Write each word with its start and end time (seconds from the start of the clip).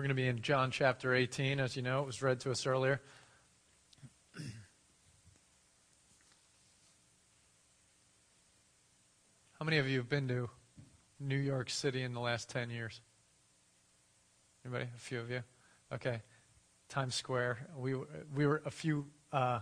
We're 0.00 0.04
going 0.04 0.16
to 0.16 0.22
be 0.22 0.28
in 0.28 0.40
John 0.40 0.70
chapter 0.70 1.14
18. 1.14 1.60
As 1.60 1.76
you 1.76 1.82
know, 1.82 2.00
it 2.00 2.06
was 2.06 2.22
read 2.22 2.40
to 2.40 2.50
us 2.50 2.64
earlier. 2.64 3.02
How 9.58 9.66
many 9.66 9.76
of 9.76 9.86
you 9.86 9.98
have 9.98 10.08
been 10.08 10.26
to 10.28 10.48
New 11.20 11.36
York 11.36 11.68
City 11.68 12.02
in 12.02 12.14
the 12.14 12.20
last 12.20 12.48
10 12.48 12.70
years? 12.70 13.02
Anybody? 14.64 14.84
A 14.84 14.98
few 14.98 15.20
of 15.20 15.30
you? 15.30 15.42
Okay. 15.92 16.22
Times 16.88 17.14
Square. 17.14 17.58
We, 17.76 17.94
we 18.34 18.46
were 18.46 18.62
a 18.64 18.70
few 18.70 19.04
uh, 19.32 19.60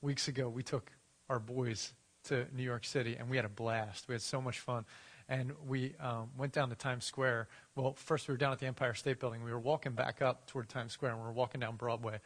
weeks 0.00 0.28
ago, 0.28 0.48
we 0.48 0.62
took 0.62 0.92
our 1.28 1.40
boys 1.40 1.94
to 2.28 2.46
New 2.54 2.62
York 2.62 2.84
City 2.84 3.16
and 3.18 3.28
we 3.28 3.34
had 3.34 3.44
a 3.44 3.48
blast. 3.48 4.06
We 4.06 4.14
had 4.14 4.22
so 4.22 4.40
much 4.40 4.60
fun. 4.60 4.84
And 5.28 5.52
we 5.66 5.94
um, 6.00 6.30
went 6.36 6.52
down 6.52 6.68
to 6.68 6.74
Times 6.74 7.04
Square. 7.04 7.48
Well, 7.76 7.94
first 7.94 8.28
we 8.28 8.32
were 8.32 8.38
down 8.38 8.52
at 8.52 8.58
the 8.58 8.66
Empire 8.66 8.94
State 8.94 9.20
Building. 9.20 9.42
We 9.42 9.50
were 9.50 9.58
walking 9.58 9.92
back 9.92 10.20
up 10.20 10.46
toward 10.46 10.68
Times 10.68 10.92
Square 10.92 11.12
and 11.12 11.20
we 11.20 11.26
were 11.26 11.32
walking 11.32 11.60
down 11.60 11.76
Broadway. 11.76 12.20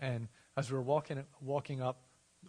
And 0.00 0.28
as 0.56 0.70
we 0.70 0.76
were 0.76 0.82
walking, 0.82 1.22
walking 1.40 1.80
up 1.80 2.00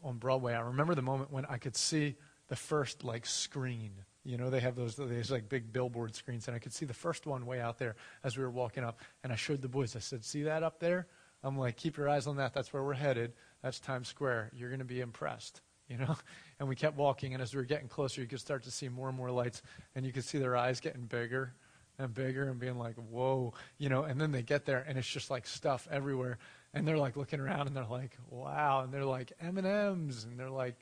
on 0.04 0.18
Broadway, 0.18 0.54
I 0.54 0.62
remember 0.62 0.96
the 0.96 1.02
moment 1.02 1.32
when 1.32 1.46
I 1.46 1.58
could 1.58 1.76
see 1.76 2.16
the 2.48 2.56
first 2.56 3.04
like 3.04 3.26
screen. 3.26 3.92
You 4.24 4.38
know, 4.38 4.50
they 4.50 4.60
have 4.60 4.76
those 4.76 4.96
these 4.98 5.32
like 5.32 5.50
big 5.50 5.72
billboard 5.74 6.16
screens, 6.16 6.48
and 6.48 6.56
I 6.56 6.60
could 6.60 6.74
see 6.74 6.86
the 6.86 6.94
first 6.94 7.26
one 7.26 7.46
way 7.46 7.60
out 7.60 7.80
there 7.80 7.96
as 8.24 8.38
we 8.38 8.44
were 8.44 8.52
walking 8.52 8.84
up. 8.84 9.00
And 9.24 9.32
I 9.32 9.36
showed 9.36 9.62
the 9.62 9.70
boys. 9.70 9.96
I 9.96 10.00
said, 10.00 10.24
"See 10.24 10.44
that 10.44 10.62
up 10.62 10.80
there?" 10.80 11.08
I'm 11.44 11.58
like, 11.58 11.78
"Keep 11.78 11.98
your 11.98 12.10
eyes 12.10 12.28
on 12.28 12.36
that. 12.38 12.54
That's 12.54 12.72
where 12.72 12.84
we're 12.84 12.94
headed. 12.94 13.34
That's 13.64 13.80
Times 13.80 14.10
Square. 14.10 14.52
You're 14.54 14.70
going 14.70 14.80
to 14.80 14.86
be 14.86 15.00
impressed." 15.00 15.62
You 15.88 15.98
know, 15.98 16.16
and 16.62 16.70
we 16.70 16.76
kept 16.76 16.96
walking, 16.96 17.34
and 17.34 17.42
as 17.42 17.56
we 17.56 17.58
were 17.58 17.66
getting 17.66 17.88
closer, 17.88 18.22
you 18.22 18.28
could 18.28 18.40
start 18.40 18.62
to 18.66 18.70
see 18.70 18.88
more 18.88 19.08
and 19.08 19.18
more 19.18 19.32
lights, 19.32 19.64
and 19.96 20.06
you 20.06 20.14
could 20.14 20.24
see 20.24 20.38
their 20.38 20.56
eyes 20.56 20.80
getting 20.80 21.06
bigger 21.06 21.56
and 21.98 22.14
bigger, 22.14 22.48
and 22.48 22.60
being 22.60 22.78
like, 22.78 22.96
"Whoa!" 22.98 23.56
You 23.80 23.90
know, 23.90 24.04
and 24.04 24.22
then 24.22 24.32
they 24.32 24.44
get 24.44 24.66
there, 24.66 24.86
and 24.88 24.96
it's 24.96 25.10
just 25.10 25.32
like 25.32 25.48
stuff 25.48 25.88
everywhere, 25.90 26.38
and 26.72 26.88
they're 26.88 27.00
like 27.00 27.18
looking 27.18 27.40
around, 27.40 27.66
and 27.66 27.76
they're 27.76 27.84
like, 27.84 28.16
"Wow!" 28.30 28.82
And 28.84 28.94
they're 28.94 29.04
like 29.06 29.34
M 29.42 29.58
and 29.58 30.38
they're 30.38 30.52
like 30.52 30.76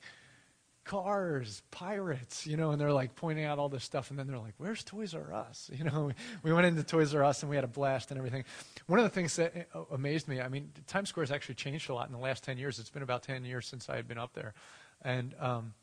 cars, 0.84 1.62
pirates, 1.72 2.46
you 2.46 2.58
know, 2.58 2.72
and 2.72 2.82
they're 2.82 2.92
like 2.92 3.16
pointing 3.16 3.46
out 3.46 3.58
all 3.58 3.70
this 3.70 3.86
stuff, 3.86 4.10
and 4.10 4.20
then 4.20 4.28
they're 4.28 4.38
like, 4.38 4.56
"Where's 4.58 4.84
Toys 4.84 5.16
R 5.16 5.34
Us?" 5.34 5.72
You 5.78 5.86
know, 5.86 6.12
we 6.44 6.52
went 6.52 6.66
into 6.66 6.84
Toys 6.84 7.16
R 7.16 7.24
Us 7.24 7.42
and 7.42 7.50
we 7.50 7.56
had 7.56 7.64
a 7.64 7.70
blast 7.70 8.12
and 8.12 8.18
everything. 8.18 8.44
One 8.88 9.00
of 9.00 9.06
the 9.06 9.12
things 9.12 9.38
that 9.38 9.70
uh, 9.74 9.84
amazed 9.92 10.28
me, 10.28 10.42
I 10.42 10.50
mean, 10.50 10.72
Times 10.88 11.08
Square 11.08 11.28
has 11.28 11.32
actually 11.32 11.56
changed 11.56 11.90
a 11.90 11.94
lot 11.94 12.08
in 12.08 12.12
the 12.12 12.20
last 12.20 12.44
ten 12.44 12.58
years. 12.58 12.80
It's 12.80 12.90
been 12.90 13.02
about 13.02 13.24
ten 13.24 13.46
years 13.46 13.66
since 13.66 13.88
I 13.88 13.96
had 13.96 14.10
been 14.10 14.18
up 14.18 14.34
there, 14.34 14.54
and 15.02 15.34
um, 15.40 15.74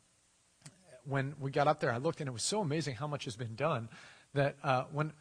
when 1.05 1.35
we 1.39 1.51
got 1.51 1.67
up 1.67 1.79
there, 1.79 1.91
I 1.91 1.97
looked 1.97 2.19
and 2.19 2.27
it 2.27 2.33
was 2.33 2.43
so 2.43 2.61
amazing 2.61 2.95
how 2.95 3.07
much 3.07 3.25
has 3.25 3.35
been 3.35 3.55
done 3.55 3.89
that 4.33 4.55
uh, 4.63 4.85
when 4.91 5.13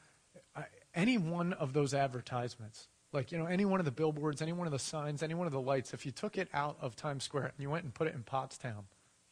I, 0.55 0.65
any 0.95 1.19
one 1.19 1.53
of 1.55 1.73
those 1.73 1.95
advertisements 1.95 2.89
like 3.13 3.33
you 3.33 3.39
know 3.39 3.47
any 3.47 3.65
one 3.65 3.81
of 3.81 3.87
the 3.87 3.93
billboards 3.93 4.43
any 4.43 4.53
one 4.53 4.67
of 4.67 4.73
the 4.73 4.79
signs 4.79 5.23
any 5.23 5.33
one 5.33 5.47
of 5.47 5.53
the 5.53 5.61
lights 5.61 5.95
if 5.95 6.05
you 6.05 6.13
took 6.13 6.37
it 6.37 6.49
out 6.53 6.77
of 6.81 6.97
times 6.97 7.25
square 7.25 7.45
and 7.45 7.53
you 7.59 7.71
went 7.71 7.85
and 7.85 7.95
put 7.95 8.09
it 8.09 8.15
in 8.15 8.23
pottstown 8.23 8.85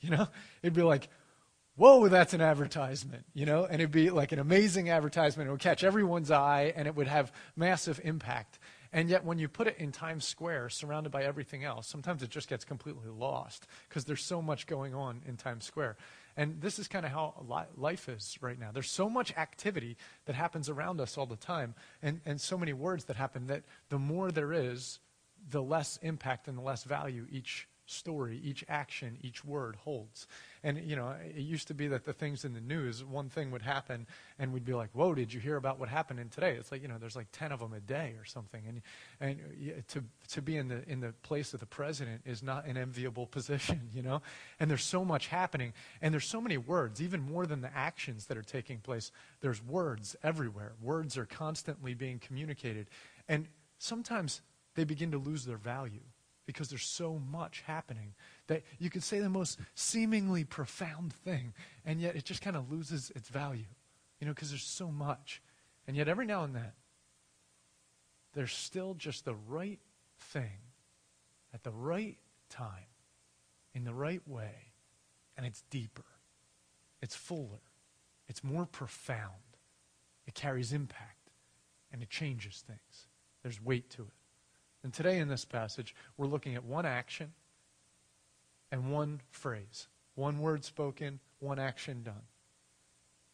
you 0.05 0.11
know, 0.11 0.29
it'd 0.63 0.75
be 0.75 0.83
like, 0.83 1.09
whoa, 1.77 2.09
that's 2.09 2.35
an 2.35 2.43
advertisement, 2.43 3.25
you 3.33 3.47
know, 3.47 3.65
and 3.65 3.77
it'd 3.81 3.91
be 3.91 4.11
like 4.11 4.33
an 4.33 4.39
amazing 4.39 4.91
advertisement. 4.91 5.49
It 5.49 5.51
would 5.51 5.61
catch 5.61 5.83
everyone's 5.83 6.31
eye 6.31 6.75
and 6.77 6.87
it 6.87 6.95
would 6.95 7.09
have 7.09 7.33
massive 7.57 8.01
impact. 8.05 8.59
And 8.95 9.11
yet, 9.11 9.25
when 9.25 9.41
you 9.41 9.49
put 9.49 9.67
it 9.67 9.79
in 9.79 9.91
Times 9.91 10.25
Square, 10.25 10.69
surrounded 10.69 11.11
by 11.11 11.25
everything 11.25 11.65
else, 11.65 11.89
sometimes 11.89 12.23
it 12.23 12.31
just 12.31 12.49
gets 12.49 12.65
completely 12.65 13.09
lost 13.09 13.67
because 13.89 14.05
there's 14.05 14.23
so 14.23 14.41
much 14.41 14.69
going 14.69 14.95
on 14.95 15.21
in 15.27 15.37
Times 15.37 15.65
Square. 15.65 15.97
And 16.37 16.61
this 16.61 16.79
is 16.79 16.87
kind 16.87 17.05
of 17.05 17.11
how 17.11 17.35
life 17.77 18.09
is 18.09 18.39
right 18.41 18.59
now. 18.59 18.71
There's 18.73 18.89
so 18.89 19.11
much 19.11 19.37
activity 19.37 19.97
that 20.27 20.37
happens 20.37 20.69
around 20.69 21.01
us 21.01 21.19
all 21.19 21.27
the 21.27 21.35
time, 21.35 21.75
and, 22.05 22.21
and 22.25 22.41
so 22.41 22.57
many 22.57 22.73
words 22.73 23.07
that 23.07 23.17
happen 23.17 23.49
that 23.49 23.65
the 23.89 23.99
more 23.99 24.31
there 24.31 24.53
is, 24.53 25.01
the 25.51 25.63
less 25.63 25.99
impact 26.01 26.47
and 26.47 26.57
the 26.57 26.63
less 26.63 26.85
value 26.85 27.27
each 27.33 27.67
story, 27.87 28.41
each 28.45 28.65
action, 28.69 29.19
each 29.23 29.45
word 29.45 29.75
holds. 29.75 30.29
And, 30.65 30.83
you 30.83 30.97
know, 30.97 31.15
it 31.23 31.43
used 31.43 31.69
to 31.69 31.75
be 31.75 31.89
that 31.89 32.05
the 32.05 32.15
things 32.15 32.47
in 32.47 32.55
the 32.55 32.61
news, 32.61 33.05
one 33.05 33.29
thing 33.29 33.51
would 33.51 33.61
happen 33.61 34.07
and 34.39 34.51
we'd 34.51 34.65
be 34.65 34.73
like, 34.73 34.89
whoa, 34.95 35.15
did 35.15 35.31
you 35.31 35.39
hear 35.39 35.57
about 35.57 35.79
what 35.79 35.91
happened 35.91 36.19
in 36.19 36.31
today? 36.31 36.57
It's 36.59 36.73
like, 36.73 36.81
you 36.81 36.89
know, 36.89 36.97
there's 36.99 37.15
like 37.15 37.27
10 37.33 37.53
of 37.53 37.61
them 37.61 37.75
a 37.75 37.81
day 37.81 38.15
or 38.19 38.25
something. 38.25 38.63
And, 38.67 38.81
and 39.21 39.85
to, 39.89 40.03
to 40.29 40.41
be 40.41 40.57
in 40.57 40.69
the, 40.69 40.83
in 40.89 41.01
the 41.01 41.13
place 41.23 41.53
of 41.53 41.61
the 41.61 41.67
president 41.67 42.23
is 42.25 42.43
not 42.43 42.67
an 42.67 42.79
enviable 42.79 43.27
position, 43.35 43.91
you 43.93 44.01
know? 44.01 44.23
And 44.59 44.71
there's 44.71 44.83
so 44.83 45.05
much 45.05 45.27
happening 45.27 45.75
and 46.01 46.15
there's 46.15 46.27
so 46.27 46.41
many 46.41 46.57
words, 46.57 47.03
even 47.03 47.21
more 47.21 47.45
than 47.45 47.61
the 47.61 47.77
actions 47.77 48.25
that 48.27 48.39
are 48.39 48.43
taking 48.43 48.79
place. 48.79 49.13
There's 49.43 49.63
words 49.63 50.17
everywhere. 50.23 50.73
Words 50.81 51.19
are 51.19 51.27
constantly 51.27 51.93
being 51.93 52.19
communicated. 52.19 52.89
And 53.29 53.49
sometimes 53.79 54.41
they 54.77 54.85
begin 54.85 55.11
to 55.11 55.19
lose 55.19 55.45
their 55.45 55.59
value 55.59 56.01
because 56.47 56.69
there's 56.69 56.85
so 56.85 57.21
much 57.31 57.63
happening 57.67 58.15
that 58.47 58.63
you 58.79 58.91
can 58.91 59.01
say 59.01 59.19
the 59.19 59.29
most 59.29 59.59
seemingly 59.75 60.45
profound 60.45 61.13
thing, 61.13 61.55
and 61.85 62.01
yet 62.01 62.17
it 62.17 62.25
just 62.25 62.43
kind 62.43 62.57
of 62.57 62.71
loses 62.71 63.11
its 63.15 63.29
value, 63.29 63.65
you 64.21 64.27
know, 64.27 64.33
because 64.33 64.51
there's 64.51 64.63
so 64.63 64.91
much. 64.91 65.43
And 65.87 65.97
yet 65.97 66.09
every 66.09 66.27
now 66.27 66.45
and 66.45 66.55
then, 66.55 66.73
there's 68.35 68.53
still 68.53 68.95
just 68.95 69.25
the 69.25 69.35
right 69.35 69.81
thing 70.19 70.59
at 71.53 71.63
the 71.63 71.71
right 71.71 72.19
time, 72.51 72.89
in 73.75 73.85
the 73.85 73.95
right 73.95 74.27
way, 74.27 74.73
and 75.37 75.47
it's 75.47 75.63
deeper, 75.71 76.05
it's 77.01 77.15
fuller, 77.15 77.63
it's 78.29 78.43
more 78.43 78.67
profound, 78.67 79.31
it 80.27 80.35
carries 80.35 80.73
impact, 80.73 81.31
and 81.93 82.03
it 82.03 82.11
changes 82.11 82.65
things. 82.67 83.09
There's 83.43 83.63
weight 83.63 83.91
to 83.91 84.03
it. 84.03 84.24
And 84.85 84.93
today 84.93 85.19
in 85.19 85.29
this 85.29 85.47
passage, 85.47 85.95
we're 86.19 86.27
looking 86.27 86.55
at 86.55 86.63
one 86.63 86.85
action 86.85 87.33
and 88.71 88.93
one 88.93 89.23
phrase. 89.31 89.89
One 90.15 90.39
word 90.39 90.63
spoken, 90.63 91.21
one 91.41 91.59
action 91.59 92.03
done. 92.03 92.23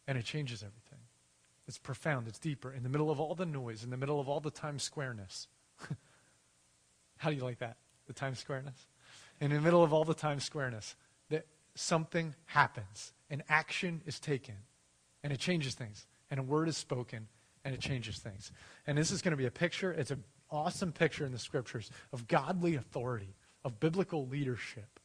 And 0.07 0.17
it 0.17 0.25
changes 0.25 0.63
everything. 0.63 1.01
It's 1.67 1.77
profound, 1.77 2.29
it's 2.29 2.39
deeper. 2.39 2.73
In 2.73 2.85
the 2.85 2.89
middle 2.89 3.11
of 3.11 3.21
all 3.21 3.35
the 3.35 3.47
noise, 3.47 3.85
in 3.85 3.91
the 3.91 3.97
middle 3.97 4.21
of 4.21 4.29
all 4.29 4.41
the 4.41 4.51
Times 4.51 4.83
Squareness. 4.83 5.49
How 7.19 7.31
do 7.31 7.37
you 7.37 7.43
like 7.43 7.59
that? 7.59 7.77
The 8.07 8.13
Times 8.13 8.39
Squareness? 8.39 8.87
In 9.41 9.53
the 9.53 9.61
middle 9.61 9.83
of 9.83 9.93
all 9.93 10.05
the 10.05 10.15
Times 10.15 10.45
Squareness, 10.45 10.95
that 11.31 11.47
something 11.75 12.35
happens, 12.47 13.13
an 13.29 13.43
action 13.49 14.03
is 14.07 14.19
taken, 14.21 14.57
and 15.23 15.33
it 15.33 15.39
changes 15.39 15.75
things. 15.75 16.07
And 16.31 16.39
a 16.41 16.43
word 16.43 16.69
is 16.69 16.77
spoken, 16.77 17.29
and 17.65 17.75
it 17.75 17.81
changes 17.81 18.19
things. 18.19 18.53
And 18.87 18.97
this 18.97 19.11
is 19.11 19.21
going 19.21 19.33
to 19.33 19.37
be 19.37 19.47
a 19.47 19.51
picture. 19.51 19.93
It's 19.93 20.11
a 20.11 20.19
awesome 20.51 20.93
picture 20.93 21.25
in 21.25 21.33
the 21.33 21.39
scriptures 21.39 21.91
of 22.13 22.29
godly 22.29 22.75
authority, 22.75 23.35
of 23.65 23.81
biblical 23.81 24.27
leadership, 24.27 25.01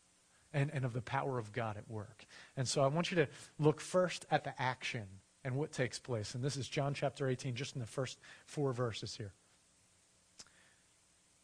and, 0.53 0.71
and 0.73 0.85
of 0.85 0.93
the 0.93 1.01
power 1.01 1.37
of 1.37 1.51
God 1.51 1.77
at 1.77 1.89
work. 1.89 2.25
And 2.55 2.67
so 2.67 2.81
I 2.81 2.87
want 2.87 3.11
you 3.11 3.15
to 3.17 3.27
look 3.59 3.81
first 3.81 4.25
at 4.31 4.43
the 4.43 4.59
action 4.61 5.05
and 5.43 5.55
what 5.55 5.71
takes 5.71 5.99
place. 5.99 6.33
And 6.33 6.43
this 6.43 6.57
is 6.57 6.67
John 6.67 6.93
chapter 6.93 7.27
18, 7.27 7.55
just 7.55 7.75
in 7.75 7.81
the 7.81 7.87
first 7.87 8.17
four 8.45 8.73
verses 8.73 9.15
here. 9.15 9.33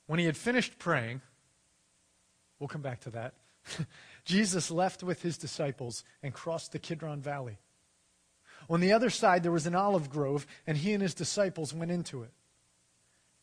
When 0.08 0.20
he 0.20 0.26
had 0.26 0.38
finished 0.38 0.80
praying, 0.80 1.22
we'll 2.60 2.68
come 2.68 2.82
back 2.82 3.02
to 3.02 3.10
that. 3.12 3.34
Jesus 4.26 4.72
left 4.72 5.04
with 5.04 5.22
his 5.22 5.38
disciples 5.38 6.04
and 6.24 6.34
crossed 6.34 6.72
the 6.72 6.80
Kidron 6.80 7.22
Valley. 7.22 7.60
On 8.70 8.80
the 8.80 8.94
other 8.94 9.10
side, 9.10 9.44
there 9.44 9.52
was 9.52 9.68
an 9.68 9.76
olive 9.76 10.10
grove, 10.10 10.48
and 10.66 10.78
he 10.78 10.94
and 10.94 11.02
his 11.02 11.14
disciples 11.14 11.74
went 11.74 11.92
into 11.92 12.24
it. 12.24 12.32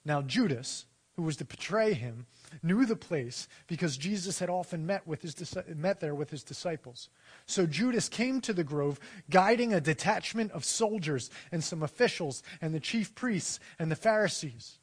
Now, 0.05 0.23
Judas, 0.23 0.87
who 1.17 1.23
was 1.23 1.37
to 1.39 1.45
betray 1.45 1.95
him, 1.95 2.27
knew 2.63 2.87
the 2.87 2.97
place 2.97 3.49
because 3.67 3.97
Jesus 3.97 4.39
had 4.39 4.49
often 4.49 4.87
met, 4.87 5.07
with 5.07 5.23
his, 5.23 5.57
met 5.75 6.01
there 6.01 6.15
with 6.15 6.31
his 6.31 6.45
disciples. 6.45 7.09
So 7.47 7.67
Judas 7.67 8.09
came 8.09 8.41
to 8.43 8.53
the 8.53 8.65
grove, 8.65 9.01
guiding 9.29 9.75
a 9.75 9.81
detachment 9.81 10.53
of 10.53 10.65
soldiers 10.65 11.31
and 11.51 11.63
some 11.63 11.83
officials 11.83 12.43
and 12.61 12.75
the 12.75 12.81
chief 12.81 13.15
priests 13.15 13.59
and 13.79 13.91
the 13.91 13.97
Pharisees. 13.97 14.79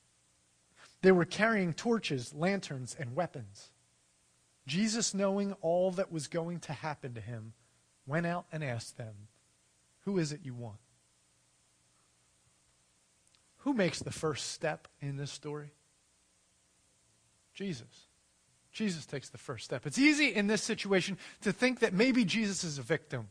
They 1.02 1.12
were 1.12 1.26
carrying 1.26 1.74
torches, 1.74 2.34
lanterns, 2.34 2.96
and 3.00 3.16
weapons. 3.16 3.70
Jesus, 4.68 5.14
knowing 5.14 5.54
all 5.62 5.92
that 5.92 6.12
was 6.12 6.28
going 6.28 6.60
to 6.62 6.74
happen 6.74 7.14
to 7.14 7.22
him, 7.22 7.54
went 8.08 8.26
out 8.26 8.46
and 8.52 8.64
asked 8.64 8.98
them, 8.98 9.14
Who 10.06 10.18
is 10.18 10.32
it 10.32 10.42
you 10.44 10.54
want? 10.54 10.80
Who 13.66 13.74
makes 13.74 14.00
the 14.00 14.12
first 14.12 14.52
step 14.52 14.88
in 15.02 15.18
this 15.18 15.32
story? 15.32 15.72
Jesus. 17.56 18.08
Jesus 18.72 19.08
takes 19.08 19.30
the 19.30 19.40
first 19.40 19.66
step. 19.66 19.88
It's 19.88 19.98
easy 19.98 20.28
in 20.36 20.46
this 20.46 20.62
situation 20.62 21.18
to 21.42 21.52
think 21.52 21.80
that 21.80 21.92
maybe 21.92 22.26
Jesus 22.26 22.64
is 22.64 22.78
a 22.78 22.84
victim. 22.84 23.28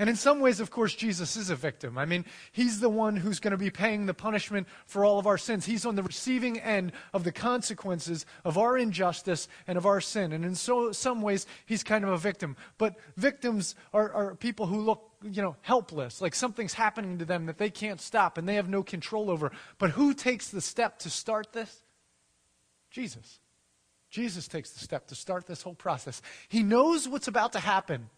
And 0.00 0.08
in 0.08 0.16
some 0.16 0.40
ways, 0.40 0.60
of 0.60 0.70
course, 0.70 0.94
Jesus 0.94 1.36
is 1.36 1.50
a 1.50 1.54
victim. 1.54 1.98
I 1.98 2.06
mean, 2.06 2.24
he's 2.52 2.80
the 2.80 2.88
one 2.88 3.16
who's 3.16 3.38
going 3.38 3.50
to 3.50 3.58
be 3.58 3.68
paying 3.68 4.06
the 4.06 4.14
punishment 4.14 4.66
for 4.86 5.04
all 5.04 5.18
of 5.18 5.26
our 5.26 5.36
sins. 5.36 5.66
He's 5.66 5.84
on 5.84 5.94
the 5.94 6.02
receiving 6.02 6.58
end 6.58 6.92
of 7.12 7.22
the 7.22 7.32
consequences 7.32 8.24
of 8.42 8.56
our 8.56 8.78
injustice 8.78 9.46
and 9.66 9.76
of 9.76 9.84
our 9.84 10.00
sin. 10.00 10.32
And 10.32 10.42
in 10.42 10.54
so, 10.54 10.90
some 10.92 11.20
ways, 11.20 11.46
he's 11.66 11.82
kind 11.82 12.02
of 12.02 12.08
a 12.08 12.16
victim. 12.16 12.56
But 12.78 12.96
victims 13.18 13.74
are, 13.92 14.10
are 14.10 14.34
people 14.36 14.64
who 14.64 14.80
look 14.80 15.10
you 15.22 15.42
know, 15.42 15.56
helpless, 15.60 16.22
like 16.22 16.34
something's 16.34 16.72
happening 16.72 17.18
to 17.18 17.26
them 17.26 17.44
that 17.44 17.58
they 17.58 17.68
can't 17.68 18.00
stop 18.00 18.38
and 18.38 18.48
they 18.48 18.54
have 18.54 18.70
no 18.70 18.82
control 18.82 19.30
over. 19.30 19.52
But 19.76 19.90
who 19.90 20.14
takes 20.14 20.48
the 20.48 20.62
step 20.62 21.00
to 21.00 21.10
start 21.10 21.52
this? 21.52 21.82
Jesus. 22.90 23.38
Jesus 24.08 24.48
takes 24.48 24.70
the 24.70 24.80
step 24.80 25.08
to 25.08 25.14
start 25.14 25.46
this 25.46 25.60
whole 25.60 25.74
process. 25.74 26.22
He 26.48 26.62
knows 26.62 27.06
what's 27.06 27.28
about 27.28 27.52
to 27.52 27.60
happen. 27.60 28.08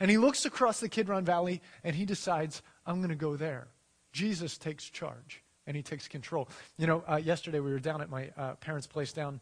And 0.00 0.10
he 0.10 0.18
looks 0.18 0.44
across 0.44 0.80
the 0.80 0.88
Kidron 0.88 1.24
Valley 1.24 1.60
and 1.84 1.94
he 1.94 2.06
decides, 2.06 2.62
I'm 2.86 2.96
going 2.96 3.10
to 3.10 3.14
go 3.14 3.36
there. 3.36 3.68
Jesus 4.12 4.58
takes 4.58 4.88
charge 4.88 5.42
and 5.66 5.76
he 5.76 5.82
takes 5.82 6.08
control. 6.08 6.48
You 6.78 6.86
know, 6.86 7.04
uh, 7.08 7.16
yesterday 7.16 7.60
we 7.60 7.70
were 7.70 7.78
down 7.78 8.00
at 8.00 8.10
my 8.10 8.30
uh, 8.36 8.54
parents' 8.54 8.86
place 8.86 9.12
down 9.12 9.40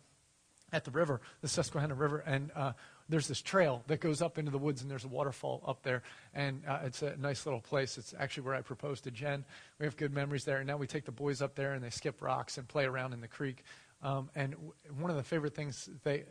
at 0.73 0.85
the 0.85 0.91
river, 0.91 1.21
the 1.41 1.49
Susquehanna 1.49 1.95
River, 1.95 2.19
and 2.19 2.51
uh, 2.55 2.73
there's 3.09 3.27
this 3.27 3.41
trail 3.41 3.83
that 3.87 4.01
goes 4.01 4.21
up 4.21 4.37
into 4.37 4.51
the 4.51 4.59
woods, 4.59 4.83
and 4.83 4.91
there's 4.91 5.05
a 5.05 5.09
waterfall 5.09 5.63
up 5.67 5.83
there. 5.83 6.03
And 6.35 6.63
uh, 6.69 6.81
it's 6.85 7.01
a 7.03 7.17
nice 7.17 7.47
little 7.47 7.61
place. 7.61 7.97
It's 7.97 8.15
actually 8.19 8.43
where 8.43 8.55
I 8.55 8.61
proposed 8.61 9.05
to 9.05 9.11
Jen. 9.11 9.45
We 9.79 9.87
have 9.87 9.97
good 9.97 10.13
memories 10.13 10.45
there. 10.45 10.59
And 10.59 10.67
now 10.67 10.77
we 10.77 10.87
take 10.87 11.07
the 11.07 11.13
boys 11.13 11.41
up 11.41 11.55
there, 11.55 11.73
and 11.73 11.83
they 11.83 11.91
skip 11.91 12.21
rocks 12.21 12.59
and 12.59 12.69
play 12.69 12.85
around 12.85 13.15
in 13.15 13.23
the 13.23 13.29
creek. 13.29 13.65
Um, 14.03 14.29
and 14.35 14.53
w- 14.53 14.73
one 14.99 15.11
of 15.11 15.17
the 15.17 15.23
favorite 15.23 15.55
things 15.55 15.89
they 16.05 16.25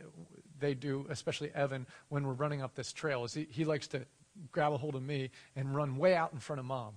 they 0.59 0.73
do, 0.73 1.05
especially 1.09 1.51
Evan, 1.53 1.85
when 2.09 2.25
we're 2.25 2.33
running 2.33 2.61
up 2.61 2.75
this 2.75 2.93
trail, 2.93 3.25
is 3.25 3.33
he, 3.33 3.47
he 3.49 3.65
likes 3.65 3.87
to 3.87 4.05
grab 4.51 4.73
a 4.73 4.77
hold 4.77 4.95
of 4.95 5.03
me 5.03 5.29
and 5.55 5.75
run 5.75 5.97
way 5.97 6.15
out 6.15 6.33
in 6.33 6.39
front 6.39 6.59
of 6.59 6.65
mom. 6.65 6.93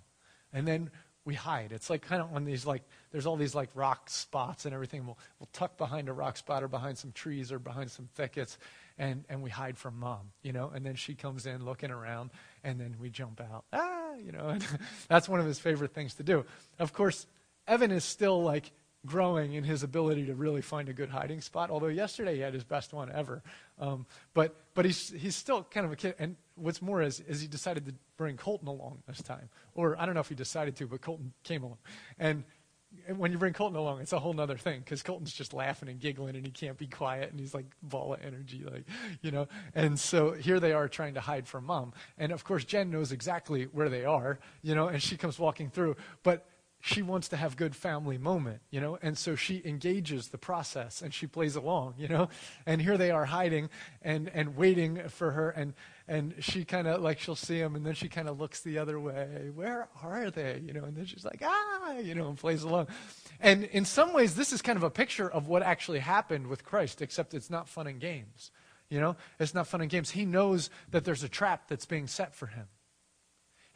And 0.53 0.67
then 0.67 0.91
we 1.25 1.35
hide. 1.35 1.73
It's 1.73 1.91
like 1.91 2.03
kind 2.03 2.23
of 2.23 2.35
on 2.35 2.45
these 2.45 2.65
like 2.65 2.83
there's 3.13 3.27
all 3.27 3.37
these 3.37 3.55
like 3.55 3.71
rock 3.75 4.09
spots 4.09 4.65
and 4.65 4.75
everything. 4.75 5.05
We'll 5.07 5.19
we'll 5.39 5.49
tuck 5.53 5.77
behind 5.77 6.09
a 6.09 6.13
rock 6.13 6.37
spot 6.37 6.63
or 6.63 6.69
behind 6.69 6.99
some 6.99 7.13
trees 7.13 7.53
or 7.53 7.59
behind 7.59 7.91
some 7.91 8.09
thickets, 8.15 8.59
and 8.99 9.25
and 9.29 9.43
we 9.43 9.51
hide 9.51 9.77
from 9.77 9.99
mom, 9.99 10.33
you 10.43 10.53
know. 10.53 10.71
And 10.75 10.85
then 10.85 10.95
she 10.95 11.15
comes 11.15 11.47
in 11.47 11.65
looking 11.65 11.91
around, 11.91 12.31
and 12.65 12.81
then 12.81 12.97
we 12.99 13.11
jump 13.11 13.41
out. 13.41 13.65
Ah, 13.73 14.15
you 14.15 14.33
know. 14.33 14.57
That's 15.09 15.29
one 15.29 15.41
of 15.41 15.47
his 15.47 15.59
favorite 15.59 15.93
things 15.93 16.15
to 16.15 16.23
do. 16.23 16.45
Of 16.79 16.93
course, 16.93 17.27
Evan 17.69 17.91
is 17.91 18.05
still 18.05 18.43
like 18.43 18.73
growing 19.07 19.55
in 19.55 19.65
his 19.65 19.83
ability 19.83 20.27
to 20.27 20.35
really 20.35 20.61
find 20.61 20.89
a 20.89 20.93
good 20.93 21.09
hiding 21.09 21.41
spot. 21.41 21.71
Although 21.71 21.89
yesterday 21.89 22.35
he 22.35 22.41
had 22.41 22.55
his 22.55 22.65
best 22.65 22.93
one 22.93 23.11
ever, 23.11 23.43
um, 23.79 24.07
but 24.35 24.55
but 24.75 24.85
he's 24.85 25.11
he's 25.11 25.37
still 25.37 25.63
kind 25.65 25.87
of 25.87 25.93
a 25.93 25.97
kid. 25.97 26.15
And 26.19 26.37
what's 26.55 26.83
more 26.83 27.03
is 27.03 27.21
is 27.21 27.41
he 27.41 27.49
decided 27.49 27.87
to 27.87 27.95
bring 28.17 28.37
Colton 28.37 28.69
along 28.69 29.03
this 29.07 29.23
time, 29.23 29.49
or 29.75 29.99
I 29.99 30.05
don't 30.05 30.15
know 30.15 30.21
if 30.21 30.29
he 30.29 30.35
decided 30.35 30.77
to, 30.77 30.87
but 30.87 31.01
Colton 31.01 31.33
came 31.43 31.63
along, 31.63 31.79
and. 32.19 32.45
When 33.07 33.31
you 33.31 33.39
bring 33.39 33.53
Colton 33.53 33.79
along, 33.79 34.01
it's 34.01 34.13
a 34.13 34.19
whole 34.19 34.41
other 34.41 34.57
thing 34.57 34.81
because 34.81 35.01
Colton's 35.05 35.33
just 35.33 35.55
laughing 35.55 35.89
and 35.89 36.01
giggling 36.01 36.35
and 36.35 36.45
he 36.45 36.51
can't 36.51 36.77
be 36.77 36.89
quiet 36.89 37.31
and 37.31 37.39
he's 37.39 37.55
like 37.55 37.67
ball 37.81 38.15
of 38.15 38.21
energy, 38.21 38.65
like, 38.69 38.83
you 39.23 39.31
know. 39.31 39.47
And 39.77 39.97
so 39.97 40.33
here 40.33 40.59
they 40.59 40.73
are 40.73 40.89
trying 40.89 41.15
to 41.15 41.21
hide 41.21 41.47
from 41.47 41.67
mom. 41.67 41.93
And 42.19 42.33
of 42.33 42.43
course, 42.43 42.65
Jen 42.65 42.91
knows 42.91 43.13
exactly 43.13 43.67
where 43.67 43.89
they 43.89 44.05
are, 44.05 44.41
you 44.63 44.75
know, 44.75 44.89
and 44.89 45.01
she 45.01 45.17
comes 45.17 45.39
walking 45.39 45.71
through. 45.71 45.95
But 46.25 46.49
she 46.81 47.03
wants 47.03 47.29
to 47.29 47.37
have 47.37 47.57
good 47.57 47.77
family 47.77 48.17
moment, 48.17 48.63
you 48.71 48.81
know, 48.81 48.99
and 49.03 49.17
so 49.19 49.37
she 49.37 49.61
engages 49.67 50.29
the 50.29 50.39
process 50.39 51.03
and 51.03 51.13
she 51.13 51.27
plays 51.27 51.55
along, 51.55 51.95
you 51.99 52.09
know, 52.09 52.31
and 52.65 52.81
here 52.81 52.97
they 52.97 53.11
are 53.11 53.27
hiding 53.27 53.69
and 54.01 54.31
and 54.33 54.57
waiting 54.57 55.09
for 55.09 55.33
her, 55.33 55.51
and 55.51 55.75
and 56.09 56.35
she 56.41 56.65
kind 56.65 56.89
of 56.89 57.03
like 57.03 57.21
she'll 57.21 57.37
see 57.37 57.61
them, 57.61 57.77
and 57.77 57.85
then 57.85 57.95
she 57.95 58.09
kind 58.09 58.29
of 58.29 58.41
looks 58.41 58.63
the 58.63 58.79
other 58.79 58.99
way. 58.99 59.51
Where 59.55 59.89
are 60.03 60.31
they, 60.31 60.63
you 60.65 60.73
know? 60.73 60.85
And 60.85 60.97
then 60.97 61.05
she's 61.05 61.25
like, 61.25 61.43
ah, 61.45 61.99
you 61.99 62.15
know, 62.15 62.29
and 62.29 62.39
plays 62.39 62.63
along. 62.63 62.89
And 63.41 63.65
in 63.65 63.85
some 63.85 64.15
ways, 64.15 64.35
this 64.35 64.53
is 64.53 64.63
kind 64.63 64.79
of 64.79 64.83
a 64.83 64.91
picture 64.91 65.31
of 65.31 65.49
what 65.49 65.63
actually 65.63 65.99
happened 65.99 66.47
with 66.47 66.65
Christ, 66.65 67.03
except 67.03 67.35
it's 67.35 67.51
not 67.51 67.69
fun 67.69 67.87
and 67.87 68.01
games, 68.01 68.51
you 68.89 69.01
know, 69.01 69.17
it's 69.39 69.55
not 69.55 69.67
fun 69.67 69.83
and 69.83 69.91
games. 69.91 70.11
He 70.11 70.25
knows 70.25 70.71
that 70.91 71.05
there's 71.05 71.23
a 71.23 71.29
trap 71.29 71.69
that's 71.69 71.87
being 71.87 72.07
set 72.07 72.35
for 72.35 72.47
him. 72.47 72.69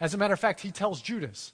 As 0.01 0.15
a 0.15 0.19
matter 0.19 0.35
of 0.35 0.41
fact, 0.41 0.61
he 0.61 0.71
tells 0.71 1.03
Judas. 1.03 1.53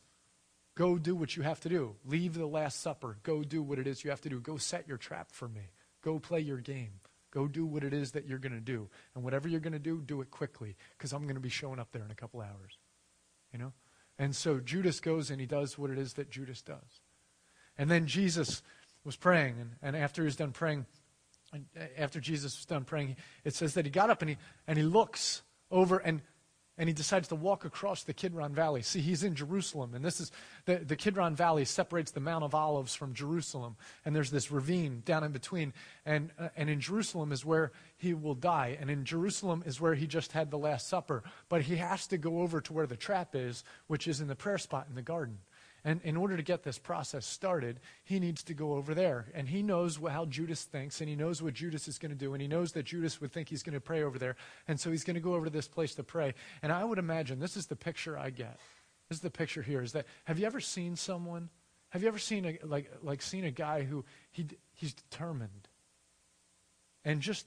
Go 0.80 0.96
do 0.96 1.14
what 1.14 1.36
you 1.36 1.42
have 1.42 1.60
to 1.60 1.68
do. 1.68 1.94
Leave 2.06 2.32
the 2.32 2.46
Last 2.46 2.80
Supper. 2.80 3.18
Go 3.22 3.42
do 3.42 3.62
what 3.62 3.78
it 3.78 3.86
is 3.86 4.02
you 4.02 4.08
have 4.08 4.22
to 4.22 4.30
do. 4.30 4.40
Go 4.40 4.56
set 4.56 4.88
your 4.88 4.96
trap 4.96 5.30
for 5.30 5.46
me. 5.46 5.68
Go 6.00 6.18
play 6.18 6.40
your 6.40 6.56
game. 6.56 6.92
Go 7.30 7.48
do 7.48 7.66
what 7.66 7.84
it 7.84 7.92
is 7.92 8.12
that 8.12 8.26
you're 8.26 8.38
going 8.38 8.54
to 8.54 8.62
do. 8.62 8.88
And 9.14 9.22
whatever 9.22 9.46
you're 9.46 9.60
going 9.60 9.74
to 9.74 9.78
do, 9.78 10.00
do 10.00 10.22
it 10.22 10.30
quickly 10.30 10.76
because 10.96 11.12
I'm 11.12 11.24
going 11.24 11.34
to 11.34 11.40
be 11.40 11.50
showing 11.50 11.78
up 11.78 11.92
there 11.92 12.02
in 12.02 12.10
a 12.10 12.14
couple 12.14 12.40
hours. 12.40 12.78
You 13.52 13.58
know? 13.58 13.74
And 14.18 14.34
so 14.34 14.58
Judas 14.58 15.00
goes 15.00 15.30
and 15.30 15.38
he 15.38 15.46
does 15.46 15.76
what 15.76 15.90
it 15.90 15.98
is 15.98 16.14
that 16.14 16.30
Judas 16.30 16.62
does. 16.62 17.02
And 17.76 17.90
then 17.90 18.06
Jesus 18.06 18.62
was 19.04 19.16
praying. 19.16 19.56
And, 19.60 19.70
and 19.82 19.94
after 19.94 20.22
he 20.22 20.24
was 20.24 20.36
done 20.36 20.52
praying, 20.52 20.86
and 21.52 21.66
uh, 21.78 21.82
after 21.98 22.20
Jesus 22.20 22.56
was 22.56 22.64
done 22.64 22.84
praying, 22.84 23.16
it 23.44 23.54
says 23.54 23.74
that 23.74 23.84
he 23.84 23.90
got 23.90 24.08
up 24.08 24.22
and 24.22 24.30
he, 24.30 24.38
and 24.66 24.78
he 24.78 24.84
looks 24.84 25.42
over 25.70 25.98
and 25.98 26.22
and 26.80 26.88
he 26.88 26.94
decides 26.94 27.28
to 27.28 27.34
walk 27.34 27.66
across 27.66 28.04
the 28.04 28.14
Kidron 28.14 28.54
Valley. 28.54 28.80
See, 28.80 29.02
he's 29.02 29.22
in 29.22 29.34
Jerusalem, 29.34 29.94
and 29.94 30.02
this 30.02 30.18
is 30.18 30.32
the, 30.64 30.76
the 30.76 30.96
Kidron 30.96 31.36
Valley 31.36 31.66
separates 31.66 32.10
the 32.10 32.20
Mount 32.20 32.42
of 32.42 32.54
Olives 32.54 32.94
from 32.94 33.12
Jerusalem, 33.12 33.76
and 34.06 34.16
there's 34.16 34.30
this 34.30 34.50
ravine 34.50 35.02
down 35.04 35.22
in 35.22 35.30
between. 35.30 35.74
And, 36.06 36.30
uh, 36.38 36.48
and 36.56 36.70
in 36.70 36.80
Jerusalem 36.80 37.32
is 37.32 37.44
where 37.44 37.72
he 37.98 38.14
will 38.14 38.34
die, 38.34 38.78
and 38.80 38.88
in 38.88 39.04
Jerusalem 39.04 39.62
is 39.66 39.78
where 39.78 39.94
he 39.94 40.06
just 40.06 40.32
had 40.32 40.50
the 40.50 40.56
Last 40.56 40.88
Supper. 40.88 41.22
But 41.50 41.60
he 41.60 41.76
has 41.76 42.06
to 42.06 42.16
go 42.16 42.40
over 42.40 42.62
to 42.62 42.72
where 42.72 42.86
the 42.86 42.96
trap 42.96 43.34
is, 43.34 43.62
which 43.86 44.08
is 44.08 44.22
in 44.22 44.28
the 44.28 44.34
prayer 44.34 44.56
spot 44.56 44.86
in 44.88 44.94
the 44.94 45.02
garden. 45.02 45.36
And 45.84 46.00
in 46.02 46.16
order 46.16 46.36
to 46.36 46.42
get 46.42 46.62
this 46.62 46.78
process 46.78 47.24
started, 47.24 47.80
he 48.04 48.20
needs 48.20 48.42
to 48.44 48.54
go 48.54 48.74
over 48.74 48.94
there. 48.94 49.26
And 49.34 49.48
he 49.48 49.62
knows 49.62 49.96
how 49.96 50.26
Judas 50.26 50.64
thinks, 50.64 51.00
and 51.00 51.08
he 51.08 51.16
knows 51.16 51.42
what 51.42 51.54
Judas 51.54 51.88
is 51.88 51.98
going 51.98 52.10
to 52.10 52.18
do, 52.18 52.34
and 52.34 52.42
he 52.42 52.48
knows 52.48 52.72
that 52.72 52.84
Judas 52.84 53.20
would 53.20 53.32
think 53.32 53.48
he's 53.48 53.62
going 53.62 53.74
to 53.74 53.80
pray 53.80 54.02
over 54.02 54.18
there. 54.18 54.36
And 54.68 54.78
so 54.78 54.90
he's 54.90 55.04
going 55.04 55.14
to 55.14 55.20
go 55.20 55.34
over 55.34 55.46
to 55.46 55.50
this 55.50 55.68
place 55.68 55.94
to 55.94 56.02
pray. 56.02 56.34
And 56.62 56.70
I 56.70 56.84
would 56.84 56.98
imagine 56.98 57.38
this 57.38 57.56
is 57.56 57.66
the 57.66 57.76
picture 57.76 58.18
I 58.18 58.30
get. 58.30 58.58
This 59.08 59.18
is 59.18 59.22
the 59.22 59.30
picture 59.30 59.62
here 59.62 59.82
is 59.82 59.92
that 59.92 60.06
have 60.24 60.38
you 60.38 60.46
ever 60.46 60.60
seen 60.60 60.96
someone? 60.96 61.48
Have 61.88 62.02
you 62.02 62.08
ever 62.08 62.18
seen 62.18 62.44
a, 62.44 62.58
like, 62.64 62.92
like 63.02 63.22
seen 63.22 63.44
a 63.44 63.50
guy 63.50 63.82
who 63.82 64.04
he, 64.30 64.46
he's 64.74 64.94
determined 64.94 65.68
and 67.04 67.20
just 67.20 67.46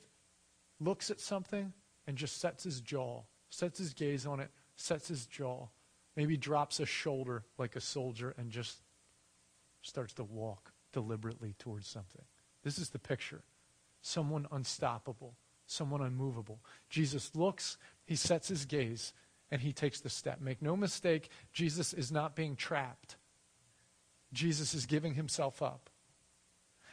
looks 0.81 1.09
at 1.09 1.21
something 1.21 1.71
and 2.05 2.17
just 2.17 2.41
sets 2.41 2.65
his 2.65 2.81
jaw, 2.81 3.21
sets 3.49 3.77
his 3.77 3.93
gaze 3.93 4.25
on 4.25 4.41
it, 4.41 4.49
sets 4.75 5.07
his 5.07 5.25
jaw 5.25 5.69
Maybe 6.15 6.37
drops 6.37 6.79
a 6.79 6.85
shoulder 6.85 7.43
like 7.57 7.75
a 7.75 7.81
soldier 7.81 8.35
and 8.37 8.51
just 8.51 8.77
starts 9.81 10.13
to 10.13 10.23
walk 10.23 10.71
deliberately 10.91 11.55
towards 11.59 11.87
something. 11.87 12.23
This 12.63 12.77
is 12.77 12.89
the 12.89 12.99
picture. 12.99 13.41
Someone 14.01 14.47
unstoppable, 14.51 15.35
someone 15.65 16.01
unmovable. 16.01 16.59
Jesus 16.89 17.35
looks, 17.35 17.77
he 18.05 18.15
sets 18.15 18.47
his 18.47 18.65
gaze, 18.65 19.13
and 19.51 19.61
he 19.61 19.73
takes 19.73 19.99
the 19.99 20.09
step. 20.09 20.41
Make 20.41 20.61
no 20.61 20.75
mistake, 20.75 21.29
Jesus 21.51 21.93
is 21.93 22.11
not 22.11 22.35
being 22.35 22.55
trapped. 22.55 23.17
Jesus 24.31 24.73
is 24.73 24.85
giving 24.85 25.13
himself 25.13 25.61
up. 25.61 25.89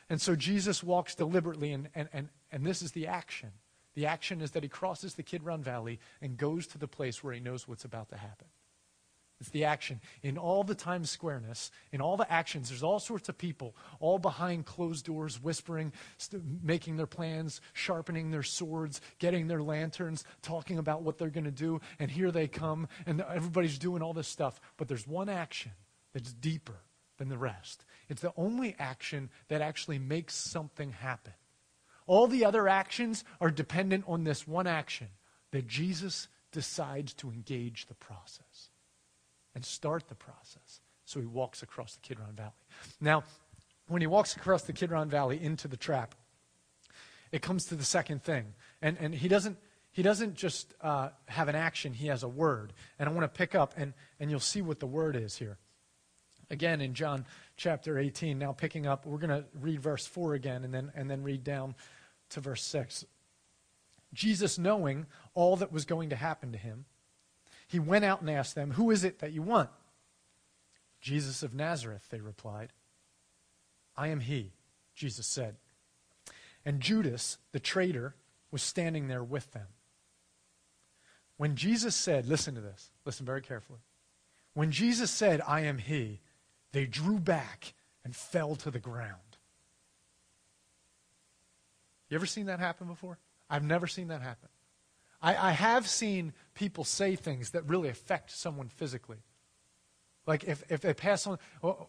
And 0.09 0.21
so 0.21 0.35
Jesus 0.35 0.83
walks 0.83 1.15
deliberately, 1.15 1.73
and, 1.73 1.89
and, 1.95 2.09
and, 2.13 2.29
and 2.51 2.67
this 2.67 2.83
is 2.83 2.93
the 2.93 3.07
action. 3.07 3.51
The 3.95 4.07
action 4.07 4.41
is 4.41 4.53
that 4.53 4.63
he 4.63 4.69
crosses 4.69 5.15
the 5.15 5.23
Kidron 5.23 5.63
Valley 5.63 6.01
and 6.21 6.37
goes 6.37 6.67
to 6.69 6.79
the 6.79 6.89
place 6.89 7.23
where 7.23 7.33
he 7.33 7.41
knows 7.41 7.67
what's 7.67 7.85
about 7.85 8.09
to 8.11 8.17
happen. 8.17 8.49
It's 9.41 9.49
the 9.49 9.65
action. 9.65 10.01
In 10.23 10.37
all 10.37 10.65
the 10.65 10.75
Times 10.75 11.11
Squareness, 11.11 11.71
in 11.93 12.03
all 12.03 12.19
the 12.19 12.31
actions, 12.31 12.69
there's 12.69 12.83
all 12.83 13.01
sorts 13.01 13.31
of 13.31 13.39
people, 13.39 13.75
all 13.99 14.19
behind 14.19 14.67
closed 14.67 15.07
doors, 15.07 15.43
whispering, 15.43 15.95
st- 16.19 16.43
making 16.63 16.99
their 16.99 17.07
plans, 17.07 17.63
sharpening 17.73 18.31
their 18.31 18.43
swords, 18.43 19.01
getting 19.19 19.49
their 19.49 19.63
lanterns, 19.63 20.25
talking 20.43 20.77
about 20.77 21.03
what 21.03 21.17
they're 21.17 21.31
going 21.31 21.45
to 21.45 21.51
do. 21.51 21.81
And 21.99 22.11
here 22.11 22.31
they 22.31 22.49
come, 22.49 22.87
and 23.07 23.23
everybody's 23.23 23.79
doing 23.79 24.03
all 24.03 24.13
this 24.13 24.29
stuff. 24.29 24.61
But 24.77 24.89
there's 24.89 25.07
one 25.07 25.31
action 25.31 25.73
that's 26.13 26.35
deeper 26.35 26.77
than 27.17 27.31
the 27.31 27.39
rest. 27.39 27.87
It's 28.11 28.23
the 28.23 28.35
only 28.37 28.77
action 28.79 29.31
that 29.49 29.63
actually 29.63 29.99
makes 29.99 30.35
something 30.35 30.93
happen. 30.93 31.33
All 32.07 32.27
the 32.27 32.45
other 32.45 32.69
actions 32.69 33.25
are 33.41 33.51
dependent 33.51 34.05
on 34.07 34.25
this 34.25 34.47
one 34.47 34.67
action 34.67 35.09
that 35.53 35.67
Jesus 35.67 36.29
decides 36.53 37.15
to 37.15 37.31
engage 37.31 37.87
the 37.87 37.95
process 37.95 38.70
and 39.55 39.65
start 39.65 40.09
the 40.09 40.15
process. 40.15 40.81
So 41.05 41.21
he 41.21 41.27
walks 41.27 41.63
across 41.63 41.95
the 41.95 42.01
Kidron 42.01 42.35
Valley. 42.35 42.53
Now, 43.01 43.25
when 43.89 44.01
he 44.01 44.07
walks 44.07 44.37
across 44.37 44.63
the 44.63 44.73
Kidron 44.73 45.09
Valley 45.09 45.43
into 45.43 45.67
the 45.67 45.77
trap, 45.77 46.15
it 47.33 47.43
comes 47.43 47.67
to 47.67 47.75
the 47.75 47.85
second 47.85 48.23
thing. 48.23 48.55
And, 48.81 48.97
and 49.01 49.15
he 49.15 49.29
doesn't 49.29 49.59
he 49.93 50.03
doesn't 50.03 50.35
just 50.35 50.73
uh, 50.81 51.09
have 51.27 51.49
an 51.49 51.57
action, 51.57 51.93
he 51.93 52.07
has 52.07 52.23
a 52.23 52.29
word. 52.29 52.73
And 52.99 53.09
I 53.09 53.13
want 53.13 53.25
to 53.25 53.39
pick 53.39 53.55
up, 53.55 53.75
and, 53.77 53.93
and 54.21 54.31
you'll 54.31 54.39
see 54.39 54.63
what 54.63 54.79
the 54.79 54.87
word 54.87 55.17
is 55.17 55.37
here. 55.37 55.59
Again, 56.49 56.81
in 56.81 56.95
John 56.95 57.27
chapter 57.57 57.99
18, 57.99 58.39
now 58.39 58.53
picking 58.53 58.87
up, 58.87 59.05
we're 59.05 59.19
going 59.19 59.31
to 59.31 59.45
read 59.61 59.81
verse 59.81 60.07
4 60.07 60.35
again 60.35 60.65
and 60.65 60.73
then, 60.73 60.93
and 60.95 61.11
then 61.11 61.23
read 61.23 61.45
down 61.45 61.75
to 62.31 62.41
verse 62.41 62.63
6. 62.65 63.05
Jesus, 64.13 64.59
knowing 64.59 65.07
all 65.35 65.57
that 65.57 65.73
was 65.73 65.85
going 65.85 66.11
to 66.11 66.17
happen 66.17 66.53
to 66.53 66.59
him, 66.59 66.85
he 67.71 67.79
went 67.79 68.05
out 68.05 68.21
and 68.21 68.29
asked 68.29 68.57
them, 68.57 68.73
Who 68.73 68.91
is 68.91 69.05
it 69.05 69.21
that 69.21 69.31
you 69.31 69.43
want? 69.43 69.71
Jesus 71.01 71.45
of 71.45 71.55
Nazareth, 71.55 72.09
they 72.11 72.21
replied. 72.21 72.73
I 73.97 74.09
am 74.09 74.19
he, 74.19 74.51
Jesus 74.93 75.29
said. 75.29 75.55
And 76.65 76.81
Judas, 76.81 77.39
the 77.53 77.61
traitor, 77.61 78.17
was 78.51 78.61
standing 78.61 79.07
there 79.07 79.23
with 79.23 79.53
them. 79.53 79.69
When 81.37 81.55
Jesus 81.55 81.95
said, 81.95 82.27
Listen 82.27 82.57
to 82.57 82.61
this, 82.61 82.91
listen 83.05 83.25
very 83.25 83.41
carefully. 83.41 83.79
When 84.55 84.73
Jesus 84.73 85.13
said, 85.13 85.41
I 85.47 85.61
am 85.61 85.79
he, 85.79 86.19
they 86.73 86.87
drew 86.87 87.21
back 87.21 87.75
and 88.05 88.17
fell 88.17 88.57
to 88.57 88.73
the 88.73 88.81
ground. 88.81 89.37
You 92.09 92.17
ever 92.17 92.27
seen 92.27 92.47
that 92.47 92.59
happen 92.59 92.89
before? 92.89 93.19
I've 93.49 93.63
never 93.63 93.87
seen 93.87 94.09
that 94.09 94.23
happen. 94.23 94.49
I, 95.23 95.51
I 95.51 95.53
have 95.53 95.87
seen 95.87 96.33
people 96.61 96.85
say 96.85 97.17
things 97.17 97.53
that 97.53 97.67
really 97.67 97.89
affect 97.89 98.31
someone 98.31 98.69
physically. 98.69 99.17
Like 100.27 100.45
if, 100.45 100.63
if 100.69 100.83
they 100.83 100.93
pass 100.93 101.27
on, 101.27 101.39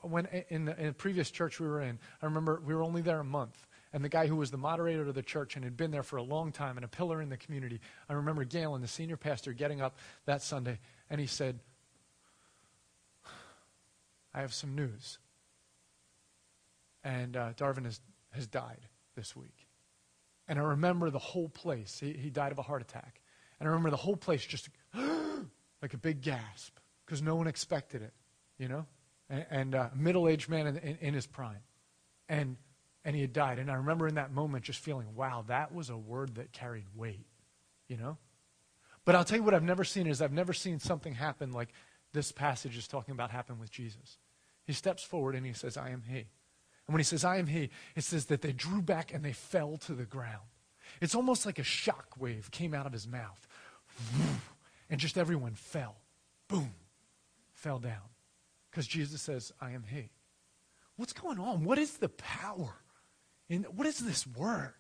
when 0.02 0.28
in 0.50 0.64
the, 0.64 0.80
in 0.80 0.86
the 0.88 0.94
previous 0.94 1.30
church 1.30 1.60
we 1.60 1.68
were 1.68 1.82
in, 1.82 2.00
I 2.22 2.26
remember 2.26 2.62
we 2.66 2.74
were 2.74 2.82
only 2.82 3.02
there 3.02 3.20
a 3.20 3.24
month. 3.26 3.68
And 3.92 4.02
the 4.02 4.08
guy 4.08 4.28
who 4.28 4.38
was 4.38 4.50
the 4.50 4.58
moderator 4.58 5.02
of 5.02 5.14
the 5.14 5.22
church 5.22 5.58
and 5.58 5.66
had 5.66 5.76
been 5.76 5.92
there 5.92 6.04
for 6.04 6.16
a 6.16 6.24
long 6.24 6.54
time 6.54 6.78
and 6.78 6.86
a 6.86 6.88
pillar 6.88 7.22
in 7.22 7.28
the 7.28 7.36
community, 7.36 7.82
I 8.08 8.14
remember 8.14 8.46
Galen, 8.46 8.80
the 8.80 8.88
senior 8.88 9.18
pastor, 9.18 9.52
getting 9.52 9.82
up 9.82 9.98
that 10.26 10.42
Sunday 10.42 10.80
and 11.10 11.20
he 11.20 11.28
said, 11.28 11.60
I 14.34 14.40
have 14.40 14.54
some 14.54 14.74
news. 14.74 15.20
And 17.04 17.36
uh, 17.36 17.52
Darvin 17.58 17.84
has, 17.84 18.00
has 18.30 18.48
died 18.48 18.88
this 19.18 19.36
week. 19.36 19.68
And 20.48 20.58
I 20.58 20.62
remember 20.62 21.10
the 21.10 21.20
whole 21.20 21.50
place. 21.50 22.00
He, 22.00 22.14
he 22.14 22.30
died 22.30 22.54
of 22.54 22.58
a 22.58 22.62
heart 22.62 22.82
attack. 22.82 23.21
And 23.62 23.68
I 23.68 23.74
remember 23.74 23.92
the 23.92 23.98
whole 23.98 24.16
place 24.16 24.44
just 24.44 24.70
like 25.84 25.94
a 25.94 25.98
big 25.98 26.22
gasp 26.22 26.76
because 27.06 27.22
no 27.22 27.36
one 27.36 27.46
expected 27.46 28.02
it, 28.02 28.12
you 28.58 28.68
know? 28.68 28.88
And, 29.30 29.46
and 29.52 29.76
uh, 29.76 29.90
middle 29.96 30.28
aged 30.28 30.50
man 30.50 30.66
in, 30.66 30.78
in, 30.78 30.98
in 31.00 31.14
his 31.14 31.28
prime. 31.28 31.62
And, 32.28 32.58
and 33.06 33.16
he 33.16 33.22
had 33.22 33.34
died. 33.34 33.60
And 33.60 33.70
I 33.70 33.76
remember 33.76 34.08
in 34.08 34.16
that 34.16 34.34
moment 34.34 34.64
just 34.64 34.80
feeling, 34.80 35.14
wow, 35.14 35.46
that 35.48 35.76
was 35.76 35.92
a 35.92 35.96
word 35.96 36.36
that 36.36 36.52
carried 36.52 36.88
weight, 36.96 37.28
you 37.88 37.98
know? 37.98 38.18
But 39.06 39.14
I'll 39.14 39.24
tell 39.24 39.38
you 39.38 39.44
what 39.44 39.54
I've 39.54 39.62
never 39.62 39.84
seen 39.84 40.08
is 40.08 40.24
I've 40.24 40.34
never 40.34 40.54
seen 40.54 40.80
something 40.80 41.14
happen 41.14 41.52
like 41.52 41.70
this 42.14 42.32
passage 42.32 42.76
is 42.76 42.88
talking 42.88 43.12
about 43.12 43.30
happen 43.30 43.60
with 43.60 43.70
Jesus. 43.70 44.18
He 44.66 44.74
steps 44.74 45.04
forward 45.04 45.36
and 45.36 45.46
he 45.46 45.54
says, 45.54 45.78
I 45.78 45.92
am 45.92 46.02
he. 46.10 46.18
And 46.18 46.96
when 46.96 47.00
he 47.00 47.04
says, 47.04 47.24
I 47.24 47.38
am 47.38 47.46
he, 47.46 47.70
it 47.96 48.06
says 48.06 48.26
that 48.26 48.42
they 48.42 48.54
drew 48.54 48.82
back 48.82 49.14
and 49.14 49.24
they 49.24 49.34
fell 49.34 49.78
to 49.86 49.94
the 49.94 50.06
ground. 50.06 50.48
It's 51.00 51.16
almost 51.16 51.46
like 51.46 51.60
a 51.60 51.64
shock 51.64 52.16
wave 52.20 52.52
came 52.52 52.74
out 52.74 52.86
of 52.86 52.92
his 52.92 53.08
mouth. 53.08 53.48
And 54.90 55.00
just 55.00 55.18
everyone 55.18 55.54
fell. 55.56 55.96
Boom. 56.48 56.74
Fell 57.54 57.80
down. 57.80 58.10
Because 58.70 58.88
Jesus 58.88 59.22
says, 59.22 59.52
I 59.62 59.72
am 59.72 59.84
he. 59.88 60.10
What's 60.96 61.14
going 61.14 61.40
on? 61.40 61.64
What 61.64 61.78
is 61.78 61.98
the 61.98 62.10
power? 62.10 62.76
In, 63.50 63.64
what 63.64 63.88
is 63.88 64.00
this 64.00 64.28
word? 64.28 64.74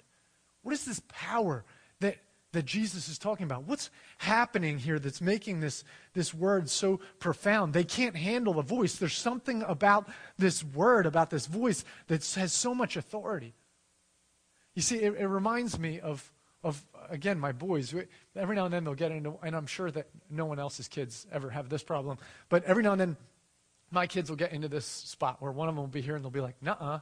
What 0.62 0.74
is 0.74 0.86
this 0.86 1.01
power 1.08 1.66
that 2.00 2.18
that 2.51 2.66
Jesus 2.66 3.08
is 3.08 3.18
talking 3.18 3.46
about. 3.46 3.63
What's 3.63 3.90
happening 4.18 4.78
here 4.78 5.00
that's 5.00 5.22
making 5.22 5.62
this, 5.62 5.84
this 6.13 6.34
word 6.34 6.70
so 6.70 7.00
profound? 7.20 7.74
They 7.74 7.84
can't 7.84 8.16
handle 8.16 8.54
the 8.54 8.62
voice. 8.62 8.96
There's 8.96 9.18
something 9.18 9.63
about 9.63 10.10
this 10.38 10.63
word, 10.63 11.06
about 11.06 11.30
this 11.30 11.46
voice, 11.46 11.86
that 12.08 12.25
has 12.36 12.51
so 12.51 12.75
much 12.75 12.98
authority. 12.98 13.54
You 14.75 14.82
see, 14.82 14.98
it, 14.98 15.13
it 15.18 15.28
reminds 15.28 15.80
me 15.80 16.00
of, 16.00 16.30
of, 16.63 16.84
again, 17.10 17.39
my 17.39 17.51
boys. 17.51 17.94
Every 18.36 18.56
now 18.56 18.65
and 18.65 18.74
then 18.74 18.84
they'll 18.84 18.94
get 18.94 19.12
into, 19.12 19.38
and 19.44 19.56
I'm 19.56 19.68
sure 19.68 19.89
that 19.91 20.08
no 20.30 20.46
one 20.46 20.60
else's 20.60 20.88
kids 20.88 21.25
ever 21.32 21.50
have 21.50 21.70
this 21.70 21.84
problem, 21.84 22.18
but 22.50 22.63
every 22.65 22.84
now 22.84 22.91
and 22.91 23.01
then 23.01 23.18
my 23.89 24.08
kids 24.08 24.30
will 24.30 24.38
get 24.38 24.53
into 24.53 24.68
this 24.68 24.86
spot 24.86 25.41
where 25.41 25.51
one 25.51 25.68
of 25.68 25.75
them 25.75 25.84
will 25.84 25.88
be 25.88 26.01
here 26.01 26.15
and 26.15 26.24
they'll 26.24 26.32
be 26.32 26.41
like, 26.41 26.56
nuh 26.62 26.75
uh. 26.80 27.00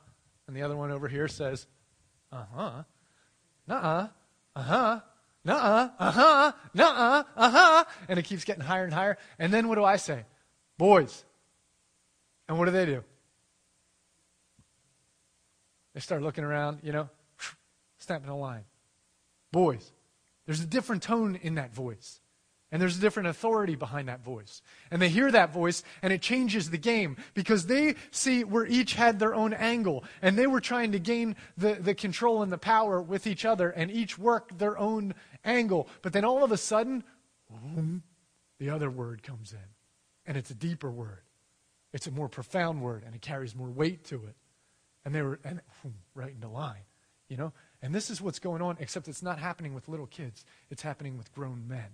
And 0.48 0.56
the 0.56 0.64
other 0.64 0.76
one 0.76 0.92
over 0.92 1.08
here 1.08 1.28
says, 1.28 1.68
uh 2.32 2.44
huh, 2.56 2.84
nuh 3.68 3.76
uh, 3.76 4.08
uh 4.56 4.62
huh 4.64 5.00
nuh-uh, 5.46 5.90
uh-huh, 6.00 6.52
nuh-uh, 6.74 7.24
uh-huh. 7.36 7.86
And 8.08 8.20
it 8.20 8.26
keeps 8.26 8.44
getting 8.44 8.64
higher 8.64 8.84
and 8.84 8.94
higher. 8.94 9.18
And 9.38 9.54
then 9.54 9.68
what 9.68 9.76
do 9.76 9.84
I 9.84 9.98
say? 9.98 10.26
Boys. 10.78 11.24
And 12.48 12.58
what 12.58 12.66
do 12.66 12.72
they 12.72 12.86
do? 12.86 13.04
They 15.94 16.00
start 16.00 16.22
looking 16.22 16.44
around, 16.44 16.80
you 16.84 16.92
know, 16.92 17.10
snapping 18.00 18.30
a 18.30 18.38
line. 18.38 18.64
Boys. 19.52 19.92
There's 20.46 20.62
a 20.62 20.68
different 20.68 21.04
tone 21.04 21.36
in 21.42 21.56
that 21.56 21.74
voice. 21.74 22.22
And 22.72 22.80
there's 22.80 22.98
a 22.98 23.02
different 23.02 23.30
authority 23.30 23.76
behind 23.76 24.10
that 24.10 24.24
voice. 24.24 24.62
And 24.92 25.02
they 25.02 25.10
hear 25.10 25.32
that 25.32 25.52
voice, 25.52 25.84
and 26.04 26.14
it 26.14 26.22
changes 26.22 26.70
the 26.70 26.78
game 26.78 27.18
because 27.34 27.66
they 27.66 27.96
see 28.12 28.44
where 28.44 28.66
each 28.66 28.94
had 28.94 29.18
their 29.18 29.34
own 29.34 29.54
angle, 29.54 30.04
and 30.22 30.38
they 30.38 30.46
were 30.46 30.62
trying 30.62 30.92
to 30.92 31.00
gain 31.00 31.36
the, 31.58 31.74
the 31.74 31.96
control 31.96 32.44
and 32.44 32.52
the 32.52 32.60
power 32.60 33.02
with 33.02 33.26
each 33.26 33.44
other, 33.44 33.72
and 33.72 33.90
each 33.90 34.20
worked 34.20 34.60
their 34.60 34.78
own 34.78 35.16
angle. 35.44 35.88
But 36.04 36.14
then 36.14 36.26
all 36.26 36.44
of 36.44 36.52
a 36.52 36.58
sudden, 36.58 37.04
the 38.60 38.70
other 38.70 38.92
word 38.92 39.24
comes 39.24 39.52
in. 39.52 39.60
And 40.28 40.38
it's 40.38 40.52
a 40.52 40.56
deeper 40.56 40.92
word, 40.92 41.24
it's 41.92 42.06
a 42.06 42.12
more 42.12 42.30
profound 42.30 42.84
word, 42.84 43.02
and 43.04 43.16
it 43.16 43.22
carries 43.22 43.56
more 43.56 43.70
weight 43.70 44.04
to 44.06 44.16
it. 44.28 44.36
And 45.04 45.16
they 45.16 45.24
were 45.24 45.40
and, 45.44 45.60
right 46.14 46.32
into 46.32 46.50
line, 46.50 46.84
you 47.30 47.38
know? 47.38 47.52
And 47.82 47.96
this 47.96 48.10
is 48.10 48.22
what's 48.22 48.40
going 48.40 48.62
on, 48.62 48.78
except 48.80 49.08
it's 49.08 49.24
not 49.24 49.40
happening 49.40 49.74
with 49.74 49.88
little 49.88 50.08
kids, 50.08 50.46
it's 50.70 50.82
happening 50.82 51.18
with 51.18 51.34
grown 51.34 51.68
men. 51.68 51.88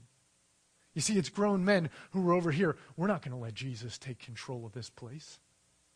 You 0.94 1.02
see, 1.02 1.18
it's 1.18 1.30
grown 1.30 1.66
men 1.66 1.90
who 2.12 2.28
are 2.30 2.34
over 2.34 2.52
here. 2.52 2.78
We're 2.96 3.08
not 3.08 3.22
going 3.22 3.36
to 3.36 3.42
let 3.42 3.54
Jesus 3.54 3.98
take 3.98 4.18
control 4.20 4.66
of 4.66 4.72
this 4.72 4.90
place. 4.90 5.40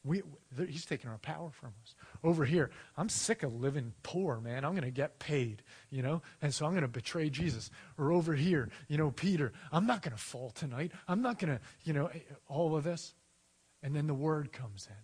We, 0.04 0.22
he's 0.68 0.86
taking 0.86 1.10
our 1.10 1.18
power 1.18 1.50
from 1.52 1.74
us. 1.84 1.96
Over 2.24 2.46
here, 2.46 2.70
I'm 2.98 3.10
sick 3.10 3.44
of 3.44 3.54
living 3.54 3.94
poor, 4.04 4.40
man. 4.40 4.64
I'm 4.64 4.72
going 4.72 4.84
to 4.84 4.92
get 4.92 5.20
paid, 5.20 5.62
you 5.90 6.02
know, 6.02 6.22
and 6.42 6.54
so 6.54 6.66
I'm 6.66 6.72
going 6.72 6.84
to 6.84 6.88
betray 6.88 7.30
Jesus. 7.30 7.70
Or 7.98 8.12
over 8.12 8.34
here, 8.34 8.70
you 8.88 8.98
know, 8.98 9.12
Peter, 9.12 9.52
I'm 9.72 9.86
not 9.86 10.02
going 10.02 10.16
to 10.16 10.22
fall 10.22 10.52
tonight. 10.52 10.92
I'm 11.08 11.22
not 11.22 11.38
going 11.38 11.58
to, 11.58 11.62
you 11.84 11.94
know, 11.94 12.08
eh, 12.08 12.20
all 12.48 12.76
of 12.78 12.84
this. 12.84 13.14
And 13.84 13.96
then 13.96 14.08
the 14.08 14.14
word 14.14 14.52
comes 14.54 14.88
in. 14.90 14.96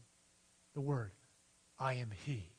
The 0.74 0.82
word, 0.82 1.12
I 1.78 1.96
am 1.96 2.12
He. 2.26 2.55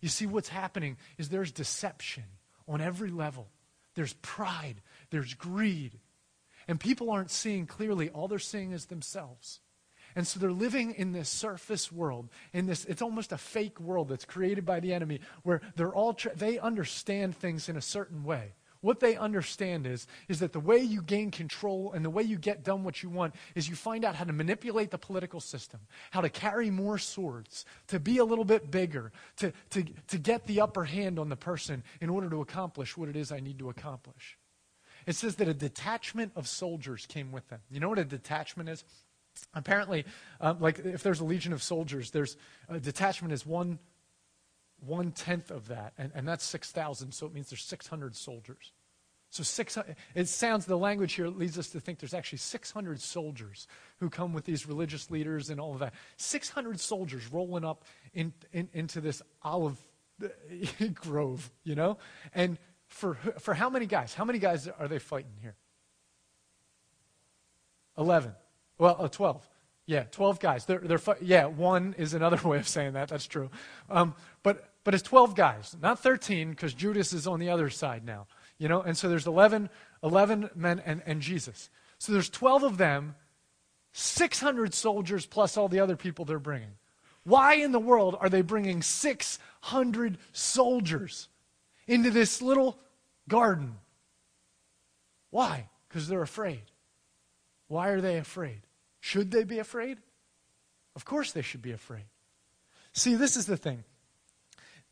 You 0.00 0.08
see, 0.08 0.26
what's 0.26 0.48
happening 0.48 0.96
is 1.18 1.28
there's 1.28 1.52
deception 1.52 2.24
on 2.66 2.80
every 2.80 3.10
level. 3.10 3.48
There's 3.94 4.14
pride, 4.14 4.76
there's 5.10 5.34
greed, 5.34 5.98
and 6.68 6.78
people 6.78 7.10
aren't 7.10 7.30
seeing 7.30 7.66
clearly. 7.66 8.08
All 8.10 8.28
they're 8.28 8.38
seeing 8.38 8.72
is 8.72 8.86
themselves. 8.86 9.60
And 10.16 10.26
so 10.26 10.40
they're 10.40 10.52
living 10.52 10.92
in 10.92 11.12
this 11.12 11.28
surface 11.28 11.92
world, 11.92 12.28
in 12.52 12.66
this, 12.66 12.84
it's 12.84 13.02
almost 13.02 13.32
a 13.32 13.38
fake 13.38 13.78
world 13.80 14.08
that's 14.08 14.24
created 14.24 14.64
by 14.64 14.80
the 14.80 14.92
enemy, 14.92 15.20
where 15.42 15.60
they're 15.76 15.94
all, 15.94 16.14
tra- 16.14 16.34
they 16.34 16.58
understand 16.58 17.36
things 17.36 17.68
in 17.68 17.76
a 17.76 17.82
certain 17.82 18.24
way. 18.24 18.54
What 18.82 19.00
they 19.00 19.16
understand 19.16 19.86
is, 19.86 20.06
is 20.28 20.40
that 20.40 20.52
the 20.52 20.60
way 20.60 20.78
you 20.78 21.02
gain 21.02 21.30
control 21.30 21.92
and 21.92 22.02
the 22.02 22.10
way 22.10 22.22
you 22.22 22.38
get 22.38 22.64
done 22.64 22.82
what 22.82 23.02
you 23.02 23.10
want 23.10 23.34
is 23.54 23.68
you 23.68 23.74
find 23.74 24.04
out 24.04 24.14
how 24.14 24.24
to 24.24 24.32
manipulate 24.32 24.90
the 24.90 24.98
political 24.98 25.40
system, 25.40 25.80
how 26.10 26.22
to 26.22 26.30
carry 26.30 26.70
more 26.70 26.96
swords, 26.96 27.66
to 27.88 28.00
be 28.00 28.18
a 28.18 28.24
little 28.24 28.44
bit 28.44 28.70
bigger, 28.70 29.12
to, 29.36 29.52
to, 29.70 29.84
to 30.08 30.18
get 30.18 30.46
the 30.46 30.62
upper 30.62 30.84
hand 30.84 31.18
on 31.18 31.28
the 31.28 31.36
person 31.36 31.82
in 32.00 32.08
order 32.08 32.30
to 32.30 32.40
accomplish 32.40 32.96
what 32.96 33.08
it 33.10 33.16
is 33.16 33.30
I 33.30 33.40
need 33.40 33.58
to 33.58 33.68
accomplish. 33.68 34.38
It 35.06 35.14
says 35.14 35.36
that 35.36 35.48
a 35.48 35.54
detachment 35.54 36.32
of 36.34 36.48
soldiers 36.48 37.04
came 37.06 37.32
with 37.32 37.48
them. 37.48 37.60
You 37.70 37.80
know 37.80 37.88
what 37.88 37.98
a 37.98 38.04
detachment 38.04 38.68
is? 38.68 38.84
Apparently, 39.54 40.04
um, 40.40 40.58
like 40.58 40.78
if 40.78 41.02
there's 41.02 41.20
a 41.20 41.24
legion 41.24 41.52
of 41.52 41.62
soldiers, 41.62 42.10
there's 42.10 42.36
a 42.68 42.80
detachment 42.80 43.32
is 43.32 43.46
one 43.46 43.78
one 44.86 45.12
tenth 45.12 45.50
of 45.50 45.68
that, 45.68 45.92
and, 45.98 46.12
and 46.14 46.26
that's 46.26 46.44
six 46.44 46.70
thousand. 46.70 47.12
So 47.12 47.26
it 47.26 47.34
means 47.34 47.50
there's 47.50 47.62
six 47.62 47.86
hundred 47.86 48.14
soldiers. 48.16 48.72
So 49.30 49.42
six. 49.42 49.78
It 50.14 50.28
sounds 50.28 50.66
the 50.66 50.76
language 50.76 51.12
here 51.12 51.28
leads 51.28 51.58
us 51.58 51.68
to 51.70 51.80
think 51.80 51.98
there's 52.00 52.14
actually 52.14 52.38
six 52.38 52.70
hundred 52.70 53.00
soldiers 53.00 53.66
who 53.98 54.10
come 54.10 54.32
with 54.32 54.44
these 54.44 54.66
religious 54.66 55.10
leaders 55.10 55.50
and 55.50 55.60
all 55.60 55.72
of 55.72 55.80
that. 55.80 55.94
Six 56.16 56.50
hundred 56.50 56.80
soldiers 56.80 57.30
rolling 57.32 57.64
up 57.64 57.84
in, 58.12 58.32
in, 58.52 58.68
into 58.72 59.00
this 59.00 59.22
olive 59.42 59.78
grove, 60.94 61.50
you 61.64 61.74
know, 61.74 61.98
and 62.34 62.58
for, 62.90 63.14
for 63.38 63.54
how 63.54 63.70
many 63.70 63.86
guys? 63.86 64.14
How 64.14 64.24
many 64.24 64.38
guys 64.38 64.68
are 64.68 64.88
they 64.88 64.98
fighting 64.98 65.32
here? 65.40 65.54
11. 67.96 68.32
Well, 68.78 68.96
uh, 68.98 69.08
12. 69.08 69.48
Yeah, 69.86 70.04
12 70.10 70.40
guys. 70.40 70.66
They're, 70.66 70.80
they're, 70.80 71.00
yeah, 71.20 71.46
one 71.46 71.94
is 71.98 72.14
another 72.14 72.36
way 72.48 72.58
of 72.58 72.68
saying 72.68 72.94
that. 72.94 73.08
That's 73.08 73.26
true. 73.26 73.50
Um, 73.88 74.14
but, 74.42 74.69
but 74.84 74.94
it's 74.94 75.02
12 75.02 75.34
guys, 75.34 75.76
not 75.80 75.98
13, 75.98 76.50
because 76.50 76.74
Judas 76.74 77.12
is 77.12 77.26
on 77.26 77.38
the 77.38 77.50
other 77.50 77.70
side 77.70 78.04
now. 78.04 78.26
You 78.58 78.68
know, 78.68 78.82
and 78.82 78.96
so 78.96 79.08
there's 79.08 79.26
11, 79.26 79.70
11 80.02 80.50
men 80.54 80.82
and, 80.84 81.02
and 81.06 81.20
Jesus. 81.20 81.70
So 81.98 82.12
there's 82.12 82.30
12 82.30 82.62
of 82.62 82.78
them, 82.78 83.14
600 83.92 84.74
soldiers 84.74 85.26
plus 85.26 85.56
all 85.56 85.68
the 85.68 85.80
other 85.80 85.96
people 85.96 86.24
they're 86.24 86.38
bringing. 86.38 86.72
Why 87.24 87.54
in 87.54 87.72
the 87.72 87.78
world 87.78 88.16
are 88.20 88.28
they 88.28 88.42
bringing 88.42 88.82
600 88.82 90.18
soldiers? 90.32 91.28
into 91.90 92.10
this 92.10 92.40
little 92.40 92.78
garden. 93.28 93.74
Why? 95.30 95.68
Because 95.88 96.06
they're 96.06 96.22
afraid. 96.22 96.62
Why 97.66 97.88
are 97.88 98.00
they 98.00 98.16
afraid? 98.16 98.60
Should 99.00 99.32
they 99.32 99.42
be 99.42 99.58
afraid? 99.58 99.98
Of 100.94 101.04
course 101.04 101.32
they 101.32 101.42
should 101.42 101.62
be 101.62 101.72
afraid. 101.72 102.04
See, 102.92 103.16
this 103.16 103.36
is 103.36 103.46
the 103.46 103.56
thing. 103.56 103.82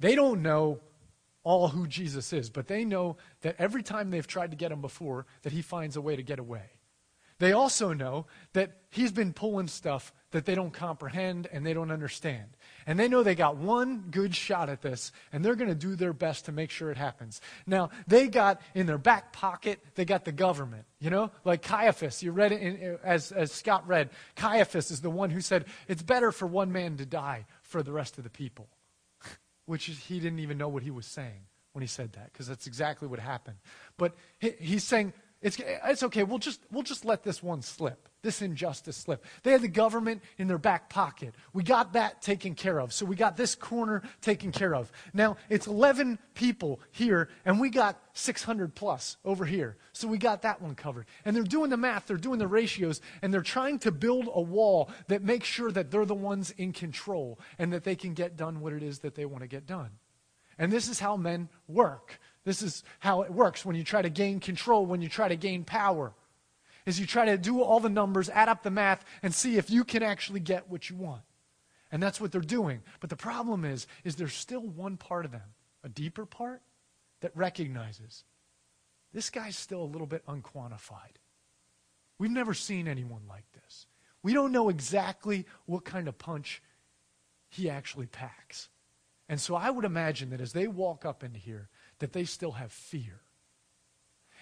They 0.00 0.14
don't 0.14 0.42
know 0.42 0.80
all 1.42 1.68
who 1.68 1.86
Jesus 1.86 2.32
is, 2.32 2.50
but 2.50 2.66
they 2.66 2.84
know 2.84 3.16
that 3.40 3.56
every 3.58 3.82
time 3.82 4.10
they've 4.10 4.26
tried 4.26 4.50
to 4.50 4.56
get 4.56 4.72
him 4.72 4.80
before, 4.80 5.26
that 5.42 5.52
he 5.52 5.62
finds 5.62 5.96
a 5.96 6.00
way 6.00 6.14
to 6.14 6.22
get 6.22 6.38
away. 6.38 6.70
They 7.38 7.52
also 7.52 7.92
know 7.92 8.26
that 8.52 8.72
he's 8.90 9.12
been 9.12 9.32
pulling 9.32 9.68
stuff 9.68 10.12
that 10.32 10.44
they 10.44 10.54
don't 10.54 10.72
comprehend 10.72 11.48
and 11.52 11.64
they 11.64 11.72
don't 11.72 11.90
understand. 11.90 12.48
And 12.86 12.98
they 12.98 13.08
know 13.08 13.22
they 13.22 13.34
got 13.34 13.56
one 13.56 14.06
good 14.10 14.34
shot 14.34 14.68
at 14.68 14.82
this, 14.82 15.12
and 15.32 15.44
they're 15.44 15.54
going 15.54 15.68
to 15.68 15.74
do 15.74 15.94
their 15.94 16.12
best 16.12 16.46
to 16.46 16.52
make 16.52 16.70
sure 16.70 16.90
it 16.90 16.96
happens. 16.96 17.40
Now, 17.66 17.90
they 18.06 18.28
got 18.28 18.60
in 18.74 18.86
their 18.86 18.98
back 18.98 19.32
pocket, 19.32 19.80
they 19.94 20.04
got 20.04 20.24
the 20.24 20.32
government. 20.32 20.84
You 20.98 21.10
know, 21.10 21.30
like 21.44 21.62
Caiaphas, 21.62 22.22
you 22.22 22.32
read 22.32 22.52
it 22.52 22.60
in, 22.60 22.98
as, 23.04 23.30
as 23.30 23.52
Scott 23.52 23.86
read. 23.86 24.10
Caiaphas 24.36 24.90
is 24.90 25.00
the 25.00 25.10
one 25.10 25.30
who 25.30 25.40
said, 25.40 25.64
It's 25.86 26.02
better 26.02 26.32
for 26.32 26.46
one 26.46 26.72
man 26.72 26.96
to 26.96 27.06
die 27.06 27.46
for 27.62 27.82
the 27.82 27.92
rest 27.92 28.18
of 28.18 28.24
the 28.24 28.30
people, 28.30 28.68
which 29.68 29.84
he 29.84 30.18
didn't 30.18 30.38
even 30.38 30.56
know 30.56 30.68
what 30.68 30.82
he 30.82 30.90
was 30.90 31.04
saying 31.04 31.42
when 31.72 31.82
he 31.82 31.86
said 31.86 32.14
that, 32.14 32.32
because 32.32 32.46
that's 32.46 32.66
exactly 32.66 33.06
what 33.06 33.18
happened. 33.18 33.58
But 33.98 34.14
he, 34.38 34.52
he's 34.58 34.82
saying, 34.82 35.12
it's, 35.40 35.56
it's 35.60 36.02
okay. 36.02 36.24
We'll 36.24 36.38
just, 36.38 36.60
we'll 36.72 36.82
just 36.82 37.04
let 37.04 37.22
this 37.22 37.40
one 37.40 37.62
slip, 37.62 38.08
this 38.22 38.42
injustice 38.42 38.96
slip. 38.96 39.24
They 39.44 39.52
had 39.52 39.62
the 39.62 39.68
government 39.68 40.20
in 40.36 40.48
their 40.48 40.58
back 40.58 40.90
pocket. 40.90 41.32
We 41.52 41.62
got 41.62 41.92
that 41.92 42.20
taken 42.22 42.56
care 42.56 42.80
of. 42.80 42.92
So 42.92 43.06
we 43.06 43.14
got 43.14 43.36
this 43.36 43.54
corner 43.54 44.02
taken 44.20 44.50
care 44.50 44.74
of. 44.74 44.90
Now, 45.14 45.36
it's 45.48 45.68
11 45.68 46.18
people 46.34 46.80
here, 46.90 47.28
and 47.44 47.60
we 47.60 47.70
got 47.70 48.02
600 48.14 48.74
plus 48.74 49.16
over 49.24 49.44
here. 49.44 49.76
So 49.92 50.08
we 50.08 50.18
got 50.18 50.42
that 50.42 50.60
one 50.60 50.74
covered. 50.74 51.06
And 51.24 51.36
they're 51.36 51.44
doing 51.44 51.70
the 51.70 51.76
math, 51.76 52.06
they're 52.06 52.16
doing 52.16 52.40
the 52.40 52.48
ratios, 52.48 53.00
and 53.22 53.32
they're 53.32 53.40
trying 53.42 53.78
to 53.80 53.92
build 53.92 54.28
a 54.32 54.40
wall 54.40 54.90
that 55.06 55.22
makes 55.22 55.46
sure 55.46 55.70
that 55.70 55.92
they're 55.92 56.04
the 56.04 56.16
ones 56.16 56.50
in 56.50 56.72
control 56.72 57.38
and 57.60 57.72
that 57.72 57.84
they 57.84 57.94
can 57.94 58.12
get 58.12 58.36
done 58.36 58.58
what 58.58 58.72
it 58.72 58.82
is 58.82 59.00
that 59.00 59.14
they 59.14 59.24
want 59.24 59.42
to 59.42 59.48
get 59.48 59.66
done. 59.66 59.90
And 60.58 60.72
this 60.72 60.88
is 60.88 60.98
how 60.98 61.16
men 61.16 61.48
work. 61.68 62.18
This 62.48 62.62
is 62.62 62.82
how 63.00 63.20
it 63.20 63.30
works 63.30 63.66
when 63.66 63.76
you 63.76 63.84
try 63.84 64.00
to 64.00 64.08
gain 64.08 64.40
control, 64.40 64.86
when 64.86 65.02
you 65.02 65.10
try 65.10 65.28
to 65.28 65.36
gain 65.36 65.64
power. 65.64 66.14
Is 66.86 66.98
you 66.98 67.04
try 67.04 67.26
to 67.26 67.36
do 67.36 67.60
all 67.60 67.78
the 67.78 67.90
numbers, 67.90 68.30
add 68.30 68.48
up 68.48 68.62
the 68.62 68.70
math, 68.70 69.04
and 69.22 69.34
see 69.34 69.58
if 69.58 69.68
you 69.68 69.84
can 69.84 70.02
actually 70.02 70.40
get 70.40 70.70
what 70.70 70.88
you 70.88 70.96
want. 70.96 71.20
And 71.92 72.02
that's 72.02 72.22
what 72.22 72.32
they're 72.32 72.40
doing. 72.40 72.80
But 73.00 73.10
the 73.10 73.16
problem 73.16 73.66
is, 73.66 73.86
is 74.02 74.16
there's 74.16 74.32
still 74.32 74.62
one 74.62 74.96
part 74.96 75.26
of 75.26 75.30
them, 75.30 75.42
a 75.84 75.90
deeper 75.90 76.24
part, 76.24 76.62
that 77.20 77.36
recognizes 77.36 78.24
this 79.12 79.28
guy's 79.28 79.58
still 79.58 79.82
a 79.82 79.92
little 79.92 80.06
bit 80.06 80.24
unquantified. 80.26 81.18
We've 82.18 82.30
never 82.30 82.54
seen 82.54 82.88
anyone 82.88 83.24
like 83.28 83.44
this. 83.52 83.86
We 84.22 84.32
don't 84.32 84.52
know 84.52 84.70
exactly 84.70 85.44
what 85.66 85.84
kind 85.84 86.08
of 86.08 86.16
punch 86.16 86.62
he 87.50 87.68
actually 87.68 88.06
packs. 88.06 88.70
And 89.28 89.38
so 89.38 89.54
I 89.54 89.68
would 89.68 89.84
imagine 89.84 90.30
that 90.30 90.40
as 90.40 90.54
they 90.54 90.66
walk 90.66 91.04
up 91.04 91.22
into 91.22 91.38
here, 91.38 91.68
that 91.98 92.12
they 92.12 92.24
still 92.24 92.52
have 92.52 92.72
fear. 92.72 93.20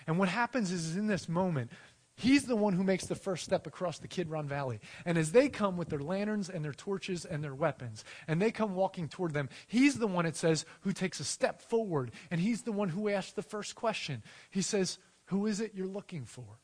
And 0.06 0.18
what 0.18 0.28
happens 0.28 0.70
is, 0.70 0.96
in 0.96 1.06
this 1.06 1.28
moment, 1.28 1.70
he's 2.14 2.44
the 2.44 2.56
one 2.56 2.74
who 2.74 2.84
makes 2.84 3.06
the 3.06 3.14
first 3.14 3.44
step 3.44 3.66
across 3.66 3.98
the 3.98 4.08
Kidron 4.08 4.46
Valley. 4.46 4.80
And 5.04 5.18
as 5.18 5.32
they 5.32 5.48
come 5.48 5.76
with 5.76 5.88
their 5.88 6.00
lanterns 6.00 6.48
and 6.48 6.64
their 6.64 6.72
torches 6.72 7.24
and 7.24 7.42
their 7.42 7.54
weapons, 7.54 8.04
and 8.28 8.40
they 8.40 8.50
come 8.50 8.74
walking 8.74 9.08
toward 9.08 9.34
them, 9.34 9.48
he's 9.66 9.98
the 9.98 10.06
one, 10.06 10.26
it 10.26 10.36
says, 10.36 10.64
who 10.82 10.92
takes 10.92 11.18
a 11.20 11.24
step 11.24 11.60
forward. 11.60 12.12
And 12.30 12.40
he's 12.40 12.62
the 12.62 12.72
one 12.72 12.90
who 12.90 13.08
asks 13.08 13.32
the 13.32 13.42
first 13.42 13.74
question. 13.74 14.22
He 14.50 14.62
says, 14.62 14.98
Who 15.26 15.46
is 15.46 15.60
it 15.60 15.74
you're 15.74 15.86
looking 15.86 16.24
for? 16.24 16.60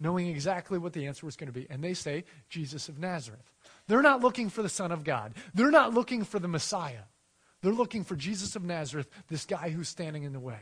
Knowing 0.00 0.26
exactly 0.26 0.78
what 0.78 0.92
the 0.92 1.06
answer 1.06 1.24
was 1.26 1.36
going 1.36 1.52
to 1.52 1.58
be. 1.58 1.66
And 1.70 1.84
they 1.84 1.94
say, 1.94 2.24
Jesus 2.48 2.88
of 2.88 2.98
Nazareth. 2.98 3.52
They're 3.86 4.02
not 4.02 4.22
looking 4.22 4.48
for 4.48 4.62
the 4.62 4.68
Son 4.68 4.92
of 4.92 5.04
God, 5.04 5.34
they're 5.52 5.70
not 5.70 5.92
looking 5.92 6.24
for 6.24 6.38
the 6.38 6.48
Messiah. 6.48 7.04
They're 7.64 7.72
looking 7.72 8.04
for 8.04 8.14
Jesus 8.14 8.56
of 8.56 8.62
Nazareth, 8.62 9.08
this 9.28 9.46
guy 9.46 9.70
who's 9.70 9.88
standing 9.88 10.24
in 10.24 10.34
the 10.34 10.38
way. 10.38 10.60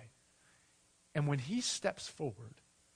And 1.17 1.27
when 1.27 1.41
he 1.41 1.61
steps 1.61 2.07
forward 2.07 2.55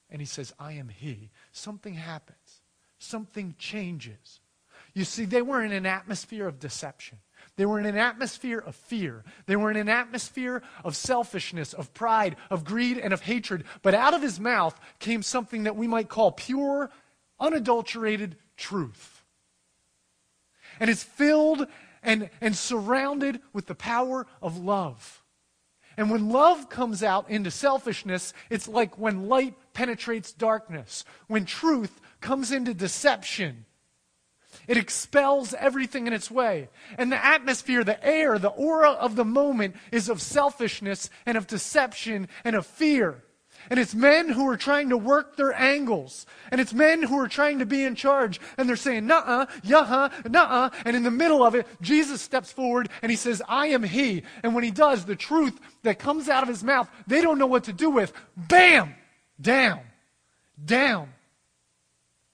and 0.09 0.23
he 0.23 0.27
says, 0.27 0.55
I 0.61 0.75
am 0.75 0.89
he, 0.89 1.33
something 1.51 1.95
happens. 1.95 2.61
Something 3.01 3.57
changes. 3.59 4.39
You 4.95 5.03
see, 5.03 5.25
they 5.25 5.43
were 5.43 5.61
in 5.61 5.73
an 5.73 5.87
atmosphere 5.87 6.47
of 6.47 6.61
deception. 6.61 7.19
They 7.57 7.67
were 7.67 7.81
in 7.81 7.87
an 7.87 7.99
atmosphere 7.99 8.61
of 8.61 8.77
fear. 8.77 9.25
They 9.47 9.57
were 9.57 9.73
in 9.73 9.77
an 9.77 9.89
atmosphere 9.89 10.63
of 10.85 10.95
selfishness, 10.95 11.73
of 11.73 11.93
pride, 11.93 12.37
of 12.49 12.65
greed, 12.65 12.99
and 12.99 13.13
of 13.13 13.23
hatred. 13.23 13.65
But 13.83 13.95
out 13.95 14.15
of 14.15 14.23
his 14.23 14.39
mouth 14.39 14.79
came 15.01 15.25
something 15.25 15.65
that 15.65 15.75
we 15.75 15.89
might 15.89 16.09
call 16.09 16.31
pure, 16.31 16.93
unadulterated 17.41 18.37
truth. 18.57 19.25
And 20.79 20.89
it's 20.89 21.03
filled 21.03 21.67
and, 22.07 22.31
and 22.41 22.57
surrounded 22.57 23.41
with 23.53 23.67
the 23.67 23.75
power 23.75 24.27
of 24.41 24.57
love. 24.57 25.23
And 25.99 26.11
when 26.11 26.31
love 26.31 26.69
comes 26.69 27.03
out 27.03 27.29
into 27.29 27.51
selfishness, 27.51 28.33
it's 28.49 28.69
like 28.69 28.99
when 28.99 29.29
light 29.29 29.55
penetrates 29.75 30.33
darkness. 30.33 31.05
When 31.27 31.45
truth 31.45 32.01
comes 32.21 32.53
into 32.53 32.73
deception, 32.75 33.65
it 34.69 34.77
expels 34.77 35.53
everything 35.55 36.07
in 36.07 36.13
its 36.13 36.31
way. 36.31 36.69
And 36.97 37.11
the 37.11 37.23
atmosphere, 37.23 37.83
the 37.83 38.03
air, 38.05 38.39
the 38.39 38.49
aura 38.49 38.91
of 38.91 39.17
the 39.17 39.25
moment 39.25 39.77
is 39.91 40.09
of 40.09 40.23
selfishness 40.23 41.11
and 41.25 41.37
of 41.37 41.47
deception 41.47 42.29
and 42.45 42.55
of 42.55 42.67
fear. 42.67 43.23
And 43.71 43.81
it's 43.81 43.95
men 43.95 44.29
who 44.29 44.49
are 44.49 44.57
trying 44.57 44.91
to 44.91 44.97
work 44.97 45.37
their 45.37 45.53
angles. 45.53 46.27
And 46.51 46.61
it's 46.61 46.73
men 46.73 47.03
who 47.03 47.19
are 47.19 47.29
trying 47.29 47.59
to 47.59 47.67
be 47.67 47.85
in 47.85 47.95
charge. 47.95 48.41
And 48.57 48.69
they're 48.69 48.77
saying, 48.77 49.07
nah 49.07 49.23
uh, 49.25 49.47
yeah, 49.63 50.09
nah 50.29 50.43
uh. 50.43 50.71
And 50.85 50.97
in 50.97 51.03
the 51.03 51.11
middle 51.11 51.45
of 51.45 51.55
it, 51.55 51.67
Jesus 51.81 52.21
steps 52.23 52.53
forward 52.53 52.89
and 53.03 53.11
he 53.11 53.17
says, 53.17 53.43
I 53.49 53.69
am 53.69 53.83
he. 53.83 54.23
And 54.43 54.55
when 54.55 54.65
he 54.65 54.71
does, 54.71 55.05
the 55.05 55.17
truth 55.17 55.59
that 55.83 55.99
comes 55.99 56.29
out 56.29 56.43
of 56.43 56.49
his 56.49 56.63
mouth, 56.63 56.91
they 57.07 57.21
don't 57.21 57.39
know 57.39 57.47
what 57.47 57.65
to 57.65 57.73
do 57.73 57.91
with. 57.91 58.13
Bam! 58.37 58.95
Down. 59.41 59.81
Down. 60.63 61.09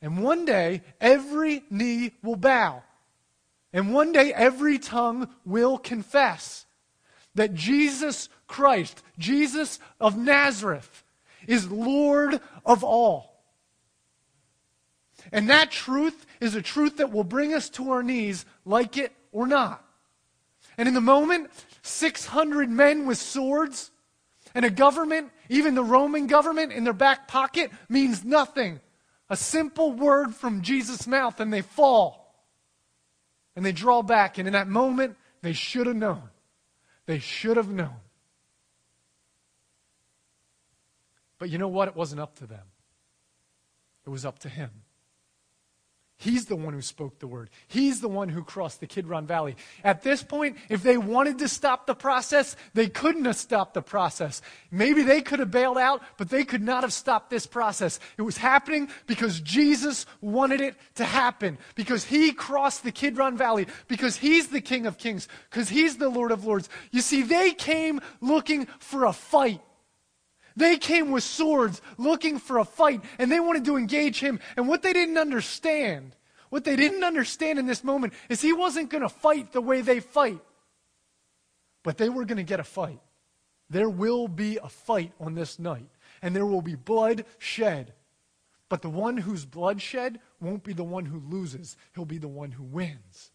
And 0.00 0.22
one 0.22 0.44
day, 0.44 0.82
every 1.00 1.62
knee 1.70 2.12
will 2.22 2.36
bow. 2.36 2.82
And 3.72 3.94
one 3.94 4.12
day, 4.12 4.32
every 4.34 4.78
tongue 4.78 5.28
will 5.46 5.78
confess 5.78 6.66
that 7.34 7.54
Jesus 7.54 8.28
Christ, 8.46 9.02
Jesus 9.18 9.78
of 10.00 10.16
Nazareth, 10.16 11.04
is 11.46 11.70
Lord 11.70 12.40
of 12.64 12.84
all. 12.84 13.32
And 15.30 15.50
that 15.50 15.70
truth 15.70 16.26
is 16.40 16.54
a 16.54 16.62
truth 16.62 16.96
that 16.96 17.12
will 17.12 17.24
bring 17.24 17.54
us 17.54 17.68
to 17.70 17.92
our 17.92 18.02
knees, 18.02 18.44
like 18.64 18.96
it 18.96 19.12
or 19.30 19.46
not. 19.46 19.84
And 20.76 20.88
in 20.88 20.94
the 20.94 21.00
moment, 21.00 21.50
600 21.82 22.70
men 22.70 23.06
with 23.06 23.18
swords 23.18 23.90
and 24.54 24.64
a 24.64 24.70
government, 24.70 25.30
even 25.48 25.74
the 25.74 25.84
Roman 25.84 26.26
government, 26.26 26.72
in 26.72 26.84
their 26.84 26.92
back 26.92 27.28
pocket 27.28 27.70
means 27.88 28.24
nothing. 28.24 28.80
A 29.30 29.36
simple 29.36 29.92
word 29.92 30.34
from 30.34 30.62
Jesus' 30.62 31.06
mouth, 31.06 31.40
and 31.40 31.52
they 31.52 31.62
fall. 31.62 32.34
And 33.56 33.64
they 33.64 33.72
draw 33.72 34.02
back. 34.02 34.38
And 34.38 34.46
in 34.46 34.52
that 34.52 34.68
moment, 34.68 35.16
they 35.42 35.52
should 35.52 35.86
have 35.86 35.96
known. 35.96 36.22
They 37.06 37.18
should 37.18 37.56
have 37.56 37.70
known 37.70 37.96
But 41.42 41.50
you 41.50 41.58
know 41.58 41.66
what? 41.66 41.88
It 41.88 41.96
wasn't 41.96 42.20
up 42.20 42.36
to 42.36 42.46
them, 42.46 42.62
it 44.06 44.10
was 44.10 44.24
up 44.24 44.38
to 44.38 44.48
him. 44.48 44.70
He's 46.16 46.44
the 46.44 46.54
one 46.54 46.72
who 46.72 46.82
spoke 46.82 47.18
the 47.18 47.26
word. 47.26 47.50
He's 47.66 48.00
the 48.00 48.08
one 48.08 48.28
who 48.28 48.44
crossed 48.44 48.78
the 48.78 48.86
Kidron 48.86 49.26
Valley. 49.26 49.56
At 49.82 50.02
this 50.04 50.22
point, 50.22 50.56
if 50.68 50.84
they 50.84 50.96
wanted 50.96 51.40
to 51.40 51.48
stop 51.48 51.88
the 51.88 51.96
process, 51.96 52.54
they 52.74 52.86
couldn't 52.86 53.24
have 53.24 53.34
stopped 53.34 53.74
the 53.74 53.82
process. 53.82 54.40
Maybe 54.70 55.02
they 55.02 55.20
could 55.20 55.40
have 55.40 55.50
bailed 55.50 55.78
out, 55.78 56.00
but 56.16 56.30
they 56.30 56.44
could 56.44 56.62
not 56.62 56.84
have 56.84 56.92
stopped 56.92 57.28
this 57.28 57.44
process. 57.44 57.98
It 58.16 58.22
was 58.22 58.36
happening 58.36 58.88
because 59.08 59.40
Jesus 59.40 60.06
wanted 60.20 60.60
it 60.60 60.76
to 60.94 61.04
happen, 61.04 61.58
because 61.74 62.04
he 62.04 62.30
crossed 62.30 62.84
the 62.84 62.92
Kidron 62.92 63.36
Valley, 63.36 63.66
because 63.88 64.16
he's 64.16 64.46
the 64.46 64.60
King 64.60 64.86
of 64.86 64.96
Kings, 64.96 65.26
because 65.50 65.68
he's 65.68 65.96
the 65.96 66.08
Lord 66.08 66.30
of 66.30 66.44
Lords. 66.44 66.68
You 66.92 67.00
see, 67.00 67.22
they 67.22 67.50
came 67.50 68.00
looking 68.20 68.66
for 68.78 69.06
a 69.06 69.12
fight. 69.12 69.60
They 70.56 70.76
came 70.76 71.10
with 71.10 71.24
swords 71.24 71.80
looking 71.98 72.38
for 72.38 72.58
a 72.58 72.64
fight, 72.64 73.02
and 73.18 73.30
they 73.30 73.40
wanted 73.40 73.64
to 73.66 73.76
engage 73.76 74.20
him. 74.20 74.40
And 74.56 74.68
what 74.68 74.82
they 74.82 74.92
didn't 74.92 75.18
understand, 75.18 76.14
what 76.50 76.64
they 76.64 76.76
didn't 76.76 77.04
understand 77.04 77.58
in 77.58 77.66
this 77.66 77.82
moment, 77.82 78.12
is 78.28 78.40
he 78.40 78.52
wasn't 78.52 78.90
going 78.90 79.02
to 79.02 79.08
fight 79.08 79.52
the 79.52 79.60
way 79.60 79.80
they 79.80 80.00
fight. 80.00 80.40
But 81.82 81.98
they 81.98 82.08
were 82.08 82.24
going 82.24 82.36
to 82.36 82.42
get 82.42 82.60
a 82.60 82.64
fight. 82.64 83.00
There 83.68 83.88
will 83.88 84.28
be 84.28 84.58
a 84.62 84.68
fight 84.68 85.12
on 85.18 85.34
this 85.34 85.58
night, 85.58 85.88
and 86.20 86.36
there 86.36 86.46
will 86.46 86.62
be 86.62 86.74
blood 86.74 87.24
shed. 87.38 87.94
But 88.68 88.82
the 88.82 88.90
one 88.90 89.16
whose 89.18 89.44
blood 89.44 89.82
shed 89.82 90.20
won't 90.40 90.62
be 90.62 90.72
the 90.72 90.84
one 90.84 91.04
who 91.04 91.18
loses, 91.18 91.76
he'll 91.94 92.04
be 92.04 92.18
the 92.18 92.28
one 92.28 92.52
who 92.52 92.62
wins. 92.62 93.31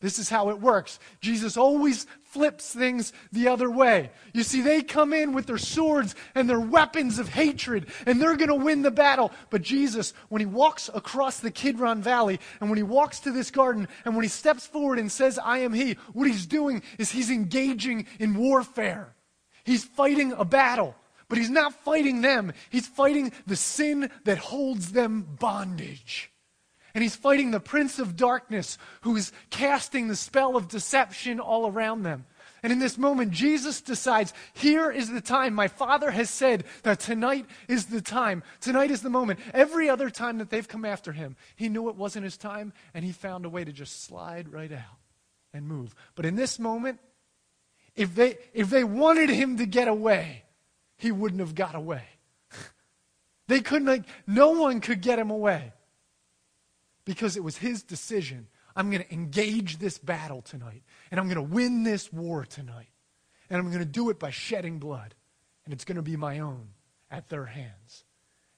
This 0.00 0.20
is 0.20 0.28
how 0.28 0.50
it 0.50 0.60
works. 0.60 1.00
Jesus 1.20 1.56
always 1.56 2.06
flips 2.22 2.72
things 2.72 3.12
the 3.32 3.48
other 3.48 3.68
way. 3.68 4.10
You 4.32 4.44
see, 4.44 4.60
they 4.60 4.82
come 4.82 5.12
in 5.12 5.32
with 5.32 5.46
their 5.46 5.58
swords 5.58 6.14
and 6.36 6.48
their 6.48 6.60
weapons 6.60 7.18
of 7.18 7.28
hatred, 7.28 7.86
and 8.06 8.20
they're 8.20 8.36
going 8.36 8.48
to 8.48 8.54
win 8.54 8.82
the 8.82 8.92
battle. 8.92 9.32
But 9.50 9.62
Jesus, 9.62 10.14
when 10.28 10.40
he 10.40 10.46
walks 10.46 10.88
across 10.94 11.40
the 11.40 11.50
Kidron 11.50 12.00
Valley, 12.00 12.38
and 12.60 12.70
when 12.70 12.76
he 12.76 12.84
walks 12.84 13.18
to 13.20 13.32
this 13.32 13.50
garden, 13.50 13.88
and 14.04 14.14
when 14.14 14.22
he 14.22 14.28
steps 14.28 14.66
forward 14.66 15.00
and 15.00 15.10
says, 15.10 15.38
I 15.42 15.58
am 15.58 15.72
he, 15.72 15.96
what 16.12 16.28
he's 16.28 16.46
doing 16.46 16.82
is 16.98 17.10
he's 17.10 17.30
engaging 17.30 18.06
in 18.20 18.36
warfare. 18.36 19.14
He's 19.64 19.84
fighting 19.84 20.32
a 20.32 20.44
battle. 20.44 20.94
But 21.28 21.38
he's 21.38 21.50
not 21.50 21.74
fighting 21.84 22.22
them, 22.22 22.52
he's 22.70 22.86
fighting 22.86 23.32
the 23.46 23.56
sin 23.56 24.10
that 24.24 24.38
holds 24.38 24.92
them 24.92 25.26
bondage. 25.38 26.30
And 26.94 27.02
he's 27.02 27.16
fighting 27.16 27.50
the 27.50 27.60
prince 27.60 27.98
of 27.98 28.16
darkness 28.16 28.78
who 29.02 29.16
is 29.16 29.32
casting 29.50 30.08
the 30.08 30.16
spell 30.16 30.56
of 30.56 30.68
deception 30.68 31.38
all 31.38 31.70
around 31.70 32.02
them. 32.02 32.24
And 32.62 32.72
in 32.72 32.78
this 32.80 32.98
moment, 32.98 33.30
Jesus 33.30 33.80
decides, 33.80 34.32
here 34.52 34.90
is 34.90 35.10
the 35.10 35.20
time. 35.20 35.54
My 35.54 35.68
Father 35.68 36.10
has 36.10 36.28
said 36.28 36.64
that 36.82 36.98
tonight 36.98 37.46
is 37.68 37.86
the 37.86 38.00
time. 38.00 38.42
Tonight 38.60 38.90
is 38.90 39.02
the 39.02 39.10
moment. 39.10 39.38
Every 39.54 39.88
other 39.88 40.10
time 40.10 40.38
that 40.38 40.50
they've 40.50 40.66
come 40.66 40.84
after 40.84 41.12
him, 41.12 41.36
he 41.54 41.68
knew 41.68 41.88
it 41.88 41.96
wasn't 41.96 42.24
his 42.24 42.36
time, 42.36 42.72
and 42.94 43.04
he 43.04 43.12
found 43.12 43.44
a 43.44 43.50
way 43.50 43.64
to 43.64 43.72
just 43.72 44.04
slide 44.04 44.52
right 44.52 44.72
out 44.72 44.98
and 45.52 45.68
move. 45.68 45.94
But 46.16 46.26
in 46.26 46.34
this 46.34 46.58
moment, 46.58 46.98
if 47.94 48.14
they, 48.14 48.38
if 48.52 48.70
they 48.70 48.82
wanted 48.82 49.30
him 49.30 49.58
to 49.58 49.66
get 49.66 49.86
away, 49.86 50.44
he 50.96 51.12
wouldn't 51.12 51.40
have 51.40 51.54
got 51.54 51.76
away. 51.76 52.02
they 53.46 53.60
couldn't, 53.60 53.86
like, 53.86 54.04
no 54.26 54.50
one 54.50 54.80
could 54.80 55.00
get 55.00 55.18
him 55.18 55.30
away 55.30 55.72
because 57.08 57.38
it 57.38 57.42
was 57.42 57.56
his 57.56 57.82
decision. 57.82 58.46
I'm 58.76 58.90
going 58.90 59.02
to 59.02 59.14
engage 59.14 59.78
this 59.78 59.96
battle 59.96 60.42
tonight, 60.42 60.82
and 61.10 61.18
I'm 61.18 61.24
going 61.24 61.36
to 61.36 61.54
win 61.54 61.82
this 61.82 62.12
war 62.12 62.44
tonight. 62.44 62.90
And 63.48 63.58
I'm 63.58 63.68
going 63.68 63.78
to 63.78 63.86
do 63.86 64.10
it 64.10 64.18
by 64.18 64.28
shedding 64.28 64.78
blood, 64.78 65.14
and 65.64 65.72
it's 65.72 65.86
going 65.86 65.96
to 65.96 66.02
be 66.02 66.16
my 66.16 66.40
own 66.40 66.68
at 67.10 67.30
their 67.30 67.46
hands. 67.46 68.04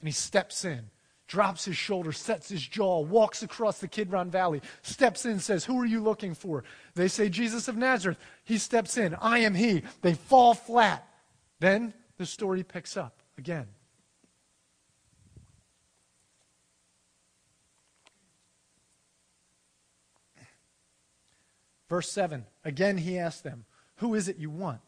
And 0.01 0.09
he 0.09 0.13
steps 0.13 0.65
in, 0.65 0.91
drops 1.29 1.65
his 1.65 1.77
shoulder, 1.77 2.11
sets 2.11 2.49
his 2.49 2.61
jaw, 2.61 2.99
walks 2.99 3.45
across 3.45 3.79
the 3.79 3.87
Kidron 3.87 4.33
Valley, 4.33 4.63
steps 4.83 5.25
in, 5.25 5.39
says, 5.39 5.65
Who 5.65 5.81
are 5.81 5.87
you 5.87 6.03
looking 6.03 6.35
for? 6.35 6.65
They 6.97 7.07
say, 7.07 7.29
Jesus 7.29 7.69
of 7.69 7.77
Nazareth. 7.77 8.19
He 8.43 8.59
steps 8.59 8.97
in, 8.97 9.15
I 9.15 9.39
am 9.39 9.55
he. 9.55 9.85
They 10.03 10.15
fall 10.15 10.55
flat. 10.55 11.07
Then 11.61 11.95
the 12.19 12.27
story 12.27 12.65
picks 12.65 12.97
up 12.97 13.23
again. 13.39 13.69
Verse 21.91 22.11
7 22.11 22.47
Again 22.65 22.97
he 22.97 23.19
asked 23.19 23.45
them, 23.45 23.67
Who 23.97 24.15
is 24.15 24.29
it 24.29 24.39
you 24.39 24.49
want? 24.49 24.81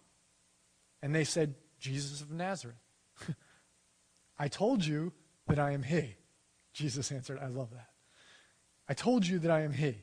And 1.03 1.15
they 1.15 1.25
said, 1.25 1.57
Jesus 1.79 2.23
of 2.23 2.31
Nazareth. 2.31 2.77
I 4.39 4.49
told 4.49 4.87
you 4.87 5.13
that 5.49 5.59
I 5.59 5.73
am 5.73 5.83
he. 5.83 6.17
Jesus 6.73 7.13
answered, 7.13 7.39
I 7.43 7.49
love 7.49 7.73
that. 7.73 7.89
I 8.89 8.95
told 8.95 9.27
you 9.27 9.41
that 9.41 9.51
I 9.51 9.63
am 9.63 9.73
he. 9.73 9.97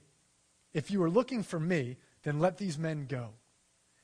If 0.73 0.91
you 0.91 1.01
are 1.01 1.09
looking 1.09 1.41
for 1.41 1.59
me, 1.59 1.97
then 2.23 2.39
let 2.39 2.57
these 2.57 2.77
men 2.77 3.05
go. 3.07 3.29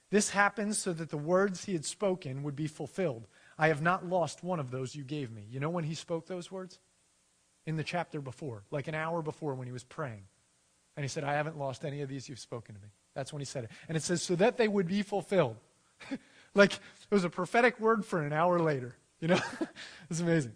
This 0.10 0.29
happens 0.29 0.77
so 0.77 0.93
that 0.93 1.10
the 1.10 1.17
words 1.17 1.65
he 1.65 1.73
had 1.73 1.86
spoken 1.86 2.43
would 2.43 2.55
be 2.55 2.67
fulfilled. 2.67 3.27
I 3.58 3.67
have 3.67 3.81
not 3.81 4.08
lost 4.08 4.43
one 4.43 4.60
of 4.60 4.71
those 4.71 4.95
you 4.95 5.03
gave 5.03 5.31
me. 5.31 5.45
You 5.49 5.60
know 5.60 5.69
when 5.69 5.84
he 5.84 5.95
spoke 5.95 6.27
those 6.27 6.51
words? 6.51 6.79
In 7.65 7.75
the 7.75 7.84
chapter 7.84 8.21
before, 8.21 8.63
like 8.71 8.88
an 8.88 8.95
hour 8.95 9.21
before 9.21 9.55
when 9.55 9.67
he 9.67 9.73
was 9.73 9.84
praying. 9.84 10.23
And 10.95 11.03
he 11.03 11.08
said, 11.08 11.23
I 11.23 11.34
haven't 11.34 11.58
lost 11.58 11.84
any 11.84 12.01
of 12.01 12.10
these 12.10 12.29
you've 12.29 12.39
spoken 12.39 12.75
to 12.75 12.81
me. 12.81 12.88
That's 13.13 13.34
when 13.34 13.41
he 13.41 13.45
said 13.45 13.65
it. 13.65 13.71
And 13.88 13.97
it 13.97 14.03
says, 14.03 14.21
so 14.21 14.36
that 14.36 14.58
they 14.58 14.67
would 14.67 14.88
be 14.88 15.01
fulfilled. 15.01 15.58
like 16.53 16.73
it 16.73 17.12
was 17.12 17.23
a 17.23 17.29
prophetic 17.29 17.79
word 17.79 18.05
for 18.05 18.21
an 18.21 18.34
hour 18.34 18.60
later. 18.60 18.95
You 19.19 19.29
know? 19.29 19.39
it's 20.10 20.19
amazing. 20.19 20.53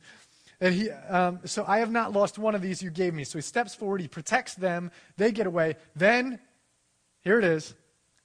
And 0.61 0.75
he, 0.75 0.89
um, 0.89 1.39
so 1.45 1.63
I 1.67 1.79
have 1.79 1.91
not 1.91 2.11
lost 2.11 2.37
one 2.37 2.55
of 2.55 2.61
these 2.61 2.81
you 2.81 2.89
gave 2.89 3.13
me. 3.13 3.23
So 3.23 3.37
he 3.37 3.41
steps 3.41 3.75
forward, 3.75 4.01
he 4.01 4.07
protects 4.07 4.55
them, 4.55 4.91
they 5.17 5.31
get 5.31 5.47
away. 5.47 5.75
Then, 5.95 6.39
here 7.21 7.39
it 7.39 7.45
is. 7.45 7.73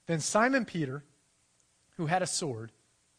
Then 0.07 0.19
Simon 0.19 0.65
Peter, 0.65 1.03
who 1.97 2.05
had 2.05 2.21
a 2.21 2.27
sword, 2.27 2.71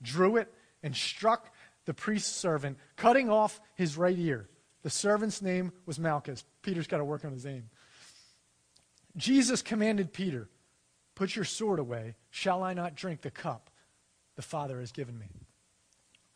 drew 0.02 0.36
it 0.36 0.52
and 0.82 0.94
struck 0.94 1.52
the 1.86 1.94
priest's 1.94 2.34
servant, 2.34 2.78
cutting 2.96 3.30
off 3.30 3.60
his 3.74 3.96
right 3.96 4.18
ear. 4.18 4.48
The 4.82 4.90
servant's 4.90 5.40
name 5.40 5.72
was 5.86 5.98
Malchus. 5.98 6.44
Peter's 6.62 6.86
got 6.86 6.98
to 6.98 7.04
work 7.04 7.24
on 7.24 7.32
his 7.32 7.44
name. 7.44 7.70
Jesus 9.16 9.62
commanded 9.62 10.12
Peter, 10.12 10.48
Put 11.14 11.34
your 11.34 11.46
sword 11.46 11.78
away. 11.78 12.14
Shall 12.30 12.62
I 12.62 12.74
not 12.74 12.94
drink 12.94 13.22
the 13.22 13.30
cup 13.30 13.70
the 14.36 14.42
Father 14.42 14.78
has 14.80 14.92
given 14.92 15.18
me? 15.18 15.26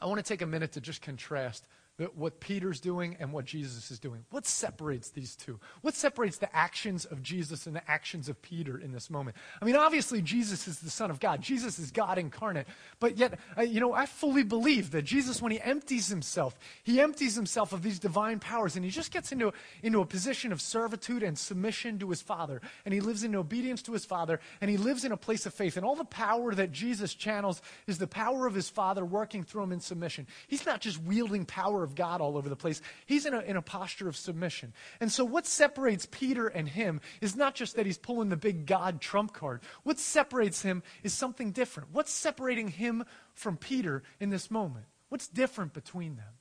I 0.00 0.06
want 0.06 0.18
to 0.18 0.24
take 0.24 0.40
a 0.40 0.46
minute 0.46 0.72
to 0.72 0.80
just 0.80 1.02
contrast 1.02 1.66
what 2.14 2.40
Peter's 2.40 2.80
doing 2.80 3.16
and 3.20 3.32
what 3.32 3.44
Jesus 3.44 3.90
is 3.90 3.98
doing. 3.98 4.24
What 4.30 4.46
separates 4.46 5.10
these 5.10 5.36
two? 5.36 5.60
What 5.82 5.94
separates 5.94 6.38
the 6.38 6.54
actions 6.56 7.04
of 7.04 7.22
Jesus 7.22 7.66
and 7.66 7.76
the 7.76 7.90
actions 7.90 8.28
of 8.28 8.40
Peter 8.40 8.78
in 8.78 8.92
this 8.92 9.10
moment? 9.10 9.36
I 9.60 9.64
mean, 9.64 9.76
obviously, 9.76 10.22
Jesus 10.22 10.66
is 10.66 10.78
the 10.78 10.90
Son 10.90 11.10
of 11.10 11.20
God. 11.20 11.42
Jesus 11.42 11.78
is 11.78 11.90
God 11.90 12.16
incarnate. 12.16 12.66
But 13.00 13.18
yet, 13.18 13.38
uh, 13.56 13.62
you 13.62 13.80
know, 13.80 13.92
I 13.92 14.06
fully 14.06 14.42
believe 14.42 14.92
that 14.92 15.02
Jesus, 15.02 15.42
when 15.42 15.52
he 15.52 15.60
empties 15.60 16.08
himself, 16.08 16.58
he 16.82 17.00
empties 17.00 17.34
himself 17.34 17.72
of 17.72 17.82
these 17.82 17.98
divine 17.98 18.38
powers 18.38 18.76
and 18.76 18.84
he 18.84 18.90
just 18.90 19.12
gets 19.12 19.30
into, 19.32 19.52
into 19.82 20.00
a 20.00 20.06
position 20.06 20.52
of 20.52 20.60
servitude 20.60 21.22
and 21.22 21.38
submission 21.38 21.98
to 21.98 22.08
his 22.10 22.22
Father. 22.22 22.62
And 22.84 22.94
he 22.94 23.00
lives 23.00 23.24
in 23.24 23.36
obedience 23.36 23.82
to 23.82 23.92
his 23.92 24.06
Father 24.06 24.40
and 24.60 24.70
he 24.70 24.76
lives 24.78 25.04
in 25.04 25.12
a 25.12 25.16
place 25.16 25.44
of 25.44 25.52
faith. 25.52 25.76
And 25.76 25.84
all 25.84 25.96
the 25.96 26.04
power 26.04 26.54
that 26.54 26.72
Jesus 26.72 27.14
channels 27.14 27.60
is 27.86 27.98
the 27.98 28.06
power 28.06 28.46
of 28.46 28.54
his 28.54 28.70
Father 28.70 29.04
working 29.04 29.44
through 29.44 29.64
him 29.64 29.72
in 29.72 29.80
submission. 29.80 30.26
He's 30.48 30.64
not 30.64 30.80
just 30.80 31.02
wielding 31.02 31.44
power 31.44 31.82
of 31.90 31.96
God 31.96 32.20
all 32.20 32.36
over 32.36 32.48
the 32.48 32.56
place. 32.56 32.80
He's 33.06 33.26
in 33.26 33.34
a, 33.34 33.40
in 33.40 33.56
a 33.56 33.62
posture 33.62 34.08
of 34.08 34.16
submission. 34.16 34.72
And 35.00 35.10
so, 35.10 35.24
what 35.24 35.46
separates 35.46 36.06
Peter 36.10 36.46
and 36.46 36.68
him 36.68 37.00
is 37.20 37.36
not 37.36 37.54
just 37.54 37.76
that 37.76 37.86
he's 37.86 37.98
pulling 37.98 38.28
the 38.28 38.36
big 38.36 38.66
God 38.66 39.00
trump 39.00 39.32
card. 39.32 39.60
What 39.82 39.98
separates 39.98 40.62
him 40.62 40.82
is 41.02 41.12
something 41.12 41.50
different. 41.50 41.90
What's 41.92 42.12
separating 42.12 42.68
him 42.68 43.04
from 43.34 43.56
Peter 43.56 44.02
in 44.20 44.30
this 44.30 44.50
moment? 44.50 44.86
What's 45.08 45.28
different 45.28 45.72
between 45.72 46.16
them? 46.16 46.34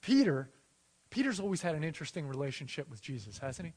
Peter, 0.00 0.48
Peter's 1.10 1.40
always 1.40 1.60
had 1.60 1.74
an 1.74 1.84
interesting 1.84 2.26
relationship 2.26 2.88
with 2.90 3.02
Jesus, 3.02 3.38
hasn't 3.38 3.68
he? 3.68 3.74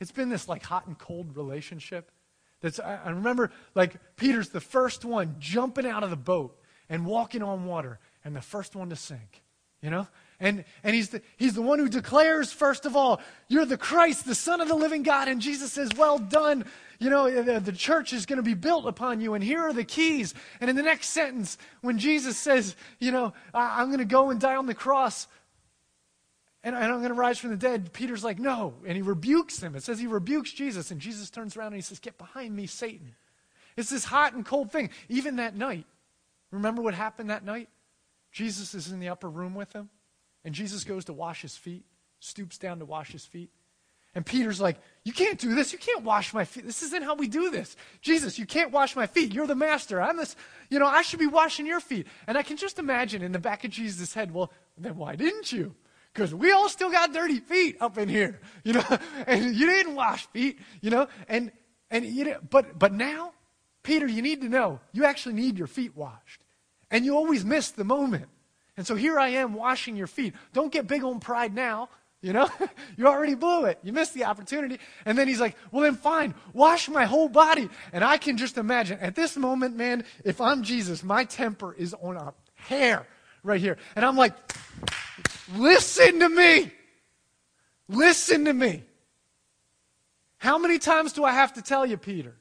It's 0.00 0.12
been 0.12 0.28
this 0.28 0.48
like 0.48 0.64
hot 0.64 0.86
and 0.88 0.98
cold 0.98 1.36
relationship. 1.36 2.10
That's 2.60 2.80
I, 2.80 2.98
I 3.04 3.10
remember 3.10 3.50
like 3.74 3.94
Peter's 4.16 4.48
the 4.48 4.60
first 4.60 5.04
one 5.04 5.36
jumping 5.38 5.86
out 5.86 6.02
of 6.02 6.10
the 6.10 6.16
boat 6.16 6.58
and 6.88 7.06
walking 7.06 7.42
on 7.42 7.64
water 7.64 8.00
and 8.24 8.34
the 8.34 8.40
first 8.40 8.74
one 8.74 8.90
to 8.90 8.96
sink. 8.96 9.42
You 9.80 9.90
know? 9.90 10.06
And, 10.42 10.64
and 10.82 10.92
he's, 10.92 11.10
the, 11.10 11.22
he's 11.36 11.54
the 11.54 11.62
one 11.62 11.78
who 11.78 11.88
declares, 11.88 12.52
first 12.52 12.84
of 12.84 12.96
all, 12.96 13.20
you're 13.46 13.64
the 13.64 13.76
Christ, 13.78 14.26
the 14.26 14.34
Son 14.34 14.60
of 14.60 14.66
the 14.66 14.74
living 14.74 15.04
God. 15.04 15.28
And 15.28 15.40
Jesus 15.40 15.72
says, 15.72 15.90
well 15.96 16.18
done. 16.18 16.64
You 16.98 17.10
know, 17.10 17.42
the, 17.42 17.60
the 17.60 17.72
church 17.72 18.12
is 18.12 18.26
going 18.26 18.38
to 18.38 18.42
be 18.42 18.54
built 18.54 18.84
upon 18.86 19.20
you, 19.20 19.34
and 19.34 19.42
here 19.42 19.60
are 19.60 19.72
the 19.72 19.84
keys. 19.84 20.34
And 20.60 20.68
in 20.68 20.74
the 20.74 20.82
next 20.82 21.10
sentence, 21.10 21.58
when 21.80 21.96
Jesus 21.96 22.36
says, 22.36 22.74
you 22.98 23.12
know, 23.12 23.32
I, 23.54 23.82
am 23.82 23.86
going 23.88 24.00
to 24.00 24.04
go 24.04 24.30
and 24.30 24.40
die 24.40 24.56
on 24.56 24.66
the 24.66 24.74
cross, 24.74 25.28
and, 26.64 26.74
and 26.74 26.84
I'm 26.86 26.98
going 26.98 27.08
to 27.08 27.14
rise 27.14 27.38
from 27.38 27.50
the 27.50 27.56
dead, 27.56 27.92
Peter's 27.92 28.24
like, 28.24 28.40
no. 28.40 28.74
And 28.84 28.96
he 28.96 29.02
rebukes 29.02 29.62
him. 29.62 29.76
It 29.76 29.84
says 29.84 30.00
he 30.00 30.08
rebukes 30.08 30.52
Jesus, 30.52 30.90
and 30.90 31.00
Jesus 31.00 31.30
turns 31.30 31.56
around 31.56 31.68
and 31.68 31.76
he 31.76 31.82
says, 31.82 32.00
get 32.00 32.18
behind 32.18 32.56
me, 32.56 32.66
Satan. 32.66 33.14
It's 33.76 33.90
this 33.90 34.04
hot 34.04 34.34
and 34.34 34.44
cold 34.44 34.72
thing. 34.72 34.90
Even 35.08 35.36
that 35.36 35.54
night, 35.54 35.86
remember 36.50 36.82
what 36.82 36.94
happened 36.94 37.30
that 37.30 37.44
night? 37.44 37.68
Jesus 38.32 38.74
is 38.74 38.90
in 38.90 38.98
the 38.98 39.08
upper 39.08 39.30
room 39.30 39.54
with 39.54 39.72
him. 39.72 39.88
And 40.44 40.54
Jesus 40.54 40.84
goes 40.84 41.04
to 41.06 41.12
wash 41.12 41.42
his 41.42 41.56
feet, 41.56 41.84
stoops 42.20 42.58
down 42.58 42.78
to 42.80 42.84
wash 42.84 43.12
his 43.12 43.24
feet. 43.24 43.50
And 44.14 44.26
Peter's 44.26 44.60
like, 44.60 44.76
You 45.04 45.12
can't 45.12 45.38
do 45.38 45.54
this. 45.54 45.72
You 45.72 45.78
can't 45.78 46.04
wash 46.04 46.34
my 46.34 46.44
feet. 46.44 46.66
This 46.66 46.82
isn't 46.82 47.02
how 47.02 47.14
we 47.14 47.28
do 47.28 47.50
this. 47.50 47.76
Jesus, 48.02 48.38
you 48.38 48.46
can't 48.46 48.70
wash 48.70 48.94
my 48.94 49.06
feet. 49.06 49.32
You're 49.32 49.46
the 49.46 49.54
master. 49.54 50.02
I'm 50.02 50.16
this, 50.16 50.36
you 50.68 50.78
know, 50.78 50.86
I 50.86 51.02
should 51.02 51.18
be 51.18 51.26
washing 51.26 51.66
your 51.66 51.80
feet. 51.80 52.06
And 52.26 52.36
I 52.36 52.42
can 52.42 52.56
just 52.56 52.78
imagine 52.78 53.22
in 53.22 53.32
the 53.32 53.38
back 53.38 53.64
of 53.64 53.70
Jesus' 53.70 54.12
head, 54.12 54.34
Well, 54.34 54.52
then 54.76 54.96
why 54.96 55.16
didn't 55.16 55.52
you? 55.52 55.74
Because 56.12 56.34
we 56.34 56.52
all 56.52 56.68
still 56.68 56.90
got 56.90 57.14
dirty 57.14 57.40
feet 57.40 57.78
up 57.80 57.96
in 57.96 58.08
here, 58.08 58.40
you 58.64 58.74
know, 58.74 58.84
and 59.26 59.54
you 59.54 59.66
didn't 59.66 59.94
wash 59.94 60.26
feet, 60.26 60.58
you 60.82 60.90
know, 60.90 61.08
and, 61.28 61.50
and, 61.90 62.04
you 62.04 62.24
know, 62.24 62.36
but, 62.50 62.78
but 62.78 62.92
now, 62.92 63.32
Peter, 63.82 64.06
you 64.06 64.20
need 64.20 64.42
to 64.42 64.48
know, 64.48 64.80
you 64.92 65.04
actually 65.06 65.34
need 65.34 65.58
your 65.58 65.66
feet 65.66 65.96
washed. 65.96 66.44
And 66.90 67.06
you 67.06 67.16
always 67.16 67.44
miss 67.44 67.70
the 67.70 67.84
moment. 67.84 68.26
And 68.76 68.86
so 68.86 68.94
here 68.94 69.18
I 69.18 69.28
am 69.28 69.54
washing 69.54 69.96
your 69.96 70.06
feet. 70.06 70.34
Don't 70.52 70.72
get 70.72 70.86
big 70.86 71.04
on 71.04 71.20
pride 71.20 71.54
now. 71.54 71.88
You 72.22 72.32
know, 72.32 72.48
you 72.96 73.06
already 73.06 73.34
blew 73.34 73.64
it. 73.64 73.78
You 73.82 73.92
missed 73.92 74.14
the 74.14 74.24
opportunity. 74.24 74.78
And 75.04 75.18
then 75.18 75.28
he's 75.28 75.40
like, 75.40 75.56
well, 75.70 75.82
then 75.82 75.96
fine, 75.96 76.34
wash 76.52 76.88
my 76.88 77.04
whole 77.04 77.28
body. 77.28 77.68
And 77.92 78.04
I 78.04 78.16
can 78.16 78.36
just 78.36 78.56
imagine 78.56 78.98
at 79.00 79.14
this 79.14 79.36
moment, 79.36 79.76
man, 79.76 80.04
if 80.24 80.40
I'm 80.40 80.62
Jesus, 80.62 81.02
my 81.02 81.24
temper 81.24 81.74
is 81.74 81.94
on 81.94 82.16
a 82.16 82.32
hair 82.54 83.06
right 83.42 83.60
here. 83.60 83.76
And 83.96 84.04
I'm 84.04 84.16
like, 84.16 84.34
listen 85.56 86.20
to 86.20 86.28
me. 86.28 86.72
Listen 87.88 88.44
to 88.44 88.52
me. 88.52 88.84
How 90.38 90.58
many 90.58 90.78
times 90.78 91.12
do 91.12 91.24
I 91.24 91.32
have 91.32 91.52
to 91.54 91.62
tell 91.62 91.84
you, 91.84 91.96
Peter? 91.96 92.34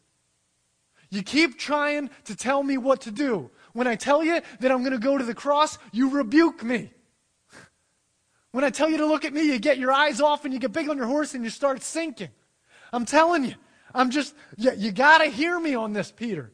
You 1.09 1.23
keep 1.23 1.59
trying 1.59 2.09
to 2.25 2.35
tell 2.35 2.63
me 2.63 2.77
what 2.77 3.01
to 3.01 3.11
do. 3.11 3.51
When 3.73 3.87
I 3.87 3.95
tell 3.95 4.23
you 4.23 4.41
that 4.59 4.71
I'm 4.71 4.79
going 4.79 4.91
to 4.91 4.99
go 4.99 5.17
to 5.17 5.23
the 5.23 5.33
cross, 5.33 5.77
you 5.91 6.09
rebuke 6.09 6.63
me. 6.63 6.91
When 8.51 8.63
I 8.63 8.69
tell 8.69 8.89
you 8.89 8.97
to 8.97 9.05
look 9.05 9.23
at 9.23 9.33
me, 9.33 9.43
you 9.43 9.59
get 9.59 9.77
your 9.77 9.93
eyes 9.93 10.19
off 10.19 10.43
and 10.43 10.53
you 10.53 10.59
get 10.59 10.73
big 10.73 10.89
on 10.89 10.97
your 10.97 11.07
horse 11.07 11.33
and 11.33 11.43
you 11.43 11.49
start 11.49 11.81
sinking. 11.81 12.29
I'm 12.91 13.05
telling 13.05 13.45
you, 13.45 13.55
I'm 13.93 14.09
just, 14.09 14.35
you, 14.57 14.71
you 14.75 14.91
got 14.91 15.19
to 15.19 15.25
hear 15.25 15.57
me 15.59 15.73
on 15.73 15.93
this, 15.93 16.11
Peter. 16.11 16.51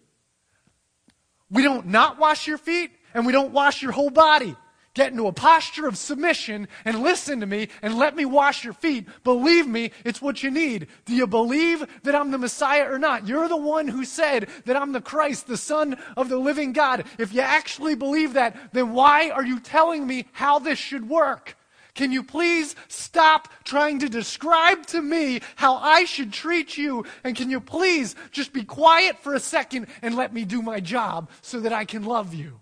We 1.50 1.64
don't 1.64 1.88
not 1.88 2.20
wash 2.20 2.46
your 2.46 2.58
feet 2.58 2.92
and 3.14 3.26
we 3.26 3.32
don't 3.32 3.52
wash 3.52 3.82
your 3.82 3.92
whole 3.92 4.10
body. 4.12 4.56
Get 4.98 5.12
into 5.12 5.28
a 5.28 5.32
posture 5.32 5.86
of 5.86 5.96
submission 5.96 6.68
and 6.84 7.04
listen 7.04 7.40
to 7.42 7.46
me 7.46 7.70
and 7.84 8.00
let 8.00 8.16
me 8.16 8.26
wash 8.26 8.64
your 8.64 8.74
feet. 8.74 9.06
Believe 9.24 9.68
me, 9.68 9.92
it's 10.04 10.24
what 10.24 10.42
you 10.42 10.50
need. 10.50 10.88
Do 11.06 11.14
you 11.14 11.28
believe 11.28 11.86
that 12.02 12.16
I'm 12.16 12.32
the 12.32 12.40
Messiah 12.40 12.92
or 12.92 12.98
not? 12.98 13.28
You're 13.28 13.48
the 13.48 13.56
one 13.56 13.88
who 13.88 14.04
said 14.04 14.50
that 14.66 14.76
I'm 14.76 14.94
the 14.94 15.00
Christ, 15.00 15.46
the 15.46 15.56
Son 15.56 16.00
of 16.18 16.30
the 16.30 16.40
living 16.40 16.74
God. 16.74 17.06
If 17.20 17.32
you 17.32 17.42
actually 17.42 17.94
believe 17.94 18.34
that, 18.34 18.74
then 18.74 18.92
why 18.92 19.30
are 19.30 19.46
you 19.46 19.60
telling 19.60 20.08
me 20.08 20.26
how 20.32 20.58
this 20.58 20.80
should 20.80 21.08
work? 21.08 21.56
Can 21.94 22.12
you 22.12 22.24
please 22.24 22.76
stop 22.88 23.50
trying 23.64 24.00
to 24.00 24.10
describe 24.10 24.88
to 24.88 25.02
me 25.04 25.42
how 25.58 25.76
I 25.76 26.06
should 26.06 26.34
treat 26.34 26.76
you? 26.76 27.06
And 27.24 27.36
can 27.36 27.52
you 27.52 27.62
please 27.62 28.16
just 28.32 28.52
be 28.52 28.64
quiet 28.64 29.20
for 29.20 29.36
a 29.36 29.40
second 29.40 29.86
and 30.02 30.16
let 30.16 30.34
me 30.34 30.44
do 30.44 30.64
my 30.64 30.80
job 30.80 31.30
so 31.44 31.60
that 31.60 31.72
I 31.72 31.86
can 31.86 32.04
love 32.04 32.34
you? 32.34 32.62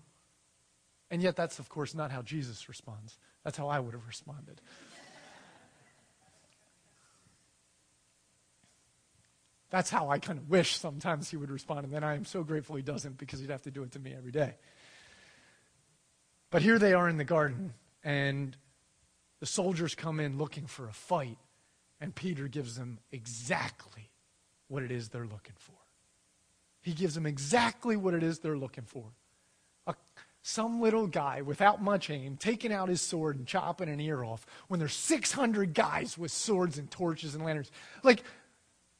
And 1.10 1.22
yet, 1.22 1.36
that's, 1.36 1.58
of 1.58 1.68
course, 1.68 1.94
not 1.94 2.10
how 2.10 2.22
Jesus 2.22 2.68
responds. 2.68 3.18
That's 3.44 3.56
how 3.56 3.68
I 3.68 3.78
would 3.78 3.94
have 3.94 4.06
responded. 4.08 4.60
That's 9.70 9.90
how 9.90 10.10
I 10.10 10.18
kind 10.18 10.38
of 10.38 10.48
wish 10.48 10.76
sometimes 10.76 11.30
he 11.30 11.36
would 11.36 11.50
respond, 11.50 11.84
and 11.84 11.92
then 11.92 12.04
I 12.04 12.14
am 12.14 12.24
so 12.24 12.42
grateful 12.42 12.76
he 12.76 12.82
doesn't 12.82 13.18
because 13.18 13.40
he'd 13.40 13.50
have 13.50 13.62
to 13.62 13.70
do 13.70 13.82
it 13.82 13.92
to 13.92 13.98
me 13.98 14.14
every 14.16 14.30
day. 14.30 14.54
But 16.50 16.62
here 16.62 16.78
they 16.78 16.92
are 16.92 17.08
in 17.08 17.16
the 17.16 17.24
garden, 17.24 17.74
and 18.04 18.56
the 19.40 19.46
soldiers 19.46 19.94
come 19.94 20.20
in 20.20 20.38
looking 20.38 20.66
for 20.66 20.88
a 20.88 20.92
fight, 20.92 21.38
and 22.00 22.14
Peter 22.14 22.46
gives 22.46 22.76
them 22.76 23.00
exactly 23.10 24.10
what 24.68 24.82
it 24.82 24.92
is 24.92 25.08
they're 25.08 25.22
looking 25.26 25.56
for. 25.58 25.74
He 26.80 26.92
gives 26.92 27.14
them 27.14 27.26
exactly 27.26 27.96
what 27.96 28.14
it 28.14 28.22
is 28.22 28.38
they're 28.38 28.56
looking 28.56 28.84
for 28.84 29.12
some 30.46 30.80
little 30.80 31.08
guy 31.08 31.42
without 31.42 31.82
much 31.82 32.08
aim 32.08 32.36
taking 32.36 32.72
out 32.72 32.88
his 32.88 33.00
sword 33.00 33.36
and 33.36 33.48
chopping 33.48 33.88
an 33.88 33.98
ear 33.98 34.22
off 34.22 34.46
when 34.68 34.78
there's 34.78 34.94
600 34.94 35.74
guys 35.74 36.16
with 36.16 36.30
swords 36.30 36.78
and 36.78 36.88
torches 36.88 37.34
and 37.34 37.44
lanterns. 37.44 37.72
Like, 38.04 38.22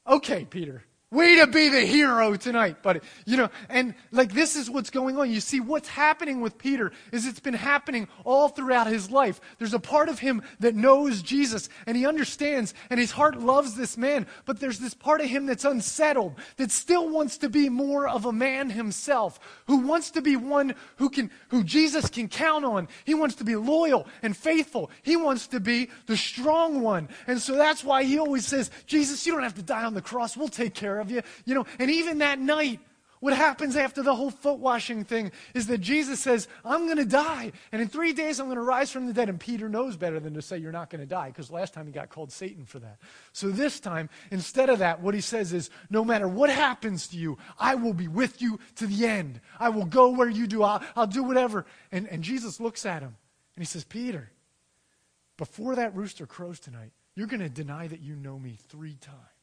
okay, 0.08 0.44
Peter, 0.44 0.82
Way 1.16 1.36
to 1.36 1.46
be 1.46 1.70
the 1.70 1.80
hero 1.80 2.36
tonight, 2.36 2.82
buddy. 2.82 3.00
You 3.24 3.38
know, 3.38 3.50
and 3.70 3.94
like 4.12 4.34
this 4.34 4.54
is 4.54 4.68
what's 4.68 4.90
going 4.90 5.16
on. 5.16 5.30
You 5.30 5.40
see, 5.40 5.60
what's 5.60 5.88
happening 5.88 6.42
with 6.42 6.58
Peter 6.58 6.92
is 7.10 7.24
it's 7.24 7.40
been 7.40 7.54
happening 7.54 8.06
all 8.22 8.50
throughout 8.50 8.86
his 8.86 9.10
life. 9.10 9.40
There's 9.58 9.72
a 9.72 9.78
part 9.78 10.10
of 10.10 10.18
him 10.18 10.42
that 10.60 10.74
knows 10.74 11.22
Jesus 11.22 11.70
and 11.86 11.96
he 11.96 12.04
understands 12.04 12.74
and 12.90 13.00
his 13.00 13.12
heart 13.12 13.40
loves 13.40 13.76
this 13.76 13.96
man, 13.96 14.26
but 14.44 14.60
there's 14.60 14.78
this 14.78 14.92
part 14.92 15.22
of 15.22 15.28
him 15.28 15.46
that's 15.46 15.64
unsettled, 15.64 16.34
that 16.58 16.70
still 16.70 17.08
wants 17.08 17.38
to 17.38 17.48
be 17.48 17.70
more 17.70 18.06
of 18.06 18.26
a 18.26 18.32
man 18.32 18.68
himself, 18.68 19.40
who 19.68 19.78
wants 19.78 20.10
to 20.10 20.20
be 20.20 20.36
one 20.36 20.74
who 20.96 21.08
can, 21.08 21.30
who 21.48 21.64
Jesus 21.64 22.10
can 22.10 22.28
count 22.28 22.66
on. 22.66 22.88
He 23.06 23.14
wants 23.14 23.36
to 23.36 23.44
be 23.44 23.56
loyal 23.56 24.06
and 24.22 24.36
faithful. 24.36 24.90
He 25.02 25.16
wants 25.16 25.46
to 25.46 25.60
be 25.60 25.88
the 26.04 26.16
strong 26.18 26.82
one. 26.82 27.08
And 27.26 27.40
so 27.40 27.54
that's 27.54 27.82
why 27.82 28.04
he 28.04 28.18
always 28.18 28.46
says, 28.46 28.70
Jesus, 28.86 29.24
you 29.24 29.32
don't 29.32 29.44
have 29.44 29.54
to 29.54 29.62
die 29.62 29.84
on 29.84 29.94
the 29.94 30.02
cross. 30.02 30.36
We'll 30.36 30.48
take 30.48 30.74
care 30.74 30.98
of 30.98 31.05
you. 31.10 31.22
You 31.44 31.54
know, 31.54 31.66
and 31.78 31.90
even 31.90 32.18
that 32.18 32.38
night, 32.38 32.80
what 33.20 33.34
happens 33.34 33.76
after 33.76 34.02
the 34.02 34.14
whole 34.14 34.30
foot 34.30 34.58
washing 34.58 35.04
thing 35.04 35.32
is 35.54 35.66
that 35.68 35.78
Jesus 35.78 36.20
says, 36.20 36.48
I'm 36.64 36.84
going 36.84 36.98
to 36.98 37.04
die. 37.04 37.52
And 37.72 37.80
in 37.80 37.88
three 37.88 38.12
days, 38.12 38.38
I'm 38.38 38.46
going 38.46 38.56
to 38.56 38.62
rise 38.62 38.90
from 38.90 39.06
the 39.06 39.12
dead. 39.12 39.28
And 39.28 39.40
Peter 39.40 39.68
knows 39.68 39.96
better 39.96 40.20
than 40.20 40.34
to 40.34 40.42
say, 40.42 40.58
You're 40.58 40.72
not 40.72 40.90
going 40.90 41.00
to 41.00 41.06
die, 41.06 41.28
because 41.28 41.50
last 41.50 41.72
time 41.72 41.86
he 41.86 41.92
got 41.92 42.10
called 42.10 42.30
Satan 42.30 42.64
for 42.64 42.78
that. 42.80 42.98
So 43.32 43.48
this 43.48 43.80
time, 43.80 44.10
instead 44.30 44.68
of 44.68 44.80
that, 44.80 45.00
what 45.00 45.14
he 45.14 45.20
says 45.20 45.52
is, 45.52 45.70
No 45.88 46.04
matter 46.04 46.28
what 46.28 46.50
happens 46.50 47.08
to 47.08 47.16
you, 47.16 47.38
I 47.58 47.74
will 47.74 47.94
be 47.94 48.08
with 48.08 48.42
you 48.42 48.60
to 48.76 48.86
the 48.86 49.06
end. 49.06 49.40
I 49.58 49.70
will 49.70 49.86
go 49.86 50.10
where 50.10 50.28
you 50.28 50.46
do. 50.46 50.62
I'll, 50.62 50.82
I'll 50.94 51.06
do 51.06 51.22
whatever. 51.22 51.64
And, 51.90 52.06
and 52.08 52.22
Jesus 52.22 52.60
looks 52.60 52.84
at 52.84 53.02
him 53.02 53.16
and 53.56 53.62
he 53.62 53.66
says, 53.66 53.84
Peter, 53.84 54.30
before 55.38 55.76
that 55.76 55.96
rooster 55.96 56.26
crows 56.26 56.60
tonight, 56.60 56.92
you're 57.14 57.26
going 57.26 57.40
to 57.40 57.48
deny 57.48 57.86
that 57.86 58.00
you 58.00 58.14
know 58.14 58.38
me 58.38 58.58
three 58.68 58.96
times. 59.00 59.35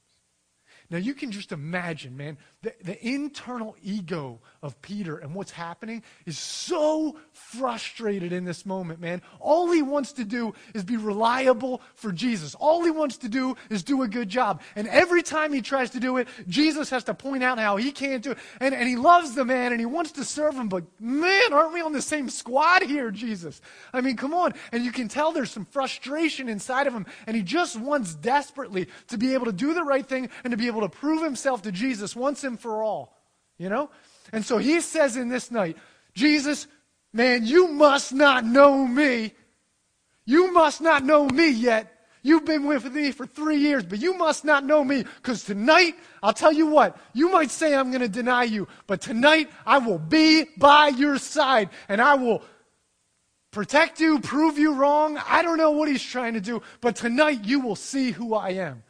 Now, 0.94 1.00
you 1.00 1.16
can 1.16 1.32
just 1.32 1.52
imagine, 1.52 2.16
man, 2.16 2.38
the, 2.62 2.72
the 2.84 3.04
internal 3.04 3.76
ego 3.82 4.40
of 4.62 4.80
Peter 4.84 5.18
and 5.18 5.34
what's 5.34 5.50
happening 5.50 6.04
is 6.28 6.38
so 6.38 7.18
frustrated 7.32 8.32
in 8.32 8.46
this 8.46 8.64
moment, 8.64 9.02
man. 9.02 9.24
All 9.40 9.72
he 9.72 9.82
wants 9.82 10.12
to 10.14 10.24
do 10.24 10.54
is 10.76 10.84
be 10.84 10.96
reliable 10.96 11.82
for 11.96 12.12
Jesus. 12.12 12.54
All 12.54 12.84
he 12.84 12.92
wants 12.92 13.18
to 13.18 13.28
do 13.28 13.58
is 13.72 13.82
do 13.82 14.04
a 14.04 14.08
good 14.08 14.30
job. 14.30 14.62
And 14.76 14.88
every 14.88 15.24
time 15.24 15.52
he 15.52 15.64
tries 15.64 15.90
to 15.90 16.00
do 16.00 16.18
it, 16.18 16.28
Jesus 16.48 16.92
has 16.92 17.06
to 17.06 17.16
point 17.16 17.44
out 17.44 17.58
how 17.58 17.78
he 17.78 17.92
can't 17.92 18.22
do 18.22 18.34
it. 18.34 18.38
And, 18.60 18.76
and 18.76 18.88
he 18.88 18.96
loves 18.96 19.34
the 19.34 19.46
man 19.46 19.72
and 19.72 19.82
he 19.82 19.88
wants 19.88 20.12
to 20.12 20.24
serve 20.24 20.54
him, 20.54 20.70
but 20.70 20.84
man, 21.00 21.54
aren't 21.54 21.74
we 21.74 21.82
on 21.82 21.92
the 21.92 22.04
same 22.04 22.30
squad 22.30 22.84
here, 22.84 23.10
Jesus? 23.10 23.62
I 23.92 24.02
mean, 24.02 24.16
come 24.16 24.36
on. 24.36 24.54
And 24.72 24.86
you 24.86 24.92
can 24.92 25.08
tell 25.08 25.32
there's 25.32 25.50
some 25.50 25.66
frustration 25.66 26.48
inside 26.50 26.86
of 26.86 26.94
him. 26.94 27.08
And 27.26 27.36
he 27.36 27.42
just 27.42 27.80
wants 27.80 28.14
desperately 28.14 28.90
to 29.08 29.18
be 29.18 29.34
able 29.34 29.48
to 29.48 29.52
do 29.52 29.74
the 29.74 29.84
right 29.84 30.08
thing 30.08 30.30
and 30.44 30.52
to 30.52 30.58
be 30.58 30.68
able 30.68 30.83
to 30.84 30.98
prove 30.98 31.24
himself 31.24 31.62
to 31.64 31.72
Jesus 31.72 32.16
once 32.16 32.44
and 32.44 32.60
for 32.60 32.84
all. 32.84 33.18
You 33.58 33.70
know? 33.70 33.90
And 34.32 34.46
so 34.46 34.58
he 34.58 34.82
says 34.82 35.18
in 35.18 35.30
this 35.30 35.52
night, 35.52 35.78
Jesus, 36.14 36.68
man, 37.12 37.46
you 37.46 37.68
must 37.68 38.14
not 38.14 38.46
know 38.46 38.86
me. 38.86 39.34
You 40.26 40.52
must 40.52 40.82
not 40.82 41.04
know 41.04 41.28
me 41.28 41.50
yet. 41.50 41.90
You've 42.26 42.46
been 42.46 42.66
with 42.66 42.92
me 42.94 43.12
for 43.12 43.26
three 43.26 43.58
years, 43.58 43.86
but 43.86 44.00
you 44.00 44.14
must 44.14 44.46
not 44.46 44.64
know 44.64 44.82
me 44.82 45.04
because 45.18 45.44
tonight, 45.44 45.96
I'll 46.22 46.34
tell 46.34 46.54
you 46.54 46.68
what, 46.68 46.98
you 47.14 47.30
might 47.30 47.52
say 47.52 47.76
I'm 47.76 47.92
going 47.92 48.02
to 48.02 48.08
deny 48.08 48.44
you, 48.44 48.70
but 48.88 49.02
tonight 49.02 49.52
I 49.66 49.80
will 49.80 50.00
be 50.00 50.46
by 50.58 50.88
your 50.88 51.18
side 51.18 51.70
and 51.90 52.02
I 52.02 52.14
will 52.14 52.42
protect 53.52 54.00
you, 54.00 54.20
prove 54.20 54.58
you 54.58 54.74
wrong. 54.74 55.18
I 55.28 55.42
don't 55.42 55.58
know 55.58 55.72
what 55.72 55.90
he's 55.90 56.02
trying 56.02 56.36
to 56.36 56.42
do, 56.42 56.62
but 56.80 56.96
tonight 56.96 57.44
you 57.44 57.60
will 57.60 57.76
see 57.76 58.12
who 58.12 58.36
I 58.36 58.52
am 58.52 58.84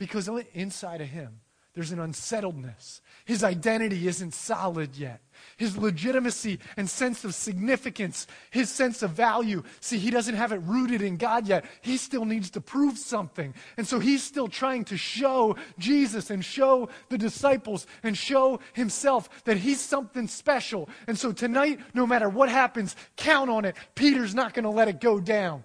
because 0.00 0.30
inside 0.54 1.02
of 1.02 1.08
him, 1.08 1.40
there's 1.74 1.92
an 1.92 2.00
unsettledness. 2.00 3.02
His 3.26 3.44
identity 3.44 4.08
isn't 4.08 4.32
solid 4.32 4.96
yet. 4.96 5.20
His 5.58 5.76
legitimacy 5.76 6.58
and 6.78 6.88
sense 6.88 7.22
of 7.22 7.34
significance, 7.34 8.26
his 8.50 8.70
sense 8.70 9.02
of 9.02 9.10
value. 9.10 9.62
See, 9.80 9.98
he 9.98 10.10
doesn't 10.10 10.36
have 10.36 10.52
it 10.52 10.62
rooted 10.64 11.02
in 11.02 11.18
God 11.18 11.46
yet. 11.46 11.66
He 11.82 11.98
still 11.98 12.24
needs 12.24 12.50
to 12.52 12.62
prove 12.62 12.96
something. 12.96 13.54
And 13.76 13.86
so 13.86 13.98
he's 13.98 14.22
still 14.22 14.48
trying 14.48 14.86
to 14.86 14.96
show 14.96 15.56
Jesus 15.78 16.30
and 16.30 16.42
show 16.42 16.88
the 17.10 17.18
disciples 17.18 17.86
and 18.02 18.16
show 18.16 18.60
himself 18.72 19.44
that 19.44 19.58
he's 19.58 19.82
something 19.82 20.28
special. 20.28 20.88
And 21.06 21.18
so 21.18 21.30
tonight, 21.30 21.78
no 21.92 22.06
matter 22.06 22.30
what 22.30 22.48
happens, 22.48 22.96
count 23.16 23.50
on 23.50 23.66
it. 23.66 23.76
Peter's 23.94 24.34
not 24.34 24.54
going 24.54 24.64
to 24.64 24.70
let 24.70 24.88
it 24.88 24.98
go 24.98 25.20
down. 25.20 25.62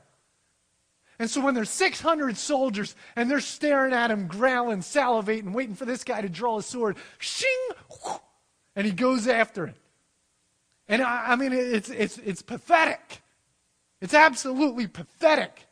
And 1.18 1.30
so 1.30 1.42
when 1.42 1.54
there's 1.54 1.70
600 1.70 2.38
soldiers 2.38 2.96
and 3.16 3.32
they're 3.32 3.40
staring 3.40 3.94
at 3.94 4.12
him, 4.12 4.28
growling, 4.28 4.80
salivating, 4.80 5.54
waiting 5.54 5.76
for 5.76 5.86
this 5.86 6.04
guy 6.04 6.22
to 6.22 6.30
draw 6.30 6.58
his 6.58 6.66
sword, 6.66 6.98
shing, 7.18 7.50
and 8.76 8.86
he 8.86 8.92
goes 8.92 9.28
after 9.28 9.68
it. 9.68 9.76
And 10.88 11.02
I, 11.02 11.32
I 11.32 11.36
mean, 11.36 11.54
it's, 11.54 11.90
it's, 11.90 12.18
it's 12.20 12.42
pathetic. 12.42 13.22
It's 14.02 14.14
absolutely 14.14 14.88
pathetic. 14.88 15.66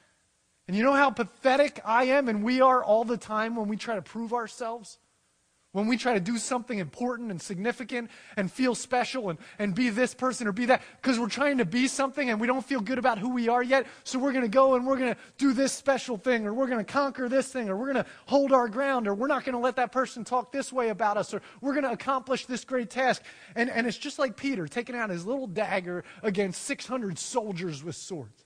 And 0.67 0.77
you 0.77 0.83
know 0.83 0.93
how 0.93 1.09
pathetic 1.09 1.81
I 1.83 2.05
am 2.05 2.29
and 2.29 2.43
we 2.43 2.61
are 2.61 2.83
all 2.83 3.03
the 3.03 3.17
time 3.17 3.55
when 3.55 3.67
we 3.67 3.75
try 3.75 3.95
to 3.95 4.01
prove 4.01 4.33
ourselves? 4.33 4.97
When 5.73 5.87
we 5.87 5.97
try 5.97 6.13
to 6.13 6.19
do 6.19 6.37
something 6.37 6.77
important 6.77 7.31
and 7.31 7.41
significant 7.41 8.11
and 8.37 8.51
feel 8.51 8.75
special 8.75 9.31
and, 9.31 9.39
and 9.57 9.73
be 9.73 9.89
this 9.89 10.13
person 10.13 10.45
or 10.45 10.51
be 10.51 10.67
that, 10.67 10.83
because 11.01 11.19
we're 11.19 11.27
trying 11.27 11.57
to 11.57 11.65
be 11.65 11.87
something 11.87 12.29
and 12.29 12.39
we 12.39 12.45
don't 12.45 12.63
feel 12.63 12.79
good 12.79 12.99
about 12.99 13.17
who 13.17 13.29
we 13.29 13.49
are 13.49 13.63
yet, 13.63 13.87
so 14.03 14.19
we're 14.19 14.33
going 14.33 14.43
to 14.43 14.47
go 14.47 14.75
and 14.75 14.85
we're 14.85 14.97
going 14.97 15.15
to 15.15 15.19
do 15.39 15.51
this 15.51 15.73
special 15.73 16.15
thing 16.15 16.45
or 16.45 16.53
we're 16.53 16.67
going 16.67 16.77
to 16.77 16.91
conquer 16.91 17.27
this 17.27 17.47
thing 17.51 17.69
or 17.69 17.75
we're 17.75 17.91
going 17.91 18.05
to 18.05 18.09
hold 18.27 18.51
our 18.51 18.67
ground 18.67 19.07
or 19.07 19.15
we're 19.15 19.25
not 19.25 19.43
going 19.45 19.53
to 19.53 19.59
let 19.59 19.75
that 19.77 19.91
person 19.91 20.23
talk 20.23 20.51
this 20.51 20.71
way 20.71 20.89
about 20.89 21.17
us 21.17 21.33
or 21.33 21.41
we're 21.59 21.73
going 21.73 21.85
to 21.85 21.91
accomplish 21.91 22.45
this 22.45 22.63
great 22.63 22.91
task. 22.91 23.23
And, 23.55 23.67
and 23.71 23.87
it's 23.87 23.97
just 23.97 24.19
like 24.19 24.37
Peter 24.37 24.67
taking 24.67 24.95
out 24.95 25.09
his 25.09 25.25
little 25.25 25.47
dagger 25.47 26.03
against 26.21 26.61
600 26.65 27.17
soldiers 27.17 27.83
with 27.83 27.95
swords. 27.95 28.45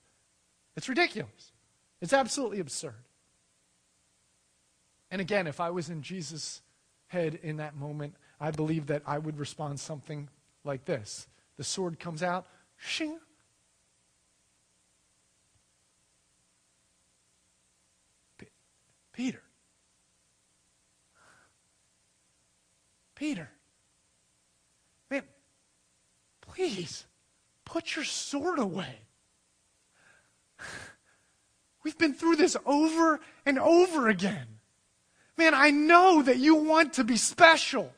It's 0.78 0.88
ridiculous. 0.88 1.52
It's 2.00 2.14
absolutely 2.14 2.62
absurd. 2.62 3.04
And 5.12 5.20
again, 5.20 5.46
if 5.46 5.60
I 5.60 5.72
was 5.72 5.90
in 5.90 6.02
Jesus' 6.02 6.62
head 7.08 7.40
in 7.42 7.58
that 7.58 7.76
moment, 7.76 8.16
I 8.40 8.52
believe 8.52 8.88
that 8.88 9.04
I 9.06 9.18
would 9.18 9.40
respond 9.40 9.80
something 9.80 10.30
like 10.64 10.86
this. 10.86 11.28
The 11.58 11.64
sword 11.64 12.00
comes 12.00 12.22
out, 12.22 12.46
shing. 12.76 13.20
P- 18.38 18.48
Peter. 19.14 19.42
Peter. 23.16 23.50
please 26.58 27.06
put 27.66 27.96
your 27.96 28.06
sword 28.06 28.60
away. 28.60 29.02
We've 31.84 31.98
been 31.98 32.14
through 32.14 32.38
this 32.38 32.58
over 32.66 33.20
and 33.46 33.60
over 33.60 34.10
again. 34.10 34.57
Man, 35.38 35.54
I 35.54 35.72
know 35.72 36.22
that 36.24 36.38
you 36.38 36.56
want 36.56 36.94
to 36.94 37.04
be 37.04 37.18
special. 37.18 37.94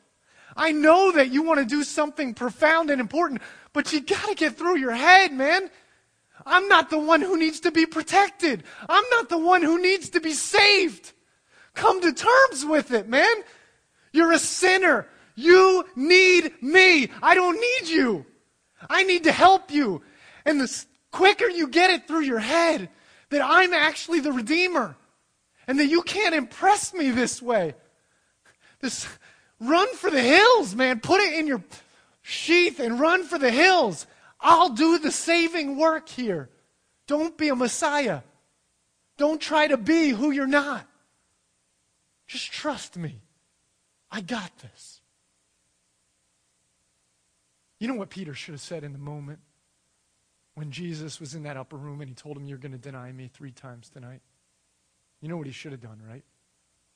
I 0.56 0.72
know 0.72 1.12
that 1.12 1.30
you 1.30 1.42
want 1.42 1.60
to 1.60 1.64
do 1.64 1.84
something 1.84 2.34
profound 2.34 2.90
and 2.90 3.00
important, 3.00 3.40
but 3.72 3.92
you 3.92 4.00
got 4.00 4.28
to 4.28 4.34
get 4.34 4.56
through 4.56 4.78
your 4.78 4.92
head, 4.92 5.32
man. 5.32 5.70
I'm 6.44 6.68
not 6.68 6.90
the 6.90 6.98
one 6.98 7.20
who 7.20 7.38
needs 7.38 7.60
to 7.60 7.70
be 7.70 7.86
protected. 7.86 8.64
I'm 8.88 9.04
not 9.10 9.28
the 9.28 9.38
one 9.38 9.62
who 9.62 9.80
needs 9.80 10.10
to 10.10 10.20
be 10.20 10.32
saved. 10.32 11.12
Come 11.74 12.00
to 12.00 12.12
terms 12.12 12.64
with 12.64 12.90
it, 12.92 13.08
man. 13.08 13.34
You're 14.12 14.32
a 14.32 14.38
sinner. 14.38 15.06
You 15.34 15.84
need 15.96 16.52
me. 16.62 17.10
I 17.22 17.34
don't 17.34 17.60
need 17.60 17.90
you. 17.90 18.26
I 18.88 19.04
need 19.04 19.24
to 19.24 19.32
help 19.32 19.70
you. 19.70 20.02
And 20.44 20.60
the 20.60 20.84
quicker 21.10 21.48
you 21.48 21.68
get 21.68 21.90
it 21.90 22.08
through 22.08 22.22
your 22.22 22.38
head 22.38 22.88
that 23.30 23.42
I'm 23.42 23.72
actually 23.72 24.20
the 24.20 24.32
Redeemer 24.32 24.96
and 25.70 25.78
that 25.78 25.86
you 25.86 26.02
can't 26.02 26.34
impress 26.34 26.92
me 26.92 27.12
this 27.12 27.40
way, 27.40 27.76
this 28.80 29.06
run 29.60 29.94
for 29.94 30.10
the 30.10 30.20
hills, 30.20 30.74
man. 30.74 30.98
Put 30.98 31.20
it 31.20 31.38
in 31.38 31.46
your 31.46 31.62
sheath 32.22 32.80
and 32.80 32.98
run 32.98 33.22
for 33.22 33.38
the 33.38 33.52
hills. 33.52 34.08
I'll 34.40 34.70
do 34.70 34.98
the 34.98 35.12
saving 35.12 35.76
work 35.76 36.08
here. 36.08 36.50
Don't 37.06 37.38
be 37.38 37.50
a 37.50 37.54
Messiah. 37.54 38.22
Don't 39.16 39.40
try 39.40 39.68
to 39.68 39.76
be 39.76 40.08
who 40.08 40.32
you're 40.32 40.48
not. 40.48 40.84
Just 42.26 42.50
trust 42.50 42.96
me. 42.96 43.20
I 44.10 44.22
got 44.22 44.50
this. 44.58 45.00
You 47.78 47.86
know 47.86 47.94
what 47.94 48.10
Peter 48.10 48.34
should 48.34 48.54
have 48.54 48.60
said 48.60 48.82
in 48.82 48.92
the 48.92 48.98
moment 48.98 49.38
when 50.56 50.72
Jesus 50.72 51.20
was 51.20 51.36
in 51.36 51.44
that 51.44 51.56
upper 51.56 51.76
room 51.76 52.00
and 52.00 52.08
he 52.10 52.14
told 52.16 52.36
him, 52.36 52.44
You're 52.44 52.58
going 52.58 52.72
to 52.72 52.78
deny 52.78 53.12
me 53.12 53.30
three 53.32 53.52
times 53.52 53.88
tonight? 53.88 54.22
You 55.20 55.28
know 55.28 55.36
what 55.36 55.46
he 55.46 55.52
should 55.52 55.72
have 55.72 55.80
done, 55.80 56.00
right? 56.06 56.24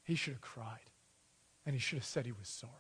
He 0.04 0.14
should 0.14 0.34
have 0.34 0.40
cried 0.40 0.90
and 1.66 1.74
he 1.74 1.80
should 1.80 1.98
have 1.98 2.04
said 2.04 2.26
he 2.26 2.32
was 2.32 2.48
sorry. 2.48 2.72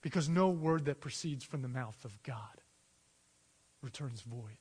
Because 0.00 0.28
no 0.28 0.48
word 0.48 0.84
that 0.84 1.00
proceeds 1.00 1.44
from 1.44 1.62
the 1.62 1.68
mouth 1.68 2.04
of 2.04 2.22
God 2.22 2.62
returns 3.82 4.22
void. 4.22 4.58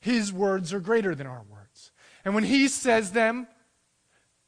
His 0.00 0.32
words 0.32 0.72
are 0.72 0.80
greater 0.80 1.14
than 1.14 1.26
our 1.26 1.44
words. 1.50 1.90
And 2.24 2.34
when 2.34 2.44
he 2.44 2.68
says 2.68 3.12
them, 3.12 3.46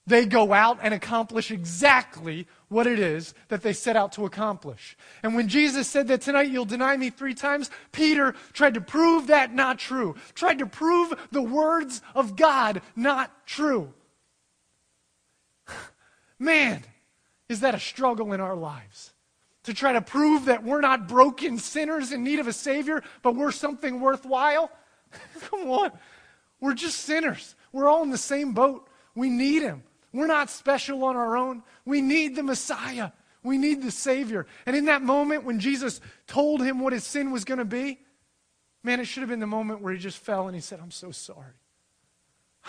they 0.07 0.25
go 0.25 0.53
out 0.53 0.79
and 0.83 0.95
accomplish 0.95 1.51
exactly 1.51 2.47
what 2.69 2.87
it 2.87 2.99
is 2.99 3.35
that 3.49 3.63
they 3.63 3.73
set 3.73 3.97
out 3.97 4.13
to 4.13 4.25
accomplish. 4.25 4.97
And 5.23 5.35
when 5.35 5.49
Jesus 5.49 5.89
said 5.89 6.09
that 6.09 6.21
tonight 6.21 6.51
you'll 6.51 6.65
deny 6.65 6.97
me 6.97 7.11
three 7.11 7.35
times, 7.35 7.71
Peter 7.93 8.35
tried 8.53 8.75
to 8.75 8.81
prove 8.81 9.27
that 9.27 9.53
not 9.53 9.79
true, 9.79 10.15
tried 10.35 10.59
to 10.61 10.67
prove 10.67 11.13
the 11.33 11.43
words 11.43 12.03
of 12.15 12.37
God 12.37 12.83
not 12.95 13.47
true. 13.47 13.93
Man, 16.39 16.85
is 17.49 17.61
that 17.61 17.75
a 17.75 17.81
struggle 17.81 18.33
in 18.33 18.41
our 18.41 18.57
lives? 18.57 19.13
To 19.65 19.75
try 19.75 19.93
to 19.93 20.01
prove 20.01 20.45
that 20.45 20.63
we're 20.63 20.81
not 20.81 21.09
broken 21.09 21.59
sinners 21.59 22.13
in 22.13 22.23
need 22.23 22.39
of 22.39 22.47
a 22.47 22.53
Savior, 22.53 23.03
but 23.23 23.35
we're 23.35 23.51
something 23.51 24.01
worthwhile? 24.01 24.71
Come 25.51 25.69
on. 25.69 25.91
We're 26.61 26.75
just 26.75 26.99
sinners. 26.99 27.57
We're 27.73 27.89
all 27.89 28.05
in 28.05 28.11
the 28.11 28.19
same 28.19 28.53
boat. 28.53 28.89
We 29.17 29.29
need 29.29 29.63
Him. 29.63 29.83
We're 30.17 30.27
not 30.27 30.49
special 30.49 31.05
on 31.05 31.15
our 31.15 31.37
own. 31.37 31.63
We 31.85 32.01
need 32.01 32.37
the 32.37 32.43
Messiah. 32.43 33.11
We 33.43 33.59
need 33.59 33.83
the 33.83 33.91
Savior. 33.91 34.47
And 34.65 34.75
in 34.75 34.87
that 34.87 35.03
moment 35.03 35.45
when 35.45 35.61
Jesus 35.61 36.01
told 36.27 36.63
him 36.63 36.81
what 36.81 36.95
his 36.95 37.05
sin 37.05 37.33
was 37.33 37.45
going 37.45 37.59
to 37.59 37.67
be, 37.67 38.01
man, 38.83 38.99
it 38.99 39.05
should 39.05 39.21
have 39.21 39.29
been 39.29 39.41
the 39.41 39.47
moment 39.47 39.83
where 39.83 39.93
he 39.93 39.99
just 39.99 40.17
fell 40.17 40.47
and 40.47 40.55
he 40.55 40.63
said, 40.63 40.81
I'm 40.83 40.91
so 40.91 41.11
sorry. 41.11 41.53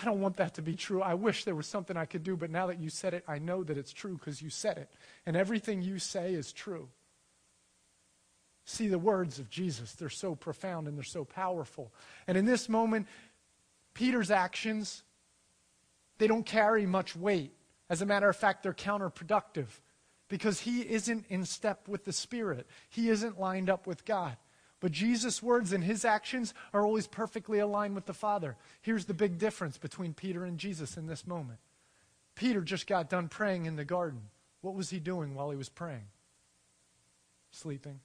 I 0.00 0.04
don't 0.04 0.20
want 0.20 0.36
that 0.36 0.54
to 0.54 0.62
be 0.62 0.74
true. 0.74 1.00
I 1.00 1.14
wish 1.14 1.44
there 1.44 1.54
was 1.54 1.66
something 1.66 1.96
I 1.96 2.04
could 2.04 2.22
do, 2.22 2.36
but 2.36 2.50
now 2.50 2.66
that 2.66 2.80
you 2.80 2.90
said 2.90 3.14
it, 3.14 3.24
I 3.26 3.38
know 3.38 3.64
that 3.64 3.78
it's 3.78 3.94
true 3.94 4.18
because 4.18 4.42
you 4.42 4.50
said 4.50 4.76
it. 4.76 4.90
And 5.24 5.34
everything 5.34 5.80
you 5.80 5.98
say 5.98 6.34
is 6.34 6.52
true. 6.52 6.90
See 8.66 8.88
the 8.88 8.98
words 8.98 9.38
of 9.38 9.48
Jesus, 9.48 9.92
they're 9.92 10.10
so 10.10 10.34
profound 10.34 10.86
and 10.86 10.98
they're 10.98 11.02
so 11.02 11.24
powerful. 11.24 11.94
And 12.26 12.36
in 12.36 12.44
this 12.44 12.68
moment, 12.68 13.08
Peter's 13.94 14.30
actions 14.30 15.02
they 16.18 16.26
don't 16.26 16.46
carry 16.46 16.86
much 16.86 17.16
weight. 17.16 17.52
As 17.90 18.02
a 18.02 18.06
matter 18.06 18.28
of 18.28 18.36
fact, 18.36 18.62
they're 18.62 18.74
counterproductive 18.74 19.68
because 20.28 20.60
he 20.60 20.80
isn't 20.82 21.24
in 21.28 21.44
step 21.44 21.88
with 21.88 22.04
the 22.04 22.12
Spirit. 22.12 22.66
He 22.90 23.08
isn't 23.08 23.40
lined 23.40 23.70
up 23.70 23.86
with 23.86 24.04
God. 24.04 24.36
But 24.80 24.92
Jesus' 24.92 25.42
words 25.42 25.72
and 25.72 25.82
his 25.82 26.04
actions 26.04 26.54
are 26.72 26.84
always 26.84 27.06
perfectly 27.06 27.58
aligned 27.58 27.94
with 27.94 28.06
the 28.06 28.14
Father. 28.14 28.56
Here's 28.80 29.06
the 29.06 29.14
big 29.14 29.38
difference 29.38 29.76
between 29.76 30.14
Peter 30.14 30.44
and 30.44 30.58
Jesus 30.58 30.96
in 30.96 31.06
this 31.06 31.26
moment. 31.26 31.58
Peter 32.36 32.60
just 32.60 32.86
got 32.86 33.10
done 33.10 33.28
praying 33.28 33.66
in 33.66 33.74
the 33.74 33.84
garden. 33.84 34.22
What 34.60 34.74
was 34.74 34.90
he 34.90 35.00
doing 35.00 35.34
while 35.34 35.50
he 35.50 35.56
was 35.56 35.68
praying? 35.68 36.06
Sleeping. 37.50 38.00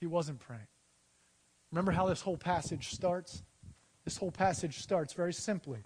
He 0.00 0.06
wasn't 0.06 0.40
praying. 0.40 0.66
Remember 1.72 1.92
how 1.92 2.06
this 2.06 2.20
whole 2.20 2.36
passage 2.36 2.90
starts? 2.90 3.42
This 4.04 4.18
whole 4.18 4.30
passage 4.30 4.80
starts 4.80 5.14
very 5.14 5.32
simply. 5.32 5.80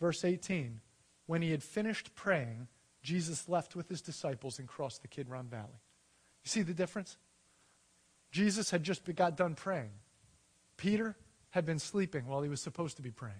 Verse 0.00 0.24
18 0.24 0.80
When 1.26 1.42
he 1.42 1.50
had 1.50 1.62
finished 1.62 2.14
praying, 2.14 2.68
Jesus 3.02 3.48
left 3.48 3.76
with 3.76 3.88
his 3.88 4.02
disciples 4.02 4.58
and 4.58 4.66
crossed 4.66 5.02
the 5.02 5.08
Kidron 5.08 5.46
Valley. 5.46 5.80
You 6.44 6.48
see 6.48 6.62
the 6.62 6.74
difference? 6.74 7.16
Jesus 8.30 8.70
had 8.70 8.82
just 8.82 9.02
got 9.14 9.36
done 9.36 9.54
praying. 9.54 9.92
Peter 10.76 11.16
had 11.50 11.64
been 11.64 11.78
sleeping 11.78 12.26
while 12.26 12.42
he 12.42 12.48
was 12.48 12.60
supposed 12.60 12.96
to 12.96 13.02
be 13.02 13.10
praying. 13.10 13.36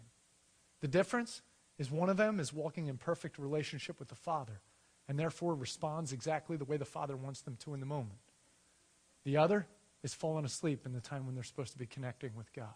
The 0.81 0.88
difference 0.88 1.42
is 1.79 1.90
one 1.90 2.09
of 2.09 2.16
them 2.16 2.40
is 2.40 2.53
walking 2.53 2.87
in 2.87 2.97
perfect 2.97 3.38
relationship 3.38 3.99
with 3.99 4.09
the 4.09 4.14
Father 4.14 4.61
and 5.09 5.19
therefore 5.19 5.55
responds 5.55 6.12
exactly 6.12 6.57
the 6.57 6.64
way 6.64 6.77
the 6.77 6.85
Father 6.85 7.16
wants 7.16 7.42
them 7.42 7.57
to 7.61 7.75
in 7.75 7.81
the 7.81 7.87
moment. 7.87 8.19
The 9.25 9.37
other 9.37 9.66
is 10.03 10.14
falling 10.14 10.45
asleep 10.45 10.87
in 10.87 10.92
the 10.92 11.01
time 11.01 11.27
when 11.27 11.35
they're 11.35 11.45
supposed 11.45 11.73
to 11.73 11.79
be 11.79 11.87
connecting 11.87 12.31
with 12.37 12.53
God. 12.53 12.75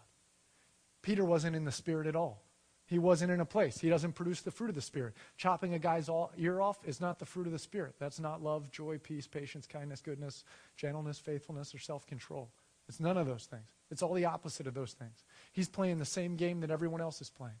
Peter 1.01 1.25
wasn't 1.25 1.55
in 1.55 1.65
the 1.65 1.71
Spirit 1.71 2.07
at 2.07 2.15
all. 2.15 2.43
He 2.91 2.99
wasn't 2.99 3.31
in 3.31 3.39
a 3.39 3.45
place. 3.45 3.79
He 3.79 3.87
doesn't 3.87 4.15
produce 4.15 4.41
the 4.41 4.51
fruit 4.51 4.67
of 4.67 4.75
the 4.75 4.81
Spirit. 4.81 5.13
Chopping 5.37 5.73
a 5.73 5.79
guy's 5.79 6.09
ear 6.37 6.59
off 6.59 6.77
is 6.83 6.99
not 6.99 7.19
the 7.19 7.25
fruit 7.25 7.47
of 7.47 7.53
the 7.53 7.57
Spirit. 7.57 7.95
That's 7.99 8.19
not 8.19 8.43
love, 8.43 8.69
joy, 8.69 8.97
peace, 8.97 9.27
patience, 9.27 9.65
kindness, 9.65 10.01
goodness, 10.01 10.43
gentleness, 10.75 11.17
faithfulness, 11.17 11.73
or 11.73 11.79
self 11.79 12.05
control. 12.05 12.49
It's 12.89 12.99
none 12.99 13.15
of 13.15 13.25
those 13.25 13.45
things. 13.45 13.63
It's 13.91 14.01
all 14.01 14.13
the 14.13 14.25
opposite 14.25 14.67
of 14.67 14.73
those 14.73 14.91
things. 14.91 15.23
He's 15.53 15.69
playing 15.69 15.99
the 15.99 16.05
same 16.05 16.35
game 16.35 16.59
that 16.59 16.69
everyone 16.69 16.99
else 16.99 17.21
is 17.21 17.29
playing. 17.29 17.55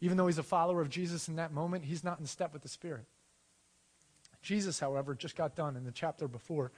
Even 0.00 0.16
though 0.16 0.28
he's 0.28 0.38
a 0.38 0.42
follower 0.42 0.80
of 0.80 0.88
Jesus 0.88 1.28
in 1.28 1.36
that 1.36 1.52
moment, 1.52 1.84
he's 1.84 2.02
not 2.02 2.20
in 2.20 2.24
step 2.24 2.54
with 2.54 2.62
the 2.62 2.70
Spirit. 2.70 3.04
Jesus, 4.40 4.80
however, 4.80 5.14
just 5.14 5.36
got 5.36 5.54
done 5.54 5.76
in 5.76 5.84
the 5.84 5.92
chapter 5.92 6.26
before 6.26 6.72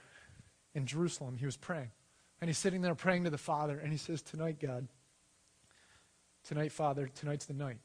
in 0.73 0.85
Jerusalem. 0.85 1.37
He 1.37 1.45
was 1.45 1.55
praying. 1.55 1.91
And 2.41 2.49
he's 2.49 2.57
sitting 2.57 2.81
there 2.81 2.95
praying 2.95 3.23
to 3.23 3.29
the 3.29 3.37
Father, 3.37 3.79
and 3.79 3.93
he 3.93 3.97
says, 3.97 4.21
Tonight, 4.21 4.57
God, 4.59 4.89
Tonight, 6.45 6.71
Father, 6.71 7.09
tonight's 7.13 7.45
the 7.45 7.53
night. 7.53 7.79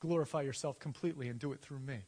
Glorify 0.00 0.42
yourself 0.42 0.78
completely 0.78 1.28
and 1.28 1.38
do 1.38 1.52
it 1.52 1.60
through 1.60 1.80
me. 1.80 1.98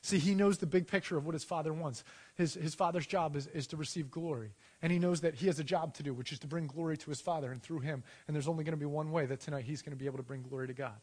See, 0.00 0.18
he 0.18 0.34
knows 0.34 0.58
the 0.58 0.66
big 0.66 0.88
picture 0.88 1.16
of 1.16 1.24
what 1.24 1.34
his 1.34 1.44
father 1.44 1.72
wants. 1.72 2.02
His, 2.34 2.54
his 2.54 2.74
father's 2.74 3.06
job 3.06 3.36
is, 3.36 3.46
is 3.48 3.68
to 3.68 3.76
receive 3.76 4.10
glory. 4.10 4.50
And 4.82 4.90
he 4.90 4.98
knows 4.98 5.20
that 5.20 5.36
he 5.36 5.46
has 5.46 5.60
a 5.60 5.64
job 5.64 5.94
to 5.94 6.02
do, 6.02 6.12
which 6.12 6.32
is 6.32 6.40
to 6.40 6.48
bring 6.48 6.66
glory 6.66 6.96
to 6.96 7.10
his 7.10 7.20
father 7.20 7.52
and 7.52 7.62
through 7.62 7.80
him. 7.80 8.02
And 8.26 8.34
there's 8.34 8.48
only 8.48 8.64
going 8.64 8.72
to 8.72 8.80
be 8.80 8.86
one 8.86 9.12
way 9.12 9.26
that 9.26 9.40
tonight 9.40 9.64
he's 9.64 9.80
going 9.80 9.96
to 9.96 9.98
be 9.98 10.06
able 10.06 10.16
to 10.16 10.24
bring 10.24 10.42
glory 10.42 10.66
to 10.66 10.74
God. 10.74 10.96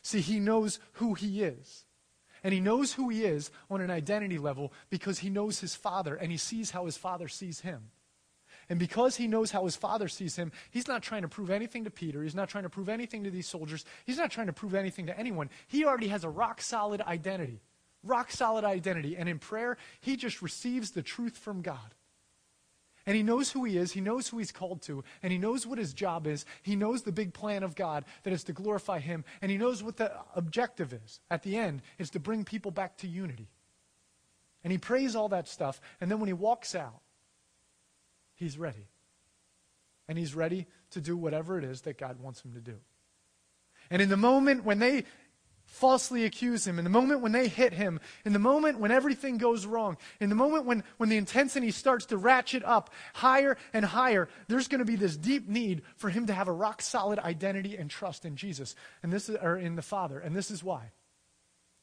See, 0.00 0.20
he 0.20 0.40
knows 0.40 0.80
who 0.94 1.14
he 1.14 1.42
is. 1.42 1.84
And 2.42 2.54
he 2.54 2.60
knows 2.60 2.94
who 2.94 3.10
he 3.10 3.24
is 3.24 3.50
on 3.70 3.82
an 3.82 3.90
identity 3.90 4.38
level 4.38 4.72
because 4.88 5.18
he 5.18 5.28
knows 5.28 5.60
his 5.60 5.74
father 5.74 6.14
and 6.14 6.32
he 6.32 6.38
sees 6.38 6.70
how 6.70 6.86
his 6.86 6.96
father 6.96 7.28
sees 7.28 7.60
him. 7.60 7.90
And 8.72 8.78
because 8.78 9.16
he 9.16 9.28
knows 9.28 9.50
how 9.50 9.66
his 9.66 9.76
father 9.76 10.08
sees 10.08 10.36
him, 10.36 10.50
he's 10.70 10.88
not 10.88 11.02
trying 11.02 11.20
to 11.20 11.28
prove 11.28 11.50
anything 11.50 11.84
to 11.84 11.90
Peter. 11.90 12.22
He's 12.22 12.34
not 12.34 12.48
trying 12.48 12.64
to 12.64 12.70
prove 12.70 12.88
anything 12.88 13.22
to 13.24 13.30
these 13.30 13.46
soldiers. 13.46 13.84
He's 14.06 14.16
not 14.16 14.30
trying 14.30 14.46
to 14.46 14.54
prove 14.54 14.72
anything 14.72 15.08
to 15.08 15.18
anyone. 15.18 15.50
He 15.66 15.84
already 15.84 16.08
has 16.08 16.24
a 16.24 16.30
rock 16.30 16.62
solid 16.62 17.02
identity. 17.02 17.60
Rock 18.02 18.30
solid 18.30 18.64
identity. 18.64 19.14
And 19.14 19.28
in 19.28 19.38
prayer, 19.38 19.76
he 20.00 20.16
just 20.16 20.40
receives 20.40 20.92
the 20.92 21.02
truth 21.02 21.36
from 21.36 21.60
God. 21.60 21.94
And 23.04 23.14
he 23.14 23.22
knows 23.22 23.50
who 23.52 23.64
he 23.64 23.76
is, 23.76 23.92
he 23.92 24.00
knows 24.00 24.28
who 24.28 24.38
he's 24.38 24.52
called 24.52 24.80
to, 24.84 25.04
and 25.22 25.30
he 25.30 25.38
knows 25.38 25.66
what 25.66 25.76
his 25.76 25.92
job 25.92 26.26
is. 26.26 26.46
He 26.62 26.74
knows 26.74 27.02
the 27.02 27.12
big 27.12 27.34
plan 27.34 27.64
of 27.64 27.74
God 27.74 28.06
that 28.22 28.32
is 28.32 28.44
to 28.44 28.54
glorify 28.54 29.00
him, 29.00 29.26
and 29.42 29.50
he 29.50 29.58
knows 29.58 29.82
what 29.82 29.98
the 29.98 30.12
objective 30.34 30.94
is. 30.94 31.20
At 31.30 31.42
the 31.42 31.58
end, 31.58 31.82
is 31.98 32.08
to 32.08 32.20
bring 32.20 32.42
people 32.42 32.70
back 32.70 32.96
to 32.98 33.06
unity. 33.06 33.48
And 34.64 34.72
he 34.72 34.78
prays 34.78 35.14
all 35.14 35.28
that 35.28 35.46
stuff, 35.46 35.78
and 36.00 36.10
then 36.10 36.20
when 36.20 36.28
he 36.28 36.32
walks 36.32 36.74
out, 36.74 37.02
He's 38.42 38.58
ready. 38.58 38.88
And 40.08 40.18
he's 40.18 40.34
ready 40.34 40.66
to 40.90 41.00
do 41.00 41.16
whatever 41.16 41.58
it 41.58 41.64
is 41.64 41.82
that 41.82 41.96
God 41.96 42.18
wants 42.18 42.44
him 42.44 42.54
to 42.54 42.60
do. 42.60 42.74
And 43.88 44.02
in 44.02 44.08
the 44.08 44.16
moment 44.16 44.64
when 44.64 44.80
they 44.80 45.04
falsely 45.64 46.24
accuse 46.24 46.66
him, 46.66 46.76
in 46.76 46.82
the 46.82 46.90
moment 46.90 47.20
when 47.20 47.30
they 47.30 47.46
hit 47.46 47.72
him, 47.72 48.00
in 48.24 48.32
the 48.32 48.40
moment 48.40 48.80
when 48.80 48.90
everything 48.90 49.38
goes 49.38 49.64
wrong, 49.64 49.96
in 50.18 50.28
the 50.28 50.34
moment 50.34 50.66
when, 50.66 50.82
when 50.96 51.08
the 51.08 51.16
intensity 51.16 51.70
starts 51.70 52.06
to 52.06 52.16
ratchet 52.16 52.64
up 52.64 52.90
higher 53.14 53.56
and 53.72 53.84
higher, 53.84 54.28
there's 54.48 54.66
going 54.66 54.80
to 54.80 54.84
be 54.84 54.96
this 54.96 55.16
deep 55.16 55.48
need 55.48 55.82
for 55.94 56.10
him 56.10 56.26
to 56.26 56.34
have 56.34 56.48
a 56.48 56.52
rock 56.52 56.82
solid 56.82 57.20
identity 57.20 57.76
and 57.76 57.90
trust 57.90 58.24
in 58.24 58.34
Jesus, 58.34 58.74
and 59.04 59.12
this 59.12 59.28
is, 59.28 59.36
or 59.40 59.56
in 59.56 59.76
the 59.76 59.82
Father. 59.82 60.18
And 60.18 60.34
this 60.34 60.50
is 60.50 60.64
why. 60.64 60.90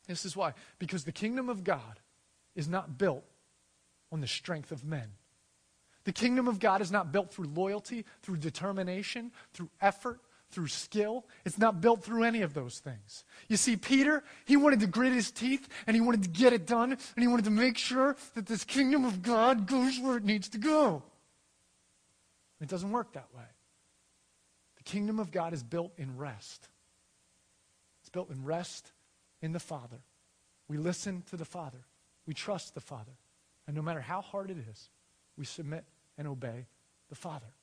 This 0.09 0.25
is 0.25 0.35
why. 0.35 0.55
Because 0.77 1.05
the 1.05 1.13
kingdom 1.13 1.47
of 1.47 1.63
God 1.63 2.01
is 2.53 2.67
not 2.67 2.97
built 2.97 3.23
on 4.11 4.19
the 4.19 4.27
strength 4.27 4.73
of 4.73 4.83
men. 4.83 5.13
The 6.09 6.13
kingdom 6.13 6.47
of 6.47 6.59
God 6.59 6.81
is 6.81 6.91
not 6.91 7.11
built 7.11 7.31
through 7.31 7.49
loyalty, 7.53 8.03
through 8.23 8.37
determination, 8.37 9.31
through 9.53 9.69
effort, 9.79 10.19
through 10.49 10.69
skill. 10.69 11.23
It's 11.45 11.59
not 11.59 11.81
built 11.81 12.03
through 12.03 12.23
any 12.23 12.41
of 12.41 12.55
those 12.55 12.79
things. 12.79 13.25
You 13.47 13.57
see, 13.57 13.77
Peter, 13.77 14.23
he 14.45 14.57
wanted 14.57 14.79
to 14.79 14.87
grit 14.87 15.13
his 15.13 15.29
teeth 15.29 15.69
and 15.85 15.95
he 15.95 16.01
wanted 16.01 16.23
to 16.23 16.29
get 16.29 16.51
it 16.51 16.65
done 16.65 16.93
and 16.93 16.99
he 17.19 17.27
wanted 17.27 17.45
to 17.45 17.51
make 17.51 17.77
sure 17.77 18.15
that 18.33 18.47
this 18.47 18.63
kingdom 18.63 19.05
of 19.05 19.21
God 19.21 19.67
goes 19.67 19.99
where 19.99 20.17
it 20.17 20.23
needs 20.23 20.49
to 20.49 20.57
go. 20.57 21.03
It 22.59 22.69
doesn't 22.69 22.91
work 22.91 23.13
that 23.13 23.27
way. 23.37 23.45
The 24.77 24.83
kingdom 24.85 25.19
of 25.19 25.29
God 25.29 25.53
is 25.53 25.61
built 25.61 25.91
in 25.95 26.17
rest. 26.17 26.69
It's 28.01 28.09
built 28.09 28.31
in 28.31 28.43
rest 28.43 28.93
in 29.43 29.51
the 29.51 29.59
Father. 29.59 29.99
We 30.67 30.77
listen 30.77 31.21
to 31.29 31.37
the 31.37 31.45
Father. 31.45 31.85
We 32.25 32.33
trust 32.33 32.73
the 32.73 32.81
Father. 32.81 33.13
And 33.67 33.75
no 33.75 33.83
matter 33.83 34.01
how 34.01 34.21
hard 34.21 34.49
it 34.49 34.57
is, 34.71 34.89
we 35.37 35.45
submit 35.45 35.85
and 36.19 36.27
obey 36.27 36.67
the 37.09 37.15
Father. 37.15 37.55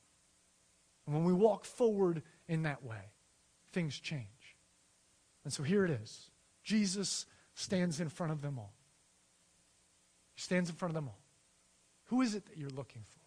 And 1.06 1.14
when 1.14 1.24
we 1.24 1.32
walk 1.32 1.64
forward 1.64 2.22
in 2.48 2.64
that 2.64 2.82
way, 2.82 3.12
things 3.70 4.00
change. 4.00 4.56
And 5.44 5.52
so 5.52 5.62
here 5.62 5.84
it 5.84 5.90
is 5.92 6.30
Jesus 6.64 7.26
stands 7.54 8.00
in 8.00 8.08
front 8.08 8.32
of 8.32 8.42
them 8.42 8.58
all. 8.58 8.74
He 10.34 10.40
stands 10.40 10.68
in 10.68 10.74
front 10.74 10.90
of 10.90 10.94
them 10.96 11.08
all. 11.08 11.20
Who 12.06 12.22
is 12.22 12.34
it 12.34 12.46
that 12.46 12.56
you're 12.56 12.70
looking 12.70 13.02
for? 13.04 13.20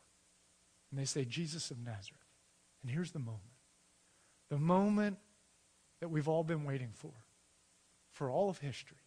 And 0.91 0.99
they 0.99 1.05
say, 1.05 1.23
Jesus 1.23 1.71
of 1.71 1.77
Nazareth. 1.77 2.19
And 2.82 2.91
here's 2.91 3.11
the 3.11 3.19
moment 3.19 3.41
the 4.49 4.57
moment 4.57 5.17
that 5.99 6.09
we've 6.09 6.27
all 6.27 6.43
been 6.43 6.63
waiting 6.63 6.89
for, 6.91 7.11
for 8.09 8.32
all 8.32 8.49
of 8.49 8.57
history 8.57 8.97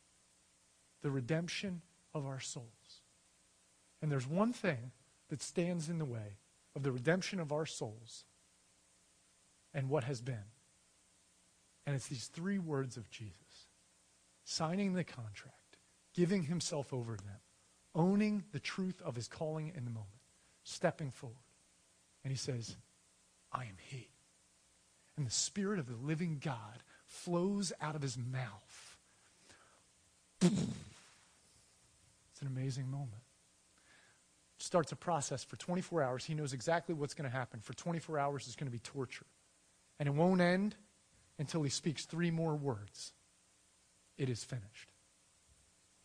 the 1.03 1.11
redemption 1.11 1.83
of 2.15 2.25
our 2.25 2.39
souls. 2.39 3.03
And 4.01 4.11
there's 4.11 4.27
one 4.27 4.53
thing 4.53 4.93
that 5.33 5.41
stands 5.41 5.89
in 5.89 5.97
the 5.97 6.05
way 6.05 6.37
of 6.77 6.83
the 6.83 6.93
redemption 6.93 7.41
of 7.41 7.53
our 7.53 7.65
souls 7.65 8.27
and 9.73 9.89
what 9.89 10.05
has 10.05 10.21
been. 10.21 10.45
And 11.87 11.97
it's 11.97 12.09
these 12.09 12.27
three 12.27 12.59
words 12.59 12.99
of 12.99 13.09
Jesus 13.09 13.39
signing 14.45 14.93
the 14.93 15.05
contract, 15.05 15.79
giving 16.13 16.43
himself 16.43 16.93
over 16.93 17.17
to 17.17 17.25
them, 17.25 17.41
owning 17.95 18.45
the 18.53 18.61
truth 18.61 19.01
of 19.03 19.17
his 19.17 19.27
calling 19.27 19.73
in 19.75 19.87
the 19.87 19.91
moment, 19.91 20.21
stepping 20.65 21.11
forward. 21.11 21.39
And 22.25 22.31
he 22.31 22.37
says, 22.37 22.77
I 23.51 23.63
am 23.63 23.77
he. 23.89 24.11
And 25.17 25.27
the 25.27 25.31
Spirit 25.31 25.79
of 25.79 25.87
the 25.87 25.97
living 25.97 26.43
God 26.45 26.83
flows 27.07 27.73
out 27.81 27.95
of 27.95 28.03
his 28.03 28.19
mouth. 28.19 28.99
It's 30.43 30.53
an 32.43 32.49
amazing 32.49 32.91
moment 32.91 33.23
starts 34.63 34.93
a 34.93 34.97
process 34.97 35.43
for 35.43 35.57
24 35.57 36.03
hours. 36.03 36.25
He 36.25 36.35
knows 36.35 36.53
exactly 36.53 36.95
what's 36.95 37.15
going 37.15 37.29
to 37.29 37.37
happen. 37.37 37.61
For 37.61 37.75
24 37.75 38.19
hours, 38.19 38.47
it's 38.47 38.57
going 38.57 38.71
to 38.71 38.73
be 38.73 38.79
torture. 38.79 39.27
And 39.99 40.09
it 40.09 40.15
won't 40.15 40.41
end 40.41 40.77
until 41.39 41.63
he 41.63 41.71
speaks 41.71 42.05
three 42.05 42.31
more 42.31 42.55
words 42.55 43.13
It 44.19 44.29
is 44.29 44.45
finished. 44.45 44.93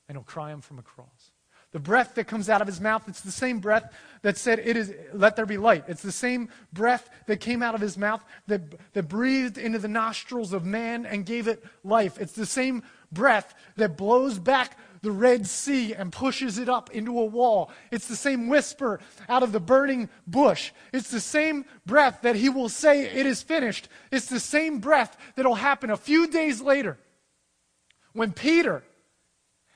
And 0.07 0.17
he'll 0.17 0.23
cry 0.23 0.51
him 0.51 0.61
from 0.61 0.79
a 0.79 0.81
cross. 0.81 1.31
The 1.71 1.79
breath 1.79 2.15
that 2.15 2.25
comes 2.25 2.49
out 2.49 2.61
of 2.61 2.67
his 2.67 2.79
mouth, 2.79 3.03
it's 3.07 3.21
the 3.21 3.31
same 3.31 3.59
breath 3.59 3.93
that 4.21 4.37
said, 4.37 4.59
It 4.59 4.77
is, 4.77 4.93
let 5.13 5.35
there 5.35 5.45
be 5.45 5.57
light. 5.57 5.83
It's 5.87 6.01
the 6.01 6.13
same 6.13 6.49
breath 6.71 7.09
that 7.27 7.41
came 7.41 7.61
out 7.61 7.75
of 7.75 7.81
his 7.81 7.97
mouth 7.97 8.23
that, 8.47 8.61
that 8.93 9.09
breathed 9.09 9.57
into 9.57 9.77
the 9.77 9.89
nostrils 9.89 10.53
of 10.53 10.65
man 10.65 11.05
and 11.05 11.25
gave 11.25 11.47
it 11.47 11.63
life. 11.83 12.17
It's 12.19 12.33
the 12.33 12.45
same 12.45 12.83
breath 13.11 13.53
that 13.75 13.97
blows 13.97 14.39
back 14.39 14.77
the 15.01 15.11
Red 15.11 15.47
Sea 15.47 15.93
and 15.93 16.11
pushes 16.11 16.57
it 16.57 16.69
up 16.69 16.89
into 16.91 17.19
a 17.19 17.25
wall. 17.25 17.71
It's 17.91 18.07
the 18.07 18.15
same 18.15 18.47
whisper 18.47 18.99
out 19.29 19.43
of 19.43 19.51
the 19.51 19.59
burning 19.59 20.09
bush. 20.25 20.71
It's 20.93 21.09
the 21.09 21.19
same 21.19 21.65
breath 21.85 22.19
that 22.21 22.35
he 22.35 22.49
will 22.49 22.69
say, 22.69 23.03
It 23.03 23.25
is 23.25 23.41
finished. 23.41 23.89
It's 24.11 24.27
the 24.27 24.39
same 24.39 24.79
breath 24.79 25.17
that'll 25.35 25.55
happen 25.55 25.89
a 25.89 25.97
few 25.97 26.27
days 26.27 26.61
later 26.61 26.97
when 28.13 28.33
Peter 28.33 28.83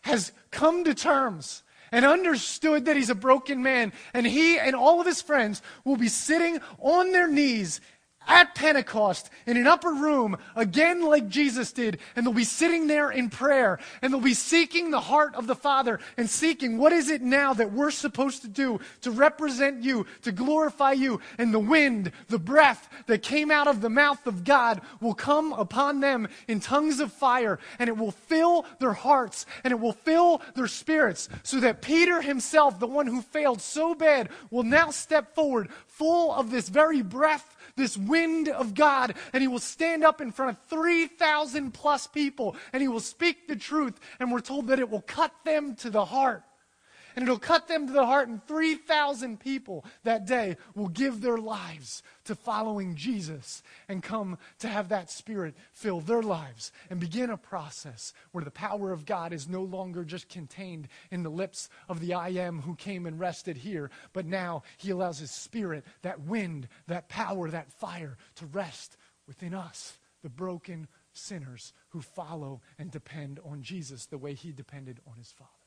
has 0.02 0.32
come 0.50 0.84
to 0.84 0.96
terms 0.96 1.64
and 1.92 2.06
understood 2.06 2.86
that 2.86 2.96
he's 2.96 3.10
a 3.10 3.16
broken 3.16 3.62
man, 3.62 3.92
and 4.14 4.26
he 4.26 4.58
and 4.58 4.76
all 4.76 5.00
of 5.00 5.06
his 5.06 5.22
friends 5.22 5.62
will 5.84 5.98
be 5.98 6.08
sitting 6.08 6.60
on 6.80 7.12
their 7.12 7.28
knees 7.28 7.82
at 8.28 8.56
Pentecost 8.56 9.30
in 9.46 9.58
an 9.58 9.68
upper 9.68 9.92
room, 9.92 10.38
again 10.56 11.04
like 11.04 11.28
Jesus 11.28 11.72
did, 11.72 12.00
and 12.16 12.26
they'll 12.26 12.34
be 12.34 12.44
sitting 12.44 12.88
there 12.88 13.12
in 13.12 13.30
prayer, 13.30 13.80
and 14.02 14.14
they'll 14.14 14.22
be 14.22 14.34
seeking 14.34 14.92
the 14.92 15.00
heart 15.00 15.36
of 15.36 15.48
the 15.48 15.56
Father 15.56 16.00
and 16.18 16.30
seeking 16.30 16.78
what 16.78 16.94
is 16.94 17.10
it 17.10 17.22
now 17.22 17.54
that 17.54 17.74
we're 17.74 17.92
supposed 17.92 18.42
to 18.44 18.48
do 18.48 18.80
to 19.02 19.12
represent 19.12 19.84
you, 19.84 20.06
to 20.22 20.32
glorify 20.32 20.92
you. 20.92 21.20
And 21.38 21.54
the 21.54 21.60
wind, 21.60 22.12
the 22.30 22.40
breath 22.40 22.90
that 23.08 23.24
came 23.24 23.52
out 23.52 23.68
of 23.68 23.82
the 23.82 23.90
mouth 23.90 24.26
of 24.28 24.44
God 24.44 24.82
will 25.00 25.16
come 25.16 25.54
upon 25.54 26.00
them 26.00 26.28
in 26.48 26.60
tongues 26.60 27.00
of 27.00 27.12
fire, 27.12 27.60
and 27.80 27.90
it 27.90 27.98
will 27.98 28.12
fill 28.12 28.66
their 28.80 28.94
hearts, 28.94 29.46
and 29.64 29.72
it 29.72 29.80
will 29.80 29.94
fill 29.94 30.42
their 30.56 30.68
spirits, 30.68 31.28
so 31.44 31.60
that 31.60 31.82
Peter 31.82 32.22
himself, 32.22 32.80
the 32.80 32.88
one 32.88 33.08
who 33.08 33.22
failed 33.22 33.62
so 33.62 33.96
bad, 33.96 34.30
will 34.52 34.64
now 34.64 34.92
step 34.92 35.34
forward 35.34 35.70
full 35.88 36.34
of 36.34 36.52
this 36.52 36.70
very 36.70 37.02
breath 37.02 37.58
this 37.76 37.98
wind 37.98 38.11
of 38.48 38.74
God, 38.74 39.16
and 39.34 39.42
he 39.42 39.48
will 39.48 39.60
stand 39.60 40.04
up 40.04 40.22
in 40.22 40.32
front 40.32 40.58
of 40.58 40.64
3,000 40.68 41.72
plus 41.72 42.08
people, 42.08 42.56
and 42.74 42.82
he 42.82 42.88
will 42.88 43.00
speak 43.00 43.48
the 43.48 43.56
truth, 43.56 44.00
and 44.20 44.32
we're 44.32 44.42
told 44.42 44.68
that 44.68 44.80
it 44.80 44.90
will 44.90 45.02
cut 45.02 45.34
them 45.44 45.76
to 45.78 45.90
the 45.90 46.06
heart. 46.06 46.44
And 47.16 47.24
it'll 47.24 47.40
cut 47.40 47.68
them 47.68 47.88
to 47.88 47.94
the 47.94 48.06
heart, 48.06 48.28
and 48.28 48.46
3,000 48.48 49.40
people 49.40 49.86
that 50.04 50.26
day 50.26 50.58
will 50.76 50.88
give 50.88 51.22
their 51.22 51.38
lives 51.38 52.04
to 52.26 52.36
following 52.36 52.96
Jesus 52.96 53.64
and 53.88 54.04
come 54.04 54.38
to 54.60 54.68
have 54.68 54.90
that 54.90 55.10
Spirit 55.10 55.56
fill 55.74 56.00
their 56.00 56.22
lives 56.22 56.72
and 56.90 57.00
begin 57.00 57.30
a 57.30 57.38
process 57.38 58.14
where 58.32 58.44
the 58.44 58.52
power 58.52 58.92
of 58.92 59.06
God 59.06 59.34
is 59.34 59.50
no 59.50 59.64
longer 59.64 60.04
just 60.04 60.30
contained 60.30 60.88
in 61.10 61.24
the 61.24 61.30
lips 61.30 61.70
of 61.90 62.00
the 62.00 62.14
I 62.14 62.30
am 62.30 62.62
who 62.62 62.76
came 62.76 63.06
and 63.06 63.20
rested 63.20 63.58
here, 63.58 63.90
but 64.14 64.26
now 64.26 64.64
He 64.78 64.92
allows 64.92 65.20
His 65.20 65.32
Spirit, 65.32 65.86
that 66.02 66.22
wind, 66.22 66.68
that 66.88 67.10
power, 67.10 67.50
that 67.50 67.72
fire, 67.72 68.18
to 68.36 68.46
rest 68.48 68.98
within 69.28 69.54
us, 69.54 69.98
the 70.24 70.30
broken 70.30 70.88
sinners 71.14 71.74
who 71.90 72.02
follow 72.02 72.62
and 72.80 72.92
depend 72.92 73.40
on 73.44 73.62
Jesus 73.62 74.06
the 74.06 74.18
way 74.18 74.34
He 74.34 74.52
depended 74.52 75.00
on 75.08 75.18
His 75.18 75.32
Father. 75.32 75.61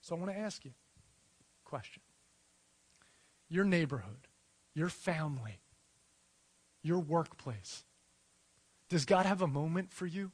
So 0.00 0.14
I 0.14 0.18
want 0.18 0.30
to 0.32 0.38
ask 0.38 0.64
you 0.64 0.72
question. 1.64 2.02
Your 3.48 3.64
neighborhood, 3.64 4.28
your 4.74 4.88
family, 4.88 5.60
your 6.82 6.98
workplace, 6.98 7.84
does 8.88 9.04
God 9.04 9.26
have 9.26 9.42
a 9.42 9.46
moment 9.46 9.92
for 9.92 10.06
you? 10.06 10.32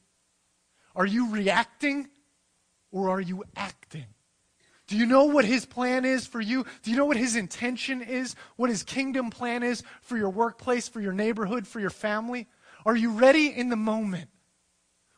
Are 0.95 1.05
you 1.05 1.31
reacting 1.31 2.09
or 2.91 3.09
are 3.09 3.21
you 3.21 3.43
acting? 3.55 4.05
Do 4.87 4.97
you 4.97 5.05
know 5.05 5.25
what 5.25 5.45
his 5.45 5.65
plan 5.65 6.05
is 6.05 6.25
for 6.25 6.39
you? 6.39 6.65
Do 6.81 6.91
you 6.91 6.97
know 6.97 7.05
what 7.05 7.17
his 7.17 7.35
intention 7.35 8.01
is? 8.01 8.35
What 8.55 8.69
his 8.69 8.83
kingdom 8.83 9.29
plan 9.29 9.61
is 9.61 9.83
for 10.01 10.17
your 10.17 10.29
workplace, 10.29 10.87
for 10.87 11.01
your 11.01 11.13
neighborhood, 11.13 11.67
for 11.67 11.79
your 11.79 11.89
family? 11.89 12.47
Are 12.85 12.95
you 12.95 13.11
ready 13.11 13.47
in 13.47 13.69
the 13.69 13.75
moment 13.75 14.29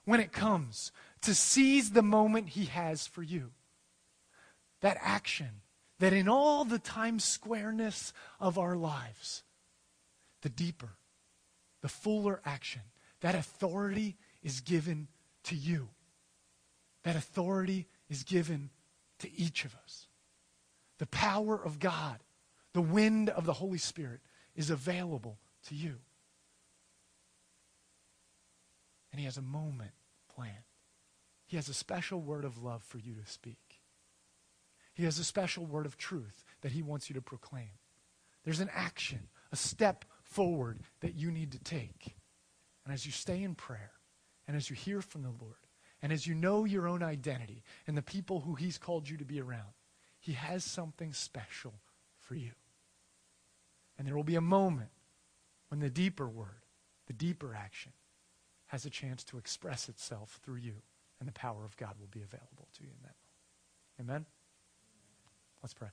when 0.06 0.20
it 0.20 0.32
comes 0.32 0.92
to 1.22 1.36
seize 1.36 1.92
the 1.92 2.02
moment 2.02 2.50
he 2.50 2.66
has 2.66 3.06
for 3.06 3.22
you? 3.22 3.52
That 4.82 4.98
action 5.02 5.62
that 6.00 6.14
in 6.14 6.30
all 6.30 6.64
the 6.66 6.80
time 6.80 7.20
squareness 7.20 8.14
of 8.40 8.58
our 8.58 8.76
lives, 8.76 9.44
the 10.42 10.50
deeper, 10.50 10.92
the 11.82 11.90
fuller 11.90 12.42
action, 12.46 12.82
that 13.22 13.36
authority 13.36 14.18
is 14.42 14.62
given 14.62 15.08
to 15.44 15.56
you. 15.56 15.90
That 17.04 17.16
authority 17.16 17.88
is 18.10 18.24
given 18.24 18.70
to 19.20 19.30
each 19.38 19.66
of 19.66 19.76
us. 19.84 20.08
The 20.98 21.08
power 21.08 21.56
of 21.56 21.80
God, 21.80 22.20
the 22.74 22.82
wind 22.82 23.30
of 23.30 23.46
the 23.46 23.54
Holy 23.54 23.78
Spirit 23.78 24.22
is 24.56 24.70
available 24.70 25.38
to 25.68 25.76
you. 25.76 25.96
And 29.12 29.20
He 29.20 29.26
has 29.26 29.38
a 29.38 29.42
moment 29.42 29.92
planned. 30.34 30.56
He 31.46 31.56
has 31.56 31.68
a 31.68 31.74
special 31.74 32.22
word 32.22 32.46
of 32.46 32.62
love 32.62 32.84
for 32.84 33.00
you 33.00 33.16
to 33.16 33.30
speak. 33.30 33.69
He 35.00 35.06
has 35.06 35.18
a 35.18 35.24
special 35.24 35.66
word 35.66 35.86
of 35.86 35.98
truth 35.98 36.44
that 36.60 36.74
he 36.74 36.82
wants 36.82 37.10
you 37.10 37.14
to 37.14 37.22
proclaim. 37.22 37.70
There's 38.44 38.60
an 38.60 38.70
action, 38.76 39.30
a 39.50 39.56
step 39.56 40.04
forward 40.24 40.82
that 41.00 41.16
you 41.16 41.32
need 41.32 41.54
to 41.54 41.58
take. 41.58 42.18
And 42.84 42.94
as 42.94 43.06
you 43.06 43.14
stay 43.14 43.42
in 43.42 43.56
prayer, 43.56 43.94
and 44.46 44.58
as 44.58 44.70
you 44.70 44.76
hear 44.76 45.02
from 45.02 45.22
the 45.22 45.30
Lord, 45.30 45.56
and 46.02 46.12
as 46.12 46.28
you 46.28 46.36
know 46.36 46.66
your 46.66 46.86
own 46.86 47.02
identity 47.02 47.64
and 47.88 47.96
the 47.96 48.02
people 48.02 48.42
who 48.42 48.56
He's 48.56 48.78
called 48.78 49.08
you 49.08 49.16
to 49.16 49.24
be 49.24 49.40
around, 49.40 49.72
He 50.20 50.34
has 50.34 50.66
something 50.66 51.14
special 51.14 51.76
for 52.20 52.36
you. 52.36 52.52
And 53.98 54.06
there 54.06 54.18
will 54.18 54.26
be 54.26 54.36
a 54.36 54.42
moment 54.42 54.90
when 55.70 55.80
the 55.80 55.90
deeper 55.90 56.28
word, 56.28 56.66
the 57.08 57.14
deeper 57.14 57.56
action, 57.56 57.94
has 58.66 58.84
a 58.84 58.90
chance 58.90 59.24
to 59.24 59.38
express 59.38 59.88
itself 59.88 60.42
through 60.44 60.58
you, 60.58 60.82
and 61.22 61.30
the 61.30 61.32
power 61.32 61.64
of 61.64 61.78
God 61.78 61.96
will 62.02 62.10
be 62.12 62.22
available 62.22 62.68
to 62.76 62.84
you 62.84 62.90
in 62.90 63.04
that 63.04 63.16
moment. 64.02 64.26
Amen? 64.26 64.26
Let's 65.62 65.74
pray. 65.74 65.90